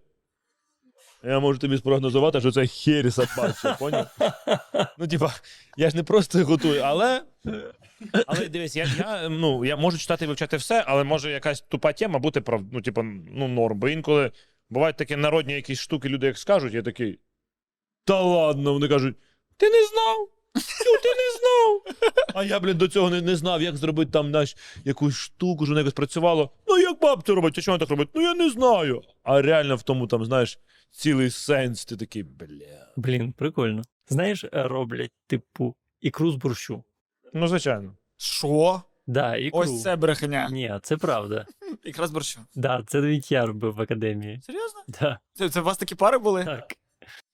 Я 1.24 1.40
можу 1.40 1.60
тобі 1.60 1.78
спрогнозувати, 1.78 2.40
що 2.40 2.52
це 2.52 2.68
хері 2.68 3.12
собача, 3.12 3.78
поняв? 3.80 4.08
Ну, 4.98 5.08
типа, 5.08 5.34
я 5.78 5.90
ж 5.90 5.96
не 5.96 6.04
просто 6.04 6.46
готую, 6.46 6.82
але. 6.82 7.24
Але 8.28 8.50
дивись, 8.50 8.76
я, 8.76 8.88
я, 8.98 9.30
ну, 9.30 9.66
я 9.66 9.76
можу 9.76 9.98
читати 9.98 10.26
і 10.26 10.28
вивчати 10.28 10.58
все, 10.58 10.84
але 10.88 11.04
може 11.04 11.32
якась 11.32 11.62
тупа 11.62 11.94
тема 11.94 12.20
бути 12.20 12.42
прав, 12.42 12.62
ну, 12.72 12.82
типа, 12.82 13.04
ну, 13.32 13.48
норм. 13.48 13.80
Бо 13.80 13.90
інколи 13.90 14.32
бувають 14.70 14.98
такі 14.98 15.16
народні 15.16 15.54
якісь 15.54 15.80
штуки, 15.80 16.10
люди 16.10 16.28
як 16.28 16.38
скажуть, 16.38 16.74
я 16.74 16.82
такий. 16.82 17.20
Та 18.06 18.22
ладно, 18.22 18.74
вони 18.74 18.88
кажуть, 18.88 19.16
ти 19.58 19.70
не 19.70 19.88
знав? 19.88 20.30
Ну, 20.56 20.98
ти 21.04 21.10
не 21.10 21.40
знав. 21.40 21.96
А 22.34 22.44
я, 22.44 22.60
блін, 22.60 22.78
до 22.78 22.88
цього 22.88 23.10
не, 23.10 23.22
не 23.22 23.36
знав, 23.36 23.62
як 23.62 23.78
зробити 23.78 24.12
там 24.12 24.32
наш, 24.32 24.56
якусь 24.86 25.16
штуку, 25.16 25.66
щоб 25.66 25.68
воно 25.68 25.80
якось 25.80 25.94
працювало. 25.94 26.52
Ну, 26.68 26.78
як 26.78 27.00
бабця 27.02 27.34
робить, 27.34 27.58
а 27.58 27.62
чого 27.62 27.74
вона 27.74 27.86
так 27.86 27.90
робить? 27.90 28.10
Ну 28.14 28.22
я 28.22 28.34
не 28.34 28.50
знаю. 28.50 29.02
А 29.24 29.42
реально 29.42 29.76
в 29.76 29.84
тому, 29.84 30.08
там, 30.08 30.26
знаєш, 30.26 30.60
цілий 30.92 31.30
сенс. 31.30 31.86
Ти 31.86 31.98
такий, 31.98 32.24
бля. 32.24 32.94
Блін, 32.96 33.32
прикольно. 33.34 33.82
Знаєш, 34.10 34.44
е, 34.44 34.50
роблять, 34.54 35.12
типу, 35.28 35.76
ікру 36.02 36.32
з 36.32 36.36
борщу. 36.36 36.84
Ну, 37.34 37.48
звичайно. 37.48 37.98
Що? 38.18 38.82
Да, 39.08 39.36
ікру. 39.36 39.60
Ось 39.60 39.82
це 39.84 39.96
брехня. 39.96 40.50
Ні, 40.52 40.80
це 40.84 40.98
правда. 40.98 41.46
Якраз 41.84 42.12
борщу. 42.12 42.40
Да, 42.56 42.84
це 42.88 43.02
навіть 43.02 43.32
я 43.32 43.46
робив 43.46 43.74
в 43.74 43.82
академії. 43.82 44.42
Серйозно? 44.46 44.80
Да, 44.88 45.20
Це, 45.34 45.50
це 45.50 45.62
у 45.62 45.64
вас 45.64 45.78
такі 45.78 45.96
пари 45.96 46.18
були? 46.18 46.46
так. 46.46 46.74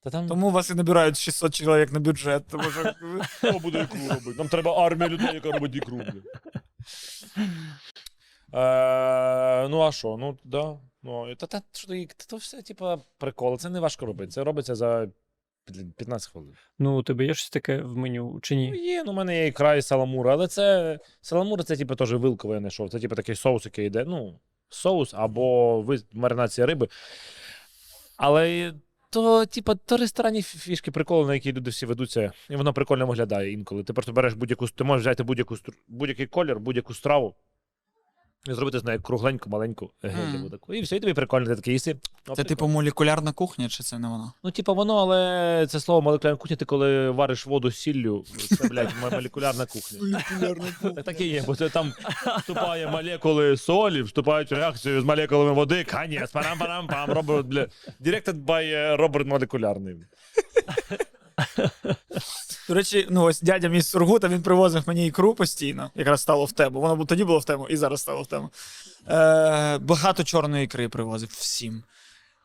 Та 0.04 0.10
там 0.10 0.28
Тому 0.28 0.52
вас 0.52 0.70
і 0.70 0.74
набирають 0.74 1.18
600 1.18 1.56
чоловік 1.56 1.92
на 1.92 2.00
бюджет. 2.00 2.44
Тому 2.48 2.64
що 2.64 2.94
хто 3.38 3.60
буде 3.60 3.82
ікру 3.82 4.00
робити? 4.10 4.38
Нам 4.38 4.48
треба 4.48 4.86
армія 4.86 5.10
людей, 5.10 5.34
яка 5.34 5.52
робить 5.52 5.76
ікру. 5.76 6.02
Е, 8.56 9.68
ну, 9.68 9.82
а 9.82 9.92
що? 9.92 10.18
Ну, 10.20 10.38
да. 10.44 10.78
Ну, 11.04 11.36
та, 11.36 11.48
та, 11.48 11.62
що, 11.74 11.88
то, 11.88 12.06
то 12.28 12.36
все, 12.38 12.62
типа, 12.62 12.98
прикол. 13.18 13.58
Це 13.58 13.70
не 13.70 13.80
важко 13.80 14.06
робити. 14.06 14.32
Це 14.32 14.44
робиться 14.44 14.76
за 14.76 15.08
15 15.98 16.32
хвилин. 16.32 16.54
Ну, 16.80 16.98
у 17.00 17.04
тебе 17.04 17.26
є 17.26 17.34
щось 17.34 17.50
таке 17.50 17.82
в 17.82 17.98
меню 17.98 18.40
чи 18.42 18.56
Ну, 18.56 18.62
ні? 18.62 18.78
є, 18.78 19.04
ну, 19.04 19.12
у 19.12 19.16
мене 19.16 19.38
є 19.38 19.48
ікра 19.48 19.76
і 19.76 19.82
саламура, 19.82 20.34
але 20.34 20.48
це. 20.48 21.00
Саламура 21.22 21.64
це, 21.64 21.78
типу, 21.78 21.96
теж 21.96 22.14
вилковий 22.14 22.56
я 22.56 22.60
знайшов. 22.60 22.90
Це, 22.90 23.00
типу, 23.00 23.16
такий 23.16 23.36
соус, 23.36 23.66
який 23.66 23.88
йде. 23.88 24.06
Ну, 24.08 24.40
соус 24.70 25.14
або 25.14 25.82
ви- 25.82 26.04
маринація 26.14 26.68
риби. 26.68 26.88
Але 28.18 28.74
то, 29.10 29.46
типу, 29.46 29.76
то 29.76 29.98
ресторанні 29.98 30.40
фі- 30.42 30.58
фішки 30.58 30.92
приколи, 30.92 31.28
на 31.28 31.34
які 31.34 31.54
люди 31.54 31.70
всі 31.72 31.86
ведуться, 31.86 32.32
і 32.50 32.56
воно 32.56 32.74
прикольно 32.74 33.08
виглядає 33.08 33.52
інколи. 33.52 33.84
Ти 33.84 33.94
просто 33.94 34.12
береш 34.14 34.34
будь-яку, 34.34 34.68
ти 34.68 34.84
можеш 34.84 35.02
взяти 35.02 35.24
будь-яку 35.24 35.56
стру- 35.56 35.74
будь-який 35.88 36.28
колір, 36.28 36.60
будь-яку 36.60 36.94
страву. 36.94 37.36
Зробити 38.48 38.80
з 38.80 38.84
нею 38.84 39.02
кругленьку, 39.02 39.50
маленьку 39.50 39.92
гелеву 40.04 40.50
таку. 40.50 40.74
І 40.74 40.82
все, 40.82 40.96
і 40.96 41.00
тобі 41.00 41.14
прикольно, 41.14 41.48
ти 41.48 41.56
такий 41.56 41.74
їси. 41.74 41.96
це 42.36 42.44
типу 42.44 42.68
молекулярна 42.68 43.32
кухня, 43.32 43.70
чи 43.70 43.84
це 43.84 44.00
не 44.00 44.08
воно? 44.08 44.34
Ну, 44.44 44.52
типа, 44.52 44.74
воно, 44.74 44.96
але 44.98 45.68
це 45.70 45.80
слово 45.80 46.02
молекулярна 46.02 46.38
кухня, 46.38 46.56
ти 46.56 46.66
коли 46.66 47.10
вариш 47.10 47.46
воду 47.46 47.72
з 47.72 47.78
сіллю, 47.78 48.24
це, 48.58 48.68
блядь, 48.68 48.94
молекулярна 49.02 49.66
кухня. 49.66 50.00
Молекулярна 50.02 50.66
Так, 50.82 51.04
так 51.04 51.22
і 51.22 51.28
є, 51.28 51.44
бо 51.48 51.56
це 51.56 51.70
там 51.70 51.94
вступає 52.38 52.88
молекули 52.88 53.58
солі, 53.58 54.02
вступають 54.02 54.52
в 54.52 54.56
реакцію 54.56 55.02
з 55.02 55.04
молекулами 55.04 55.52
води, 55.52 55.84
канєс, 55.84 56.32
парам 56.32 56.60
парам 56.60 56.88
пам 56.88 57.12
робот, 57.12 57.46
бля. 57.46 57.68
Directed 58.02 58.46
by 58.46 58.64
е, 58.64 58.96
Роберт 58.98 59.28
Молекулярний. 59.28 59.96
До 62.68 62.74
речі, 62.74 63.08
ну 63.10 63.24
ось 63.24 63.42
дядя 63.42 63.68
мій 63.68 63.82
з 63.82 63.90
Сургута, 63.90 64.28
він 64.28 64.42
привозив 64.42 64.84
мені 64.86 65.08
ікру 65.08 65.36
постійно, 65.36 65.92
якраз 65.96 66.22
стало 66.22 66.46
в 66.46 66.52
тему. 66.52 66.82
Воно 66.82 67.06
тоді 67.06 67.24
було 67.24 67.40
в 67.40 67.46
тему, 67.46 67.68
і 67.70 67.78
зараз 67.78 68.02
стало 68.02 68.22
в 68.22 68.28
тему. 68.28 68.50
Е, 69.08 69.78
багато 69.78 70.24
чорної 70.24 70.66
ікри 70.66 70.90
привозив 70.90 71.30
всім. 71.32 71.84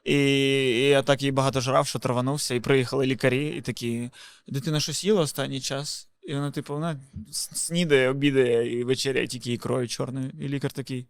І, 0.05 0.14
і 0.14 0.89
я 0.89 1.03
так 1.03 1.22
її 1.22 1.32
багато 1.32 1.61
жрав, 1.61 1.86
що 1.86 1.99
траванувся, 1.99 2.55
і 2.55 2.61
приїхали 2.61 3.07
лікарі, 3.07 3.49
і 3.49 3.61
такі: 3.61 4.11
дитина 4.47 4.80
щось 4.80 5.05
їла 5.05 5.22
останній 5.22 5.61
час. 5.61 6.09
І 6.22 6.34
вона, 6.34 6.51
типу, 6.51 6.74
вона 6.74 7.01
снідає, 7.32 8.11
обідає 8.11 8.80
і 8.80 8.84
вечеряє 8.84 9.26
тільки 9.26 9.53
ікрою 9.53 9.89
чорною. 9.89 10.32
І 10.41 10.49
лікар 10.49 10.72
такий. 10.72 11.07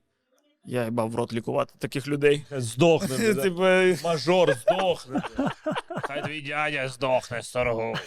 Я 0.65 0.85
їбав 0.85 1.11
в 1.11 1.15
рот 1.15 1.33
лікувати 1.33 1.75
таких 1.79 2.09
людей. 2.09 2.45
Здохне. 2.51 3.17
бля. 3.35 3.43
Типу, 3.43 3.63
Мажор 4.05 4.55
здохне. 4.55 5.23
Хай 6.03 6.25
твій 6.25 6.41
дядя 6.41 6.89
здохне, 6.89 7.43
Сургуч. 7.43 7.99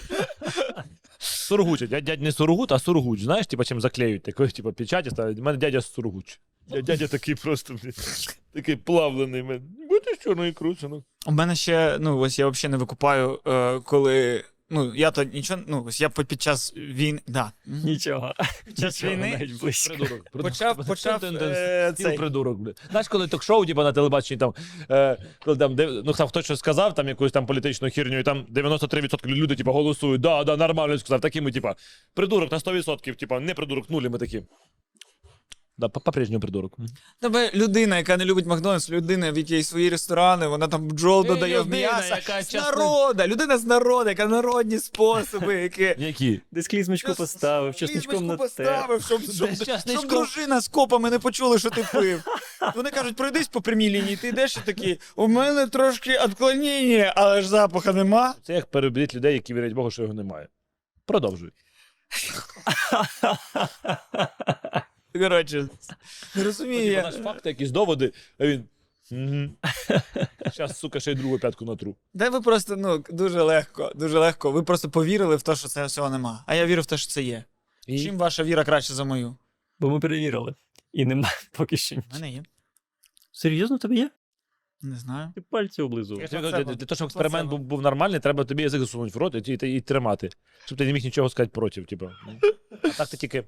Сургуч, 1.17 1.81
дядь, 1.81 2.03
дядь 2.03 2.21
не 2.21 2.31
Сургут, 2.31 2.71
а 2.71 2.79
Сургуч. 2.79 3.21
Знаєш, 3.21 3.47
типа 3.47 3.63
чим 3.63 3.81
заклеюють 3.81 4.23
такої, 4.23 4.49
типа 4.49 4.71
печаті 4.71 5.09
ставлять. 5.09 5.39
У 5.39 5.43
мене 5.43 5.57
дядя 5.57 5.81
Сургуч. 5.81 6.39
Я 6.67 6.81
дядя 6.81 7.07
такий 7.07 7.35
просто, 7.35 7.73
блін, 7.83 7.93
такий 8.53 8.75
плавлений. 8.75 9.41
Будеш 9.89 10.17
чорну 10.19 10.45
ікру, 10.45 10.75
синок. 10.75 11.03
У 11.25 11.31
мене 11.31 11.55
ще, 11.55 11.97
ну 11.99 12.19
ось 12.19 12.39
я 12.39 12.47
взагалі 12.47 12.71
не 12.71 12.77
викупаю, 12.77 13.39
е, 13.47 13.79
коли. 13.79 14.43
Ну, 14.73 14.95
я 14.95 15.11
то 15.11 15.23
нічого, 15.23 15.61
ну, 15.67 15.83
ось 15.87 16.01
я 16.01 16.09
під 16.09 16.41
час 16.41 16.73
війни. 16.77 17.19
Да. 17.27 17.51
Нічого. 17.65 18.33
Під 18.65 18.77
час 18.77 18.95
Нічого, 18.95 19.13
війни 19.13 19.37
навіть 19.39 19.59
близько. 19.61 19.95
Придурок. 19.95 20.23
придурок. 20.31 20.51
почав, 20.51 20.87
почав 20.87 21.25
е, 21.25 21.93
цей, 21.97 22.17
придурок, 22.17 22.59
блядь. 22.59 22.81
Знаєш, 22.91 23.07
коли 23.07 23.27
ток-шоу, 23.27 23.65
типу, 23.65 23.83
на 23.83 23.93
телебаченні 23.93 24.39
там, 24.39 24.53
е, 24.91 25.17
коли 25.45 25.57
там, 25.57 25.75
де, 25.75 25.87
ну, 26.05 26.13
там 26.13 26.27
хтось 26.27 26.45
щось 26.45 26.59
сказав, 26.59 26.93
там 26.93 27.07
якусь 27.07 27.31
там 27.31 27.45
політичну 27.45 27.89
хірню, 27.89 28.19
і 28.19 28.23
там 28.23 28.45
93% 28.55 29.27
люди, 29.27 29.55
типу, 29.55 29.71
голосують, 29.71 30.21
да, 30.21 30.43
да, 30.43 30.57
нормально 30.57 30.97
сказав. 30.97 31.21
Такі 31.21 31.41
ми, 31.41 31.51
типу, 31.51 31.69
придурок 32.13 32.51
на 32.51 32.57
100%, 32.57 33.15
типу, 33.15 33.39
не 33.39 33.53
придурок, 33.53 33.89
нулі 33.89 34.09
ми 34.09 34.17
такі. 34.17 34.43
Да, 35.77 35.89
по- 35.89 35.99
по-прежньому 35.99 36.41
придурок. 36.41 36.73
тебе 37.19 37.51
людина, 37.53 37.97
яка 37.97 38.17
не 38.17 38.25
любить 38.25 38.45
Макдональдс, 38.45 38.89
людина, 38.89 39.31
в 39.31 39.37
якій 39.37 39.63
свої 39.63 39.89
ресторани, 39.89 40.47
вона 40.47 40.67
там 40.67 40.87
бджол 40.87 41.25
додає 41.25 41.59
в 41.59 41.65
людина, 41.65 41.77
м'ясо. 41.77 42.15
яка 42.15 42.43
З 42.43 42.49
часто- 42.49 42.71
народа, 42.71 43.27
людина 43.27 43.57
з 43.57 43.65
народу, 43.65 44.09
яка 44.09 44.25
народні 44.25 44.79
способи, 44.79 45.55
які. 45.61 45.95
Які? 45.97 46.41
Десь 46.51 46.67
клізмочку 46.67 47.15
поставив, 47.15 47.75
чесничком 47.75 48.27
на 48.27 48.33
те. 48.33 48.37
поставив, 48.43 49.03
щоб, 49.03 49.21
щоб, 49.21 49.49
Десь 49.49 49.91
щоб 49.91 50.07
дружина 50.07 50.61
з 50.61 50.67
копами 50.67 51.09
не 51.09 51.19
почули, 51.19 51.59
що 51.59 51.69
ти 51.69 51.85
пив. 51.93 52.23
Вони 52.75 52.91
кажуть, 52.91 53.15
пройдись 53.15 53.47
по 53.47 53.61
прямій 53.61 53.89
лінії, 53.89 54.15
ти 54.15 54.27
йдеш 54.27 54.57
і 54.57 54.59
такий, 54.65 54.99
у 55.15 55.27
мене 55.27 55.67
трошки 55.67 56.19
відклонення, 56.27 57.13
але 57.15 57.41
ж 57.41 57.47
запаха 57.47 57.93
нема. 57.93 58.35
Це 58.43 58.53
як 58.53 58.65
перебудити 58.65 59.17
людей, 59.17 59.33
які 59.33 59.53
вірять 59.53 59.73
Богу, 59.73 59.91
що 59.91 60.01
його 60.01 60.13
немає. 60.13 60.47
Продовжуй. 61.05 61.51
Коротше, 65.13 65.69
не 66.35 66.43
розумію. 66.43 66.81
Типа 66.81 66.91
Я... 66.91 67.03
наш 67.03 67.15
факт, 67.15 67.45
якісь 67.45 67.71
доводи, 67.71 68.13
а 68.39 68.45
він. 68.47 68.67
Зараз, 70.53 70.77
сука, 70.77 70.99
ще 70.99 71.11
й 71.11 71.15
другу 71.15 71.39
п'ятку 71.39 71.65
натру. 71.65 71.95
Де 72.13 72.29
ви 72.29 72.41
просто 72.41 72.77
ну 72.77 73.03
дуже 73.09 73.41
легко, 73.41 73.91
дуже 73.95 74.19
легко. 74.19 74.51
Ви 74.51 74.63
просто 74.63 74.89
повірили 74.89 75.35
в 75.35 75.41
те, 75.41 75.55
що 75.55 75.67
це 75.67 75.85
всього 75.85 76.09
нема. 76.09 76.43
А 76.47 76.55
я 76.55 76.65
вірю 76.65 76.81
в 76.81 76.85
те, 76.85 76.97
що 76.97 77.11
це 77.11 77.23
є. 77.23 77.43
І... 77.87 78.03
Чим 78.03 78.17
ваша 78.17 78.43
віра 78.43 78.63
краще 78.63 78.93
за 78.93 79.03
мою? 79.03 79.37
Бо 79.79 79.89
ми 79.89 79.99
перевірили. 79.99 80.55
І 80.93 81.05
немає 81.05 81.35
поки 81.51 81.77
що. 81.77 81.95
У 81.95 82.13
мене 82.13 82.31
є. 82.31 82.43
Серйозно 83.31 83.77
тебе 83.77 83.95
є? 83.95 84.11
Не 84.81 84.95
знаю. 84.95 85.31
Ти 85.35 85.41
пальці 85.41 85.81
облизував. 85.81 86.21
Я 86.21 86.27
тобі. 86.27 86.41
Для 86.41 86.63
для 86.63 86.85
того, 86.85 86.95
щоб 86.95 87.05
експеримент 87.05 87.49
був, 87.49 87.59
був 87.59 87.81
нормальний, 87.81 88.19
треба 88.19 88.43
тобі 88.43 88.63
язик 88.63 88.79
засунути 88.79 89.11
в 89.13 89.17
рот 89.17 89.47
і, 89.47 89.53
і, 89.53 89.75
і 89.75 89.81
тримати. 89.81 90.29
Щоб 90.65 90.77
ти 90.77 90.85
не 90.85 90.93
міг 90.93 91.03
нічого 91.03 91.29
сказати 91.29 91.51
проти. 91.53 91.81
Типу. 91.81 92.09
А 92.83 92.89
так 92.89 93.07
ти 93.07 93.17
тільки. 93.17 93.43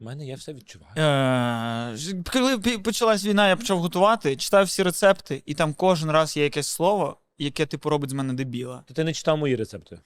У 0.00 0.04
мене 0.04 0.26
я 0.26 0.34
все 0.34 0.52
відчуваю. 0.52 0.92
Е, 0.96 2.22
коли 2.32 2.58
почалась 2.58 3.24
війна, 3.24 3.48
я 3.48 3.56
почав 3.56 3.78
готувати, 3.78 4.36
читав 4.36 4.64
всі 4.64 4.82
рецепти, 4.82 5.42
і 5.46 5.54
там 5.54 5.74
кожен 5.74 6.10
раз 6.10 6.36
є 6.36 6.44
якесь 6.44 6.66
слово, 6.66 7.20
яке 7.38 7.66
типу 7.66 7.90
робить 7.90 8.10
з 8.10 8.12
мене 8.12 8.34
дебіла. 8.34 8.84
То 8.88 8.94
ти 8.94 9.04
не 9.04 9.12
читав 9.12 9.38
мої 9.38 9.56
рецепти. 9.56 10.00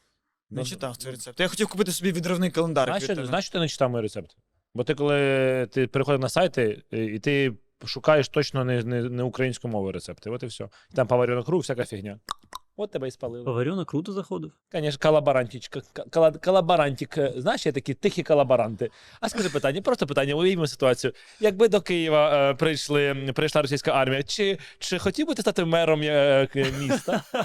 Не 0.51 0.64
читав 0.64 0.97
цей 0.97 1.11
рецепт. 1.11 1.41
Я 1.41 1.49
хотів 1.49 1.68
купити 1.68 1.93
собі 1.93 2.12
відривний 2.12 2.51
календар. 2.51 2.88
Знаєш, 2.88 3.09
від 3.11 3.26
знаєш, 3.26 3.45
що 3.45 3.53
ти 3.53 3.59
не 3.59 3.68
читав 3.68 3.91
мої 3.91 4.03
рецепти? 4.03 4.34
Бо 4.74 4.84
ти 4.84 4.95
коли 4.95 5.68
ти 5.72 5.86
переходив 5.86 6.20
на 6.20 6.28
сайти, 6.28 6.82
і 6.91 7.05
і 7.05 7.18
ти 7.18 7.53
шукаєш 7.84 8.28
точно 8.28 8.64
не, 8.64 8.82
не, 8.82 9.03
не 9.03 9.22
українською 9.22 9.72
мовою 9.72 9.93
рецепти. 9.93 10.30
От 10.30 10.43
і 10.43 10.47
все. 10.47 10.68
Там 10.95 11.07
поварена 11.07 11.43
круг, 11.43 11.61
всяка 11.61 11.84
фігня. 11.84 12.20
От 12.83 12.91
тебе 12.91 13.09
і 13.09 13.11
спалили. 13.11 13.45
Поварено 13.45 13.85
круто 13.85 14.12
заходив. 14.12 14.53
Конечно, 14.72 14.99
колаборантичка. 15.03 15.81
Кала- 16.11 16.45
Колаборантик. 16.45 17.18
Знаєш, 17.37 17.66
є 17.66 17.72
такі 17.72 17.95
тихі 17.95 18.22
колаборанти. 18.22 18.91
А 19.20 19.28
скажи 19.28 19.49
питання, 19.49 19.83
просто 19.83 20.07
питання, 20.07 20.35
уявімо 20.35 20.66
ситуацію. 20.66 21.12
Якби 21.41 21.68
до 21.68 21.81
Києва 21.81 22.51
е, 22.51 22.55
прийшли, 22.55 23.33
прийшла 23.35 23.62
російська 23.62 23.91
армія, 23.91 24.22
чи, 24.22 24.59
чи 24.78 24.99
хотів 24.99 25.26
би 25.26 25.35
ти 25.35 25.43
стати 25.43 25.64
мером 25.64 26.01
е, 26.03 26.49
міста? 26.81 27.22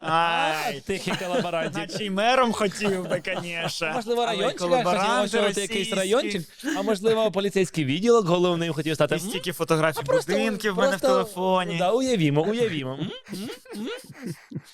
Ай, 0.00 0.80
Тихий 0.86 1.14
колаборантик. 1.22 1.76
наче 1.92 2.10
мером 2.10 2.52
хотів 2.52 3.08
би, 3.08 3.22
звісно. 3.42 3.90
Можливо, 3.94 4.26
райончик, 4.26 4.60
хотів 4.60 5.58
якийсь 5.58 5.92
райончик, 5.92 6.42
а 6.78 6.82
можливо, 6.82 7.30
поліцейський 7.30 7.84
відділок 7.84 8.26
головним 8.26 8.72
хотів 8.72 8.94
стати. 8.94 9.16
І 9.16 9.18
стільки 9.18 9.52
фотографій 9.52 10.02
Просто- 10.06 10.32
будинків 10.32 10.74
в 10.74 10.78
мене 10.78 10.96
в 10.96 11.00
телефоні. 11.00 11.76
Да, 11.78 11.92
уявімо, 11.92 12.42
уявімо. 12.42 12.98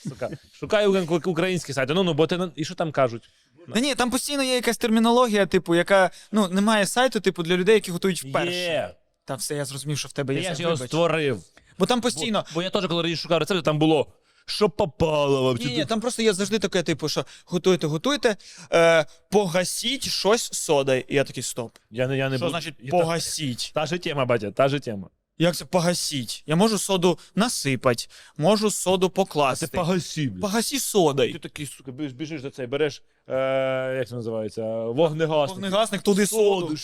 Сука. 0.08 0.30
Шукаю 0.52 1.20
українські 1.24 1.72
сайти. 1.72 1.94
Ну, 1.94 2.02
ну, 2.02 2.14
бо 2.14 2.26
ти 2.26 2.50
і 2.56 2.64
що 2.64 2.74
там 2.74 2.92
кажуть? 2.92 3.28
Та 3.74 3.80
ні, 3.80 3.94
там 3.94 4.10
постійно 4.10 4.42
є 4.42 4.54
якась 4.54 4.78
термінологія, 4.78 5.46
типу, 5.46 5.74
яка 5.74 6.10
ну 6.32 6.48
немає 6.48 6.86
сайту, 6.86 7.20
типу, 7.20 7.42
для 7.42 7.56
людей, 7.56 7.74
які 7.74 7.90
готують 7.90 8.24
вперше. 8.24 8.52
Є. 8.56 8.94
Та 9.24 9.34
все, 9.34 9.54
я 9.54 9.64
зрозумів, 9.64 9.98
що 9.98 10.08
в 10.08 10.12
тебе 10.12 10.34
є. 10.34 10.40
Я 10.40 10.54
ж 10.54 10.62
його 10.62 10.74
вибач. 10.74 10.88
створив. 10.88 11.42
Бо 11.78 11.86
там 11.86 12.00
постійно. 12.00 12.44
Бо, 12.48 12.54
бо 12.54 12.62
я 12.62 12.70
теж, 12.70 12.86
коли 12.86 13.02
раніше 13.02 13.22
шукав 13.22 13.38
рецепти, 13.38 13.62
там 13.62 13.78
було. 13.78 14.12
Що 14.46 14.68
попало 14.68 15.42
вообще? 15.42 15.68
Ні, 15.68 15.76
ні, 15.76 15.84
там 15.84 16.00
просто 16.00 16.22
є 16.22 16.32
завжди 16.32 16.58
таке, 16.58 16.82
типу, 16.82 17.08
що 17.08 17.24
готуйте, 17.44 17.86
готуйте, 17.86 18.36
е, 18.72 19.06
погасіть 19.30 20.08
щось 20.08 20.52
содою. 20.52 21.04
І 21.08 21.14
я 21.14 21.24
такий 21.24 21.42
стоп. 21.42 21.72
Я 21.90 22.08
не, 22.08 22.16
я 22.16 22.28
не 22.28 22.36
Що 22.36 22.44
буду- 22.46 22.50
значить 22.50 22.74
Я- 22.80 22.90
погасіть? 22.90 23.70
Та, 23.74 23.80
та 23.80 23.86
же 23.86 23.98
тема, 23.98 24.24
батя, 24.24 24.50
та 24.50 24.68
же 24.68 24.80
тема. 24.80 25.08
Як 25.40 25.56
це 25.56 25.64
погасіть? 25.64 26.42
Я 26.46 26.56
можу 26.56 26.78
соду 26.78 27.18
насипати, 27.34 28.06
можу 28.36 28.70
соду 28.70 29.10
покласти. 29.10 29.66
Це 29.66 29.76
погасі, 29.76 30.28
блядь. 30.28 30.40
Погасі 30.40 30.80
Ти 31.32 31.38
такий, 31.38 31.66
сука, 31.66 31.92
біж- 31.92 32.12
біжиш 32.12 32.42
до 32.42 32.50
цей, 32.50 32.66
береш, 32.66 33.02
е, 33.28 33.94
як 33.98 34.08
це 34.08 34.14
називається, 34.14 34.84
вогнегасник. 34.84 35.56
Вогнегасник 35.60 36.02
туди 36.02 36.26
соду. 36.26 36.60
Соду. 36.60 36.76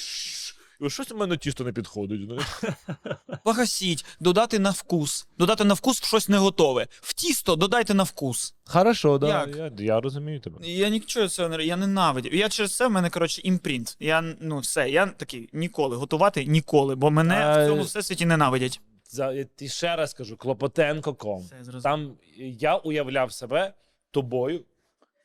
І 0.80 0.90
Щось 0.90 1.12
у 1.12 1.16
мене 1.16 1.36
тісто 1.36 1.64
не 1.64 1.72
підходить. 1.72 2.20
Погасіть, 3.44 4.04
додати 4.20 4.58
на 4.58 4.70
вкус. 4.70 5.26
Додати 5.38 5.64
на 5.64 5.74
вкус 5.74 6.04
щось 6.04 6.28
не 6.28 6.38
готове. 6.38 6.86
В 6.90 7.14
тісто 7.14 7.56
додайте 7.56 7.94
на 7.94 8.02
вкус. 8.02 8.54
Хорошо, 8.64 9.18
да. 9.18 9.28
Як? 9.46 9.56
Я, 9.56 9.84
я 9.84 10.00
розумію 10.00 10.40
тебе. 10.40 10.58
Я 10.62 10.88
нічого 10.88 11.28
цього 11.28 11.48
не 11.48 11.64
я 11.64 11.76
ненавидів. 11.76 12.34
Я 12.34 12.48
через 12.48 12.76
це 12.76 12.86
в 12.86 12.90
мене, 12.90 13.10
коротше, 13.10 13.40
імпринт. 13.44 13.96
Я 14.00 14.34
ну 14.40 14.58
все, 14.58 14.90
я 14.90 15.06
такий 15.06 15.48
ніколи 15.52 15.96
готувати 15.96 16.44
ніколи, 16.44 16.94
бо 16.94 17.10
мене 17.10 17.34
А, 17.34 17.64
в 17.64 17.68
цьому 17.68 17.82
всесвіті 17.82 18.26
ненавидять. 18.26 18.80
За, 19.10 19.32
я 19.32 19.44
ті 19.56 19.68
ще 19.68 19.96
раз 19.96 20.14
кажу, 20.14 20.36
Клопотенко.ком. 20.36 21.42
Все, 21.42 21.56
зрозумів. 21.64 21.82
Там 21.82 22.12
я 22.38 22.76
уявляв 22.76 23.32
себе 23.32 23.72
тобою, 24.10 24.64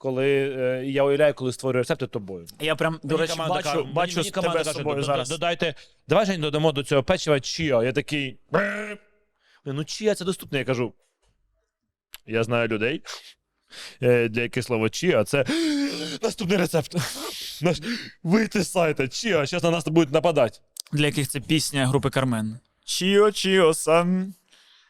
коли 0.01 0.27
е, 0.27 0.85
я 0.85 1.03
уявляю, 1.03 1.33
коли 1.33 1.53
створюю 1.53 1.81
рецепти 1.83 2.07
тобою. 2.07 2.45
Я 2.59 2.75
прям, 2.75 2.99
до 3.03 3.17
речі, 3.17 3.33
команда 3.33 3.53
бачу, 3.55 3.69
каже- 3.69 3.93
бачу 3.93 4.15
мені 4.17 4.29
з 4.29 4.31
команда 4.31 4.51
тебе 4.51 4.63
з 4.63 4.67
каже, 4.67 4.77
собою 4.77 4.95
«Д- 4.95 5.01
д- 5.01 5.05
зараз. 5.05 5.29
Додайте, 5.29 5.75
давай 6.07 6.25
Жень, 6.25 6.41
додамо 6.41 6.71
до 6.71 6.83
цього 6.83 7.03
печива 7.03 7.39
чіа. 7.39 7.83
Я 7.83 7.91
такий. 7.93 8.39
«Бррр». 8.51 8.97
Ну, 9.65 9.83
чіа 9.83 10.15
це 10.15 10.25
доступно. 10.25 10.57
Я 10.57 10.65
кажу. 10.65 10.93
Я 12.27 12.43
знаю 12.43 12.67
людей, 12.67 13.03
е, 14.01 14.29
для 14.29 14.41
яких 14.41 14.63
слово 14.63 14.89
чіа 14.89 15.23
це 15.23 15.45
наступний 16.21 16.57
рецепт. 16.57 16.95
Наш 17.61 17.77
вийти 18.23 18.61
з 18.63 18.71
сайта 18.71 19.07
чіа, 19.07 19.45
зараз 19.45 19.63
на 19.63 19.71
нас 19.71 19.87
будуть 19.87 20.13
нападати. 20.13 20.59
Для 20.91 21.05
яких 21.05 21.29
це 21.29 21.39
пісня 21.39 21.87
групи 21.87 22.09
Кармен. 22.09 22.59
Чіо, 22.85 23.31
чіо, 23.31 23.73
сан. 23.73 24.33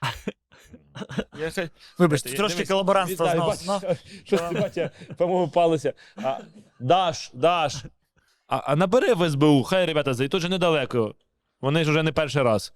Я 1.40 1.70
Вибачте, 1.98 2.30
Дивись, 2.30 2.38
трошки 2.38 2.66
колаборантства 2.66 3.26
вітаю, 3.26 3.42
бачиш. 3.42 4.00
Щось 4.26 4.42
ти, 4.42 4.56
батя, 4.56 4.92
по-моєму, 5.18 5.48
палися. 5.48 5.94
А, 6.24 6.38
Даш, 6.80 7.32
Даш. 7.34 7.76
А, 8.48 8.58
а 8.58 8.76
набери 8.76 9.14
в 9.14 9.30
СБУ, 9.30 9.64
хай 9.64 9.86
ребята 9.86 10.14
зайдуть, 10.14 10.32
тут 10.32 10.42
же 10.42 10.50
недалеко. 10.50 11.16
Вони 11.62 11.84
ж 11.84 11.90
уже 11.92 12.04
не 12.04 12.12
перший 12.12 12.42
раз. 12.42 12.74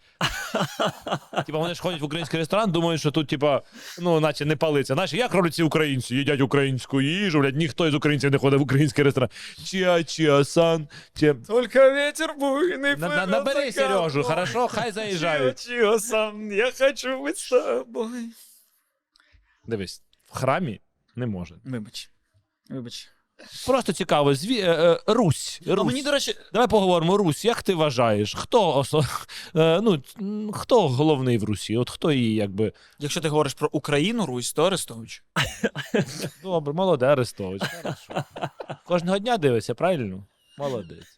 Типа 1.45 1.57
вони 1.57 1.73
ж 1.73 1.81
ходять 1.81 2.01
в 2.01 2.03
український 2.03 2.39
ресторан, 2.39 2.71
думають, 2.71 2.99
що 2.99 3.11
тут, 3.11 3.27
типа, 3.27 3.61
ну, 4.01 4.19
наче 4.19 4.45
не 4.45 4.55
палиться. 4.55 4.93
Знаєш, 4.93 5.13
як 5.13 5.33
роблять 5.33 5.53
ці 5.53 5.63
українці? 5.63 6.15
Їдять 6.15 6.41
українську 6.41 7.01
їжу, 7.01 7.39
блядь, 7.39 7.55
ніхто 7.55 7.87
із 7.87 7.93
українців 7.93 8.31
не 8.31 8.37
ходить 8.37 8.59
в 8.59 8.63
український 8.63 9.03
ресторан. 9.03 9.29
Чіа, 9.65 10.03
чіа, 10.03 10.43
сан. 10.43 10.87
Чіа. 11.19 11.35
Тільки 11.47 11.79
ветер 11.79 12.35
буйний 12.39 12.95
На, 12.95 13.07
на, 13.07 13.25
набери 13.25 13.71
Сережу, 13.71 14.23
хорошо, 14.23 14.67
хай 14.67 14.91
заїжджають. 14.91 15.59
Чіо, 15.59 15.99
сан, 15.99 16.51
я 16.51 16.71
хочу 16.79 17.17
бути 17.17 17.35
з 17.35 17.49
тобою. 17.49 18.29
Дивись, 19.67 20.03
в 20.31 20.37
храмі 20.37 20.81
не 21.15 21.25
може. 21.25 21.55
Вибач. 21.65 22.09
Вибач. 22.69 23.09
Просто 23.65 23.93
цікаво, 23.93 24.35
зві... 24.35 24.59
е, 24.59 24.71
е, 24.71 24.99
Русь. 25.07 25.61
А 25.67 25.75
Русь. 25.75 25.85
мені, 25.85 26.03
до 26.03 26.11
речі, 26.11 26.35
Давай 26.53 26.67
поговоримо, 26.67 27.17
Русь, 27.17 27.45
як 27.45 27.63
ти 27.63 27.73
вважаєш? 27.73 28.35
Хто 28.35 28.77
осо... 28.77 29.03
е, 29.55 29.81
ну, 29.81 30.01
хто 30.53 30.87
головний 30.87 31.37
в 31.37 31.43
Русі? 31.43 31.77
От 31.77 31.89
хто 31.89 32.11
її 32.11 32.35
якби. 32.35 32.73
якщо 32.99 33.21
ти 33.21 33.29
говориш 33.29 33.53
про 33.53 33.69
Україну, 33.71 34.25
Русь, 34.25 34.53
то 34.53 34.63
Арестович. 34.63 35.23
Добре, 36.43 36.73
молоде 36.73 37.05
Арестович. 37.05 37.61
Хорошо. 37.81 38.23
Кожного 38.85 39.19
дня 39.19 39.37
дивишся, 39.37 39.75
правильно? 39.75 40.23
Молодець. 40.57 41.15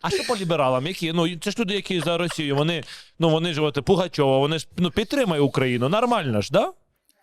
А 0.00 0.10
що 0.10 0.24
по 0.24 0.36
лібералам? 0.36 0.86
Які? 0.86 1.12
Ну, 1.12 1.36
це 1.36 1.50
ж 1.50 1.56
люди, 1.58 1.74
які 1.74 2.00
за 2.00 2.18
Росію, 2.18 2.56
вони, 2.56 2.84
ну, 3.18 3.30
вони 3.30 3.54
ж 3.54 3.62
от, 3.62 3.84
Пугачова, 3.84 4.38
вони 4.38 4.58
ж 4.58 4.68
ну, 4.76 4.90
підтримує 4.90 5.40
Україну. 5.40 5.88
Нормально 5.88 6.40
ж, 6.40 6.52
да? 6.52 6.72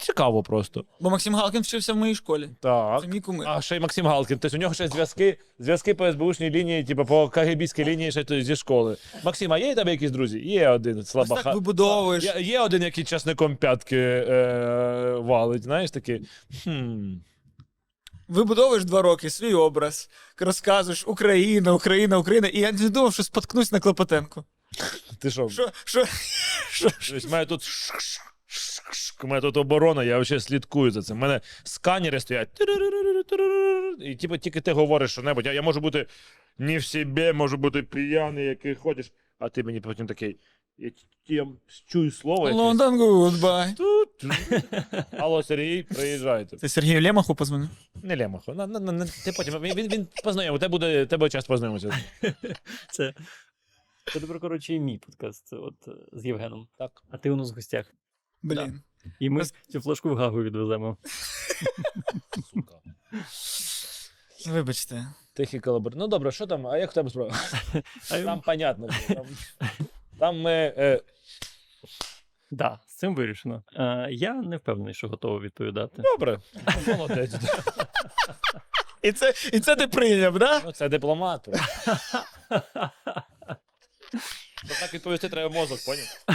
Цікаво 0.01 0.43
просто. 0.43 0.85
Бо 0.99 1.09
Максим 1.09 1.35
Галкін 1.35 1.61
вчився 1.61 1.93
в 1.93 1.95
моїй 1.95 2.15
школі. 2.15 2.49
Так. 2.59 3.01
Це 3.01 3.07
мій 3.07 3.19
кумир. 3.21 3.47
А 3.47 3.61
ще 3.61 3.75
й 3.75 3.79
Максим 3.79 4.07
Галкін. 4.07 4.39
Тобто 4.39 4.57
у 4.57 4.59
нього 4.59 4.73
ще 4.73 4.87
зв'язки, 4.87 5.37
зв'язки 5.59 5.93
по 5.93 6.11
СБУшній 6.11 6.49
лінії, 6.49 6.83
типу 6.83 7.05
по 7.05 7.29
КГБській 7.29 7.85
лінії 7.85 8.11
ще 8.11 8.23
то 8.23 8.41
зі 8.41 8.55
школи. 8.55 8.97
Максим, 9.23 9.53
а 9.53 9.57
є 9.57 9.71
у 9.71 9.75
тебе 9.75 9.91
якісь 9.91 10.11
друзі? 10.11 10.39
Є 10.39 10.69
один 10.69 10.97
Ось 10.97 11.07
слабаха. 11.09 11.43
так 11.43 11.55
вибудовуєш. 11.55 12.23
Є, 12.23 12.35
є 12.41 12.59
один, 12.59 12.81
який 12.81 13.03
часником 13.03 13.55
п'ятки 13.55 13.97
е, 13.97 15.15
валить, 15.19 15.63
знаєш 15.63 15.91
такий. 15.91 16.27
Хм. 16.63 17.13
Вибудовуєш 18.27 18.85
два 18.85 19.01
роки 19.01 19.29
свій 19.29 19.53
образ, 19.53 20.09
розказуєш 20.37 21.03
Україна, 21.07 21.73
Україна, 21.73 22.17
Україна. 22.17 22.47
І 22.47 22.59
я 22.59 22.71
не 22.71 22.89
думав, 22.89 23.13
що 23.13 23.23
споткнусь 23.23 23.71
на 23.71 23.79
Клопотенку. 23.79 24.43
Ти 25.19 25.31
що? 25.31 25.49
Що, 25.49 25.69
що, 25.85 26.05
що, 26.71 26.89
що? 26.99 27.13
Тобто, 27.13 27.29
мене 27.29 27.45
тут. 27.45 27.61
У 29.23 29.27
мене 29.27 29.41
тут 29.41 29.57
оборона, 29.57 30.03
я 30.03 30.19
взагалі 30.19 30.41
слідкую 30.41 30.91
за 30.91 31.01
цим. 31.01 31.17
У 31.17 31.19
мене 31.19 31.41
сканери 31.63 32.19
стоять. 32.19 32.49
І 33.99 34.15
типу, 34.15 34.37
тільки 34.37 34.61
ти 34.61 34.71
говориш 34.71 35.11
що-небудь. 35.11 35.45
Я, 35.45 35.53
я 35.53 35.61
можу 35.61 35.79
бути 35.79 36.05
не 36.57 36.77
в 36.77 36.85
собі, 36.85 37.33
можу 37.33 37.57
бути 37.57 37.83
п'яний, 37.83 38.45
який 38.45 38.75
ходиш, 38.75 39.11
а 39.39 39.49
ти 39.49 39.63
мені 39.63 39.81
потім 39.81 40.07
такий. 40.07 40.39
Я, 40.77 40.91
я 41.27 41.47
чую 41.87 42.11
слово. 42.11 42.51
Лондон 42.51 42.99
гудбай. 42.99 43.75
Алло, 45.11 45.43
Сергій, 45.43 45.83
приїжджайте. 45.83 46.57
Ти 46.57 46.69
Сергію 46.69 47.01
Лемаху 47.01 47.35
позвонив? 47.35 47.69
Не 48.03 48.17
Лемахо. 48.17 48.53
На, 48.53 48.67
на, 48.67 48.79
на, 48.79 49.05
ти 49.05 49.31
потім, 49.37 49.53
він, 49.61 49.75
він, 49.75 49.87
він 49.87 50.07
познайомив, 50.23 50.59
тебе 50.59 50.71
буде, 50.71 51.05
тебе 51.05 51.29
час 51.29 51.45
познайомитися. 51.45 51.97
Це. 52.91 53.13
Це 54.13 54.19
коротше, 54.19 54.73
і 54.73 54.79
мій 54.79 54.97
подкаст 54.97 55.53
от, 55.53 55.75
з 56.11 56.25
Євгеном. 56.25 56.67
Так. 56.77 57.03
А 57.11 57.17
ти 57.17 57.29
у 57.29 57.35
нас 57.35 57.51
в 57.51 57.55
гостях. 57.55 57.93
Блін. 58.43 58.81
І 59.19 59.29
ми 59.29 59.43
цю 59.45 59.81
флажку 59.81 60.09
в 60.09 60.15
Гагу 60.17 60.43
відвеземо. 60.43 60.97
Сука. 62.53 62.75
Вибачте. 64.47 65.05
Тихий 65.33 65.59
колабор. 65.59 65.93
Ну 65.95 66.07
добре, 66.07 66.31
що 66.31 66.47
там? 66.47 66.67
А 66.67 66.77
як 66.77 66.91
в 66.91 66.93
тебе 66.93 67.09
справа? 67.09 67.35
Там 68.09 68.41
понятно. 68.41 68.87
Там, 69.07 69.25
там 70.19 70.41
ми. 70.41 70.51
Е, 70.77 71.01
Да, 72.51 72.79
з 72.87 72.95
цим 72.95 73.15
вирішено. 73.15 73.63
Е, 73.75 74.07
я 74.11 74.33
не 74.33 74.57
впевнений, 74.57 74.93
що 74.93 75.07
готовий 75.07 75.41
відповідати. 75.45 76.01
добре. 76.01 76.39
Молодець. 76.87 77.33
І 79.01 79.11
це, 79.11 79.33
і 79.53 79.59
це 79.59 79.75
ти 79.75 79.87
прийняв, 79.87 80.39
да? 80.39 80.61
Ну, 80.65 80.71
це 80.71 80.89
дипломат. 80.89 81.47
Щоб 84.65 84.77
так 84.79 84.93
відповісти, 84.93 85.29
треба 85.29 85.55
мозок, 85.55 85.79
поняв? 85.85 86.25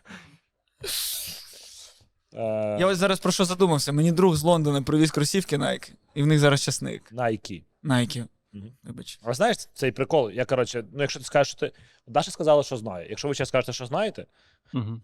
Е, 2.34 2.78
Я 2.80 2.88
ось 2.88 2.98
зараз 2.98 3.20
про 3.20 3.32
що 3.32 3.46
задумався. 3.46 3.92
Мені 3.92 4.12
друг 4.12 4.36
з 4.36 4.44
Лондона 4.44 4.82
привіз 4.82 5.12
кросівки 5.12 5.58
Nike, 5.58 5.92
і 6.16 6.24
в 6.24 6.28
них 6.28 6.40
зараз 6.40 6.62
часник. 6.62 7.12
Nike. 7.14 7.64
Nike. 7.84 8.26
Мгм. 8.54 8.72
Вибач. 8.84 9.20
А 9.24 9.34
знаєш 9.34 9.58
цей 9.74 9.92
прикол? 9.92 10.32
Я 10.32 10.46
коротше, 10.46 10.84
ну 10.94 11.02
якщо 11.02 11.20
ти 11.20 11.26
скажеш, 11.26 11.52
що 11.52 11.60
ти. 11.60 11.72
Даша 12.08 12.32
сказала, 12.32 12.64
що 12.64 12.78
знає. 12.78 13.10
Якщо 13.10 13.28
ви 13.28 13.34
зараз 13.34 13.50
скажете, 13.50 13.74
що 13.74 13.86
знаєте, 13.86 14.26
Угу. 14.74 15.02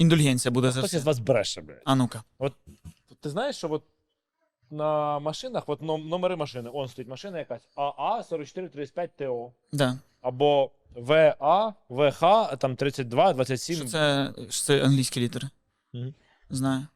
Індульгенція 0.00 0.52
буде 0.52 0.70
за 0.70 0.80
хтось 0.80 0.94
із 0.94 1.04
вас 1.04 1.18
бреше, 1.18 1.60
блядь. 1.60 1.82
А 1.84 1.94
ну-ка. 1.94 2.22
Ти 3.20 3.30
знаєш, 3.30 3.56
що 3.56 3.72
от 3.72 3.82
на 4.70 5.18
машинах, 5.18 5.64
от 5.66 5.80
ном- 5.82 6.08
номери 6.08 6.36
машини, 6.36 6.70
он 6.72 6.88
стоїть 6.88 7.08
машина 7.08 7.38
якась 7.38 7.68
АА 7.76 8.22
4435 8.30 9.16
ТО. 9.16 9.52
Да. 9.72 9.98
Або 10.20 10.70
ВА, 10.94 11.74
ВХ, 11.88 12.20
там 12.58 12.76
32, 12.76 13.32
27. 13.32 13.76
Що 13.76 13.84
це, 13.86 14.32
що 14.50 14.64
це 14.64 14.84
англійські 14.84 15.20
літери? 15.20 15.48
Мгм. 15.92 16.14
Знаю. 16.50 16.86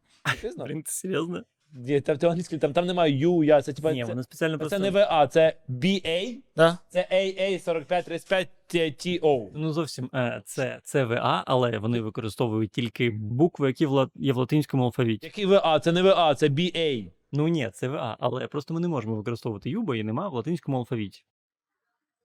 Ти 0.43 0.51
знаєш? 0.51 0.73
Блін, 0.73 0.83
ти 0.83 0.91
серйозно? 0.93 1.43
Є, 1.77 2.01
Там, 2.01 2.19
там, 2.19 2.31
англійські, 2.31 2.59
там, 2.59 2.73
там 2.73 2.87
немає 2.87 3.19
Ю, 3.19 3.45
я, 3.45 3.63
це 3.63 3.73
типа. 3.73 3.93
Ні, 3.93 4.03
це, 4.03 4.09
вони 4.09 4.23
спеціально 4.23 4.55
це 4.55 4.59
просто. 4.59 4.79
не 4.79 4.91
ВА, 4.91 5.27
це 5.27 5.57
BA, 5.69 6.37
Да? 6.57 6.79
це 6.89 7.09
AA 7.13 7.65
4535 7.65 9.07
TO. 9.07 9.51
Ну, 9.55 9.73
зовсім 9.73 10.11
е, 10.15 10.43
це 10.45 10.81
ЦВА, 10.85 11.45
але 11.47 11.79
вони 11.79 12.01
використовують 12.01 12.71
тільки 12.71 13.11
букви, 13.11 13.67
які 13.67 13.87
в 13.87 14.09
є 14.15 14.33
в 14.33 14.37
латинському 14.37 14.85
алфавіті. 14.85 15.27
Який 15.27 15.47
ВА? 15.47 15.81
Це 15.81 15.93
не 15.93 16.03
ВА, 16.03 16.35
це 16.35 16.49
BA. 16.49 17.13
Ну 17.33 17.49
ні, 17.49 17.71
ЦВА, 17.75 18.17
але 18.21 18.47
просто 18.47 18.75
ми 18.75 18.81
не 18.81 18.89
можемо 18.89 19.17
використовувати 19.17 19.71
Ю, 19.71 19.83
бо 19.83 19.95
її 19.95 20.05
немає 20.05 20.31
в 20.31 20.33
латинському 20.33 20.79
алфавіті. 20.79 21.25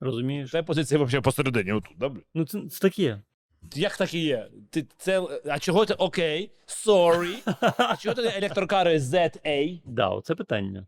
Розумієш? 0.03 0.51
Це 0.51 0.63
позиція 0.63 1.03
взагалі 1.03 1.23
посередині, 1.23 1.71
отут, 1.71 1.97
добре? 1.97 2.21
Ну, 2.33 2.45
це, 2.45 2.61
це 2.71 2.79
таке. 2.79 3.21
Як 3.75 3.97
так 3.97 4.13
і 4.13 4.19
є? 4.19 4.47
Ти, 4.69 4.87
це, 4.97 5.21
а 5.49 5.59
чого 5.59 5.85
ти 5.85 5.93
окей? 5.93 6.51
Sorry. 6.67 7.35
А 7.77 7.95
чого 7.95 8.15
ти 8.15 8.21
електрокари 8.21 8.97
ZA? 8.97 9.81
Да, 9.85 10.07
оце 10.07 10.35
питання. 10.35 10.87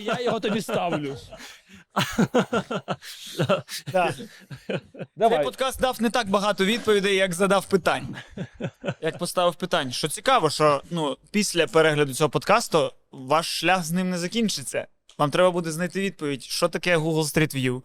І 0.00 0.04
я 0.04 0.20
його 0.20 0.40
тобі 0.40 0.60
ставлю. 0.60 1.16
Да. 3.92 4.12
Цей 4.12 4.78
Давай. 5.16 5.44
подкаст 5.44 5.80
дав 5.80 6.02
не 6.02 6.10
так 6.10 6.28
багато 6.28 6.64
відповідей, 6.64 7.16
як 7.16 7.32
задав 7.32 7.66
питань. 7.66 8.16
Як 9.00 9.18
поставив 9.18 9.54
питань. 9.54 9.92
Що 9.92 10.08
цікаво, 10.08 10.50
що 10.50 10.82
ну, 10.90 11.16
після 11.30 11.66
перегляду 11.66 12.14
цього 12.14 12.30
подкасту 12.30 12.92
ваш 13.10 13.60
шлях 13.60 13.84
з 13.84 13.90
ним 13.90 14.10
не 14.10 14.18
закінчиться. 14.18 14.86
Вам 15.18 15.30
треба 15.30 15.50
буде 15.50 15.70
знайти 15.70 16.00
відповідь, 16.00 16.42
що 16.42 16.68
таке 16.68 16.96
Google 16.96 17.22
Street 17.24 17.56
View, 17.56 17.82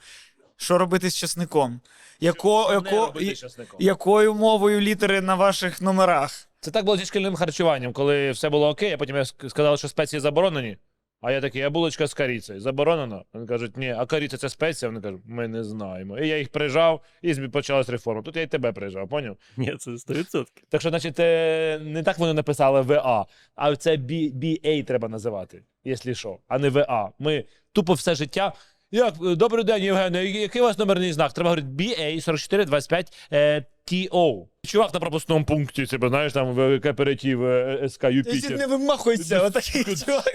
що 0.58 0.78
робити 0.78 1.10
з 1.10 1.16
часником, 1.16 1.82
яко, 2.20 2.70
яко, 2.72 2.96
робити 3.06 3.36
часником. 3.36 3.80
якою 3.82 4.34
мовою 4.34 4.82
літери 4.82 5.22
на 5.22 5.36
ваших 5.36 5.82
номерах. 5.82 6.48
Це 6.60 6.72
так 6.72 6.86
було 6.86 6.98
зі 6.98 7.06
шкільним 7.06 7.36
харчуванням, 7.36 7.94
коли 7.94 8.32
все 8.32 8.50
було 8.50 8.70
окей, 8.70 8.92
а 8.94 8.98
потім 8.98 9.16
я 9.16 9.22
ск- 9.22 9.50
сказали, 9.50 9.78
що 9.78 9.88
спеції 9.88 10.20
заборонені. 10.20 10.78
А 11.22 11.32
я 11.32 11.42
такий, 11.42 11.62
а 11.62 11.70
булочка 11.70 12.08
з 12.08 12.14
корицею 12.14 12.60
заборонено? 12.60 13.26
Вони 13.34 13.48
кажуть, 13.48 13.78
ні, 13.78 13.96
а 13.98 14.06
кориця 14.06 14.38
це 14.38 14.50
спеція? 14.50 14.90
Вони 14.90 15.02
кажуть, 15.02 15.22
ми 15.26 15.48
не 15.48 15.64
знаємо. 15.64 16.20
І 16.20 16.28
я 16.28 16.38
їх 16.38 16.50
прижав, 16.50 17.02
і 17.22 17.34
почалась 17.34 17.90
реформа. 17.90 18.22
Тут 18.22 18.36
я 18.36 18.42
і 18.42 18.48
тебе 18.48 18.72
прижав, 18.72 19.10
поняв? 19.10 19.38
Ні, 19.58 19.76
це 19.80 19.92
100%. 19.92 20.46
Так 20.70 20.82
що, 20.82 20.90
значить, 20.90 21.20
е, 21.20 21.80
не 21.84 22.04
так 22.04 22.18
вони 22.18 22.34
написали 22.34 22.82
ВА, 22.82 23.26
а 23.56 23.76
це 23.76 23.96
BA 23.96 24.84
треба 24.84 25.08
називати, 25.08 25.64
якщо 25.84 26.14
що, 26.14 26.38
а 26.48 26.60
не 26.60 26.70
ВА. 26.70 27.12
Ми 27.20 27.46
тупо 27.72 27.94
все 27.94 28.16
життя. 28.16 28.54
Як, 28.92 29.14
добрий 29.36 29.64
день, 29.64 29.84
Євгене, 29.84 30.26
який 30.26 30.42
який 30.42 30.62
у 30.62 30.66
вас 30.66 30.78
номерний 30.78 31.14
знак? 31.14 31.34
Треба 31.34 31.50
говорити 31.50 31.68
BA 31.68 32.22
4425 32.22 33.77
е, 33.92 33.96
TO. 33.96 34.48
Чувак 34.66 34.94
на 34.94 35.00
пропускному 35.00 35.46
пункті, 35.46 35.86
себе, 35.86 36.10
знаєш, 36.10 36.34
там 36.34 36.54
в 36.54 36.80
кооператив 36.80 37.46
е, 37.46 37.90
СК 37.90 38.04
Юпітер. 38.04 38.58
не 38.58 38.68
вимахуйся, 38.68 39.42
отакий 39.42 39.84
чувак. 39.84 40.34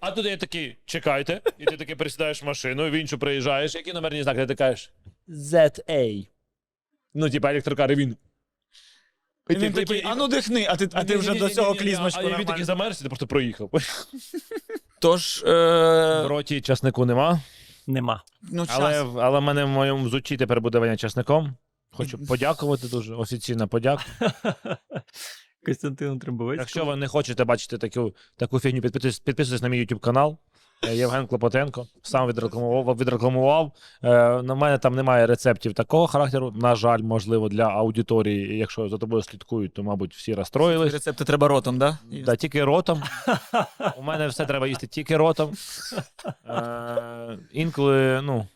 А 0.00 0.10
тут 0.10 0.26
я 0.26 0.36
такий, 0.36 0.76
чекайте, 0.84 1.40
і 1.58 1.64
ти 1.64 1.76
таки 1.76 1.96
присідаєш 1.96 2.42
в 2.42 2.46
машину, 2.46 2.90
в 2.90 2.92
іншу 2.92 3.18
приїжджаєш, 3.18 3.74
який 3.74 3.92
номерний 3.92 4.22
знак? 4.22 4.46
Ти 4.46 4.54
кажеш 4.54 4.92
ZA. 5.28 6.26
Ну, 7.14 7.30
типа 7.30 7.50
електрокар, 7.50 7.92
і 7.92 7.94
він. 7.94 8.16
І 9.50 9.54
він 9.54 9.72
такий, 9.72 10.02
а 10.06 10.14
ну 10.14 10.28
дихни, 10.28 10.66
а 10.68 10.76
ти, 10.76 10.88
а 10.92 11.04
ти 11.04 11.16
вже 11.16 11.34
до 11.34 11.48
цього 11.48 11.74
клізмочку 11.74 12.20
А 12.34 12.38
він 12.38 12.46
такий 12.46 12.64
замерз, 12.64 13.00
і 13.00 13.02
ти 13.02 13.08
просто 13.08 13.26
проїхав. 13.26 13.70
Тож, 15.00 15.42
В 15.42 15.48
е, 15.48 16.28
роті 16.28 16.60
часнику 16.60 17.06
нема. 17.06 17.40
Нема. 17.86 18.22
ну, 18.42 18.66
час. 18.66 18.76
Але, 18.78 19.06
але 19.22 19.38
в 19.38 19.42
мене 19.42 19.64
в 19.64 19.68
моєму 19.68 20.04
взутті 20.04 20.36
тепер 20.36 20.60
буде 20.60 20.78
воня 20.78 20.96
часником. 20.96 21.56
Хочу 21.92 22.26
подякувати 22.26 22.88
дуже, 22.88 23.14
офіційна 23.14 23.66
подяка. 23.66 24.04
Костянтину 25.66 26.18
Трембовецькому. 26.18 26.62
Якщо 26.62 26.84
ви 26.84 26.96
не 26.96 27.08
хочете 27.08 27.44
бачити 27.44 27.78
таку, 27.78 28.14
таку 28.36 28.60
фігню, 28.60 28.80
підписуйтесь, 28.80 29.20
підписуйтесь 29.20 29.62
на 29.62 29.68
мій 29.68 29.80
YouTube 29.80 30.00
канал. 30.00 30.38
Е, 30.88 30.96
Євген 30.96 31.26
Клопотенко 31.26 31.86
сам 32.02 32.28
відрекламував. 32.28 32.96
відрекламував. 32.96 33.72
Е, 34.02 34.08
на 34.42 34.54
мене 34.54 34.78
там 34.78 34.94
немає 34.94 35.26
рецептів 35.26 35.74
такого 35.74 36.06
характеру. 36.06 36.50
На 36.50 36.74
жаль, 36.74 36.98
можливо, 36.98 37.48
для 37.48 37.64
аудиторії. 37.64 38.58
Якщо 38.58 38.88
за 38.88 38.98
тобою 38.98 39.22
слідкують, 39.22 39.74
то, 39.74 39.82
мабуть, 39.82 40.14
всі 40.14 40.34
розстроїлись. 40.34 40.92
Рецепти 40.92 41.24
треба 41.24 41.48
ротом, 41.48 41.78
да? 41.78 41.98
Да, 42.24 42.36
тільки 42.36 42.64
ротом. 42.64 43.02
У 43.96 44.02
мене 44.02 44.28
все 44.28 44.46
треба 44.46 44.66
їсти 44.66 44.86
тільки 44.86 45.16
ротом. 45.16 45.52
Е, 46.48 47.38
інколи, 47.52 48.20
ну, 48.22 48.46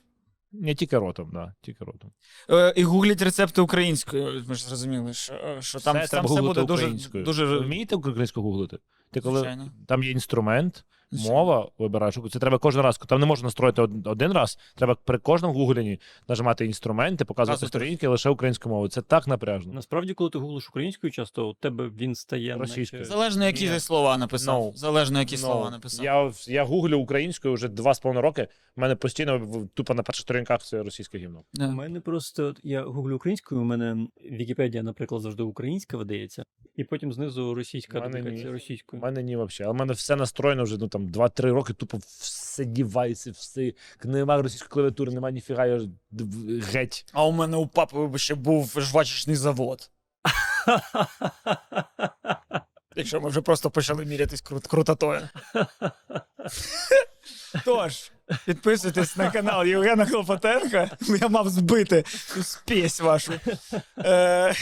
не 0.60 0.74
тільки 0.74 0.98
ротом, 0.98 1.30
да, 1.32 1.54
тільки 1.60 1.84
ротом. 1.84 2.10
Е, 2.50 2.72
і 2.76 2.82
гугліть 2.84 3.22
рецепти 3.22 3.60
українською. 3.60 4.44
Ми 4.48 4.54
ж 4.54 4.64
зрозуміли, 4.64 5.12
що, 5.12 5.34
е, 5.34 5.62
що 5.62 5.80
там, 5.80 5.96
все 5.96 6.16
там 6.16 6.26
все 6.26 6.42
буде 6.42 6.64
дуже, 6.64 6.90
дуже 7.14 7.46
вмієте 7.58 7.96
українську 7.96 8.42
гуглити? 8.42 8.78
Ти 9.10 9.20
коли 9.20 9.38
Звичайно. 9.38 9.72
там 9.86 10.02
є 10.02 10.10
інструмент. 10.10 10.84
Мова 11.12 11.68
вибираєш. 11.78 12.18
Це 12.32 12.38
треба 12.38 12.58
кожен 12.58 12.82
раз. 12.82 12.98
Там 12.98 13.20
не 13.20 13.26
можна 13.26 13.46
настроїти 13.46 13.82
один 14.04 14.32
раз. 14.32 14.58
Треба 14.74 14.96
при 15.04 15.18
кожному 15.18 15.54
гугленні 15.54 16.00
нажимати 16.28 16.66
інструменти, 16.66 17.24
показувати 17.24 17.56
Показувати. 17.56 17.78
сторінки 17.86 18.08
лише 18.08 18.30
українською 18.30 18.72
мовою. 18.72 18.90
Це 18.90 19.02
так 19.02 19.26
напряжно. 19.26 19.72
Насправді, 19.72 20.14
коли 20.14 20.30
ти 20.30 20.38
гуглиш 20.38 20.68
українською 20.68 21.10
часто, 21.10 21.48
у 21.48 21.54
тебе 21.54 21.88
він 21.88 22.14
стає 22.14 22.56
Російською. 22.56 23.02
наче- 23.02 23.08
Залежно, 23.08 23.44
які 23.46 23.68
Ні. 23.70 23.80
слова 23.80 24.18
написав. 24.18 24.62
No. 24.62 24.74
Залежно, 24.76 25.18
які 25.18 25.34
Ну, 25.34 25.38
слова 25.40 25.70
написав. 25.70 26.04
Я, 26.04 26.32
я 26.46 26.64
гуглю 26.64 26.98
українською 26.98 27.54
вже 27.54 27.68
два 27.68 27.94
з 27.94 28.00
половиною 28.00 28.22
роки. 28.22 28.48
У 28.76 28.80
мене 28.80 28.96
постійно 28.96 29.46
тупо 29.74 29.94
на 29.94 30.02
перших 30.02 30.22
сторінках 30.22 30.62
це 30.62 30.82
російське 30.82 31.18
гімно. 31.18 31.42
Да. 31.54 31.68
У 31.68 31.70
мене 31.70 32.00
просто 32.00 32.54
я 32.62 32.82
гуглю 32.82 33.16
українською, 33.16 33.60
у 33.60 33.64
мене 33.64 34.06
Вікіпедія, 34.30 34.82
наприклад, 34.82 35.22
завжди 35.22 35.42
українська 35.42 35.96
видається, 35.96 36.44
і 36.76 36.84
потім 36.84 37.12
знизу 37.12 37.54
російська 37.54 37.98
У 37.98 38.02
мене 38.02 38.30
ні. 38.30 38.44
російською. 38.44 39.02
У 39.02 39.04
мене 39.04 39.22
ні 39.22 39.36
взагалі. 39.36 39.50
Але 39.60 39.72
в 39.72 39.76
мене 39.76 39.92
все 39.92 40.16
настроєно 40.16 40.62
вже 40.64 40.76
ну, 40.80 40.88
там, 40.96 41.08
2-3 41.08 41.52
роки, 41.52 41.72
тупо 41.72 41.98
все 42.18 42.64
дівайся, 42.64 43.30
все. 43.30 43.72
Немає 44.04 44.42
російської 44.42 44.68
клавіатури, 44.70 45.12
немає 45.12 45.34
ніфіга, 45.34 45.66
я 45.66 45.80
геть. 46.72 47.04
А 47.12 47.24
у 47.24 47.32
мене 47.32 47.56
у 47.56 47.66
папи 47.66 48.18
ще 48.18 48.34
був 48.34 48.74
жвачечний 48.76 49.36
завод. 49.36 49.90
Якщо 52.96 53.20
ми 53.20 53.28
вже 53.28 53.40
просто 53.40 53.70
почали 53.70 54.04
мірятись 54.04 54.40
крут 54.40 54.66
крутотою. 54.66 55.28
Тож, 57.64 58.10
підписуйтесь 58.46 59.16
на 59.16 59.30
канал 59.30 59.64
Євгена 59.64 60.06
Клопотенка. 60.06 60.90
Я 61.20 61.28
мав 61.28 61.48
збити 61.48 62.04
спесь 62.42 63.00
вашу. 63.00 63.32
Е, 63.98 64.54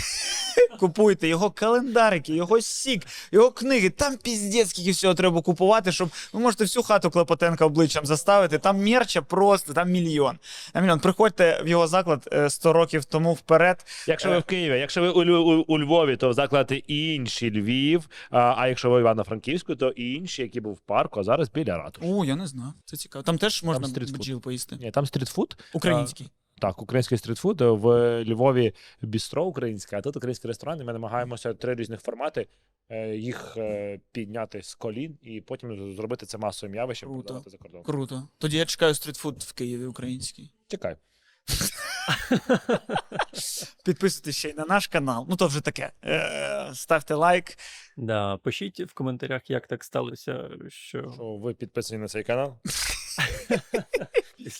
купуйте 0.85 1.29
його 1.29 1.51
календарики, 1.51 2.35
його 2.35 2.61
сік, 2.61 3.07
його 3.33 3.51
книги. 3.51 3.91
Там 3.91 4.17
піздець, 4.17 4.69
скільки 4.71 4.91
всього 4.91 5.15
треба 5.15 5.43
купувати, 5.43 5.93
щоб 5.93 6.11
ви 6.33 6.41
можете 6.41 6.65
всю 6.65 6.83
хату 6.83 7.11
Клопотенка 7.11 7.65
обличчям 7.67 8.07
заставити. 8.07 8.59
Там 8.59 8.85
мерча 8.85 9.23
просто, 9.23 9.73
там 9.73 9.91
мільйон. 9.91 10.39
Там 10.73 10.83
мільйон. 10.83 11.01
Приходьте 11.01 11.63
в 11.65 11.69
його 11.69 11.87
заклад 11.87 12.29
е, 12.33 12.51
100 12.51 12.73
років 12.73 13.05
тому 13.05 13.33
вперед. 13.33 13.87
Якщо 14.07 14.31
ви 14.31 14.39
в 14.39 14.43
Києві, 14.43 14.79
якщо 14.79 15.01
ви 15.01 15.09
у, 15.09 15.39
у, 15.39 15.65
у 15.69 15.79
Львові, 15.79 16.17
то 16.17 16.33
заклади 16.33 16.77
інший 16.77 17.51
Львів. 17.51 18.09
А, 18.31 18.55
а 18.57 18.69
якщо 18.69 18.91
ви 18.91 18.97
в 18.99 19.01
Івано-Франківську, 19.01 19.77
то 19.77 19.89
інші, 19.91 20.43
які 20.43 20.61
був 20.61 20.75
в 20.75 20.81
парку, 20.81 21.21
а 21.21 21.23
зараз 21.23 21.51
біля 21.51 21.79
ратуші. 21.79 22.07
О, 22.13 22.25
я 22.25 22.37
не 22.37 22.47
знав. 22.47 22.73
Це 22.85 22.97
цікаво. 22.97 23.23
Там 23.23 23.39
теж 23.39 23.63
можна 23.63 23.89
стрітфуд. 23.89 24.19
бджіл 24.19 24.41
поїсти. 24.41 24.77
Ні, 24.77 24.91
там 24.91 25.07
стрітфуд. 25.07 25.57
Український. 25.73 26.29
Так, 26.61 26.83
український 26.83 27.19
стрітфуд 27.19 27.61
в 27.61 27.87
Львові 28.25 28.75
бістро 29.03 29.45
українське, 29.45 29.97
а 29.99 30.01
тут 30.01 30.17
український 30.17 30.49
ресторан. 30.49 30.81
І 30.81 30.85
ми 30.85 30.93
намагаємося 30.93 31.55
три 31.55 31.75
різних 31.75 32.01
формати. 32.01 32.47
е, 32.89 33.17
Їх 33.17 33.55
е, 33.57 34.01
підняти 34.13 34.63
з 34.63 34.75
колін 34.75 35.19
і 35.23 35.41
потім 35.41 35.95
зробити 35.97 36.27
це 36.27 36.39
масовим 36.39 36.75
явищем 36.75 37.09
Круто. 37.09 37.23
продавати 37.25 37.51
за 37.51 37.59
кордон. 37.59 37.83
Круто. 37.83 38.29
Тоді 38.39 38.57
я 38.57 38.65
чекаю 38.65 38.95
стрітфуд 38.95 39.43
в 39.43 39.53
Києві 39.53 39.85
український. 39.85 40.53
Чекай. 40.69 40.97
Підписуйтесь 43.85 44.37
ще 44.37 44.49
й 44.49 44.55
на 44.55 44.65
наш 44.65 44.87
канал. 44.87 45.27
Ну 45.29 45.37
то 45.37 45.47
вже 45.47 45.61
таке. 45.61 45.93
Е, 46.05 46.71
Ставте 46.75 47.15
лайк. 47.15 47.45
Да, 47.97 48.37
пишіть 48.37 48.81
в 48.81 48.95
коментарях, 48.95 49.51
як 49.51 49.67
так 49.67 49.85
сталося, 49.85 50.51
що 50.69 51.13
Що 51.15 51.37
ви 51.37 51.55
підписані 51.55 52.01
на 52.01 52.09
цей 52.09 52.23
канал? 52.23 52.57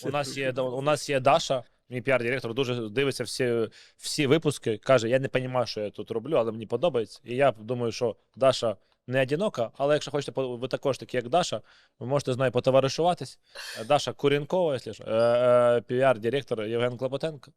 У 0.05 0.09
нас 0.09 0.37
є 0.37 0.51
у 0.51 0.81
нас 0.81 1.09
є 1.09 1.19
Даша, 1.19 1.63
мій 1.89 2.01
піар-директор, 2.01 2.53
дуже 2.53 2.89
дивиться 2.89 3.23
всі, 3.23 3.67
всі 3.97 4.27
випуски. 4.27 4.77
Каже: 4.77 5.09
я 5.09 5.19
не 5.19 5.29
розумію, 5.33 5.65
що 5.65 5.81
я 5.81 5.89
тут 5.89 6.11
роблю, 6.11 6.35
але 6.35 6.51
мені 6.51 6.65
подобається. 6.65 7.19
І 7.23 7.35
я 7.35 7.51
думаю, 7.51 7.91
що 7.91 8.15
Даша 8.35 8.75
не 9.07 9.21
одинока, 9.21 9.71
але 9.73 9.93
якщо 9.93 10.11
хочете, 10.11 10.41
ви 10.41 10.67
також 10.67 10.97
такі, 10.97 11.17
як 11.17 11.29
Даша, 11.29 11.61
ви 11.99 12.07
можете 12.07 12.33
з 12.33 12.37
нею 12.37 12.51
потоваришуватись. 12.51 13.39
Е, 13.79 13.85
Даша 13.85 14.13
Куренкова, 14.13 14.73
якщо 14.73 14.93
що, 14.93 15.03
е, 15.03 15.07
е, 15.07 15.81
піар-директор 15.81 16.63
Євген 16.63 16.97
Клопотенко. 16.97 17.51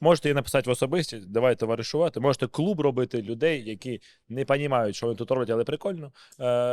Можете 0.00 0.28
їй 0.28 0.34
написати 0.34 0.70
в 0.70 0.72
особисті, 0.72 1.18
давай 1.18 1.56
товаришувати. 1.56 2.20
Можете 2.20 2.46
клуб 2.46 2.80
робити 2.80 3.22
людей, 3.22 3.68
які 3.68 4.00
не 4.28 4.44
розуміють, 4.44 4.96
що 4.96 5.06
вони 5.06 5.16
тут 5.16 5.30
роблять, 5.30 5.50
але 5.50 5.64
прикольно. 5.64 6.12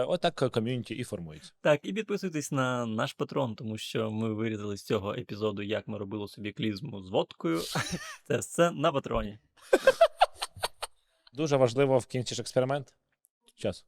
Отак 0.07 0.51
ком'юніті 0.51 0.95
і 0.95 1.03
формується. 1.03 1.51
Так, 1.61 1.79
і 1.83 1.93
підписуйтесь 1.93 2.51
на 2.51 2.85
наш 2.85 3.13
патрон, 3.13 3.55
тому 3.55 3.77
що 3.77 4.11
ми 4.11 4.33
вирізали 4.33 4.77
з 4.77 4.83
цього 4.83 5.13
епізоду, 5.13 5.61
як 5.61 5.87
ми 5.87 5.97
робили 5.97 6.27
собі 6.27 6.51
клізму 6.51 7.01
з 7.01 7.09
водкою. 7.09 7.59
Це 8.27 8.37
все 8.37 8.71
на 8.71 8.91
патроні. 8.91 9.39
Дуже 11.33 11.57
важливо 11.57 11.97
в 11.97 12.05
кінці 12.05 12.35
ж 12.35 12.41
експеримент. 12.41 12.93
Час. 13.55 13.85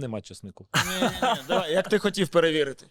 Нема 0.00 0.20
чеснику. 0.20 0.66
Ні, 0.74 0.80
ні, 1.02 1.10
ні, 1.22 1.40
давай, 1.48 1.72
як 1.72 1.88
ти 1.88 1.98
хотів 1.98 2.28
перевірити. 2.28 2.86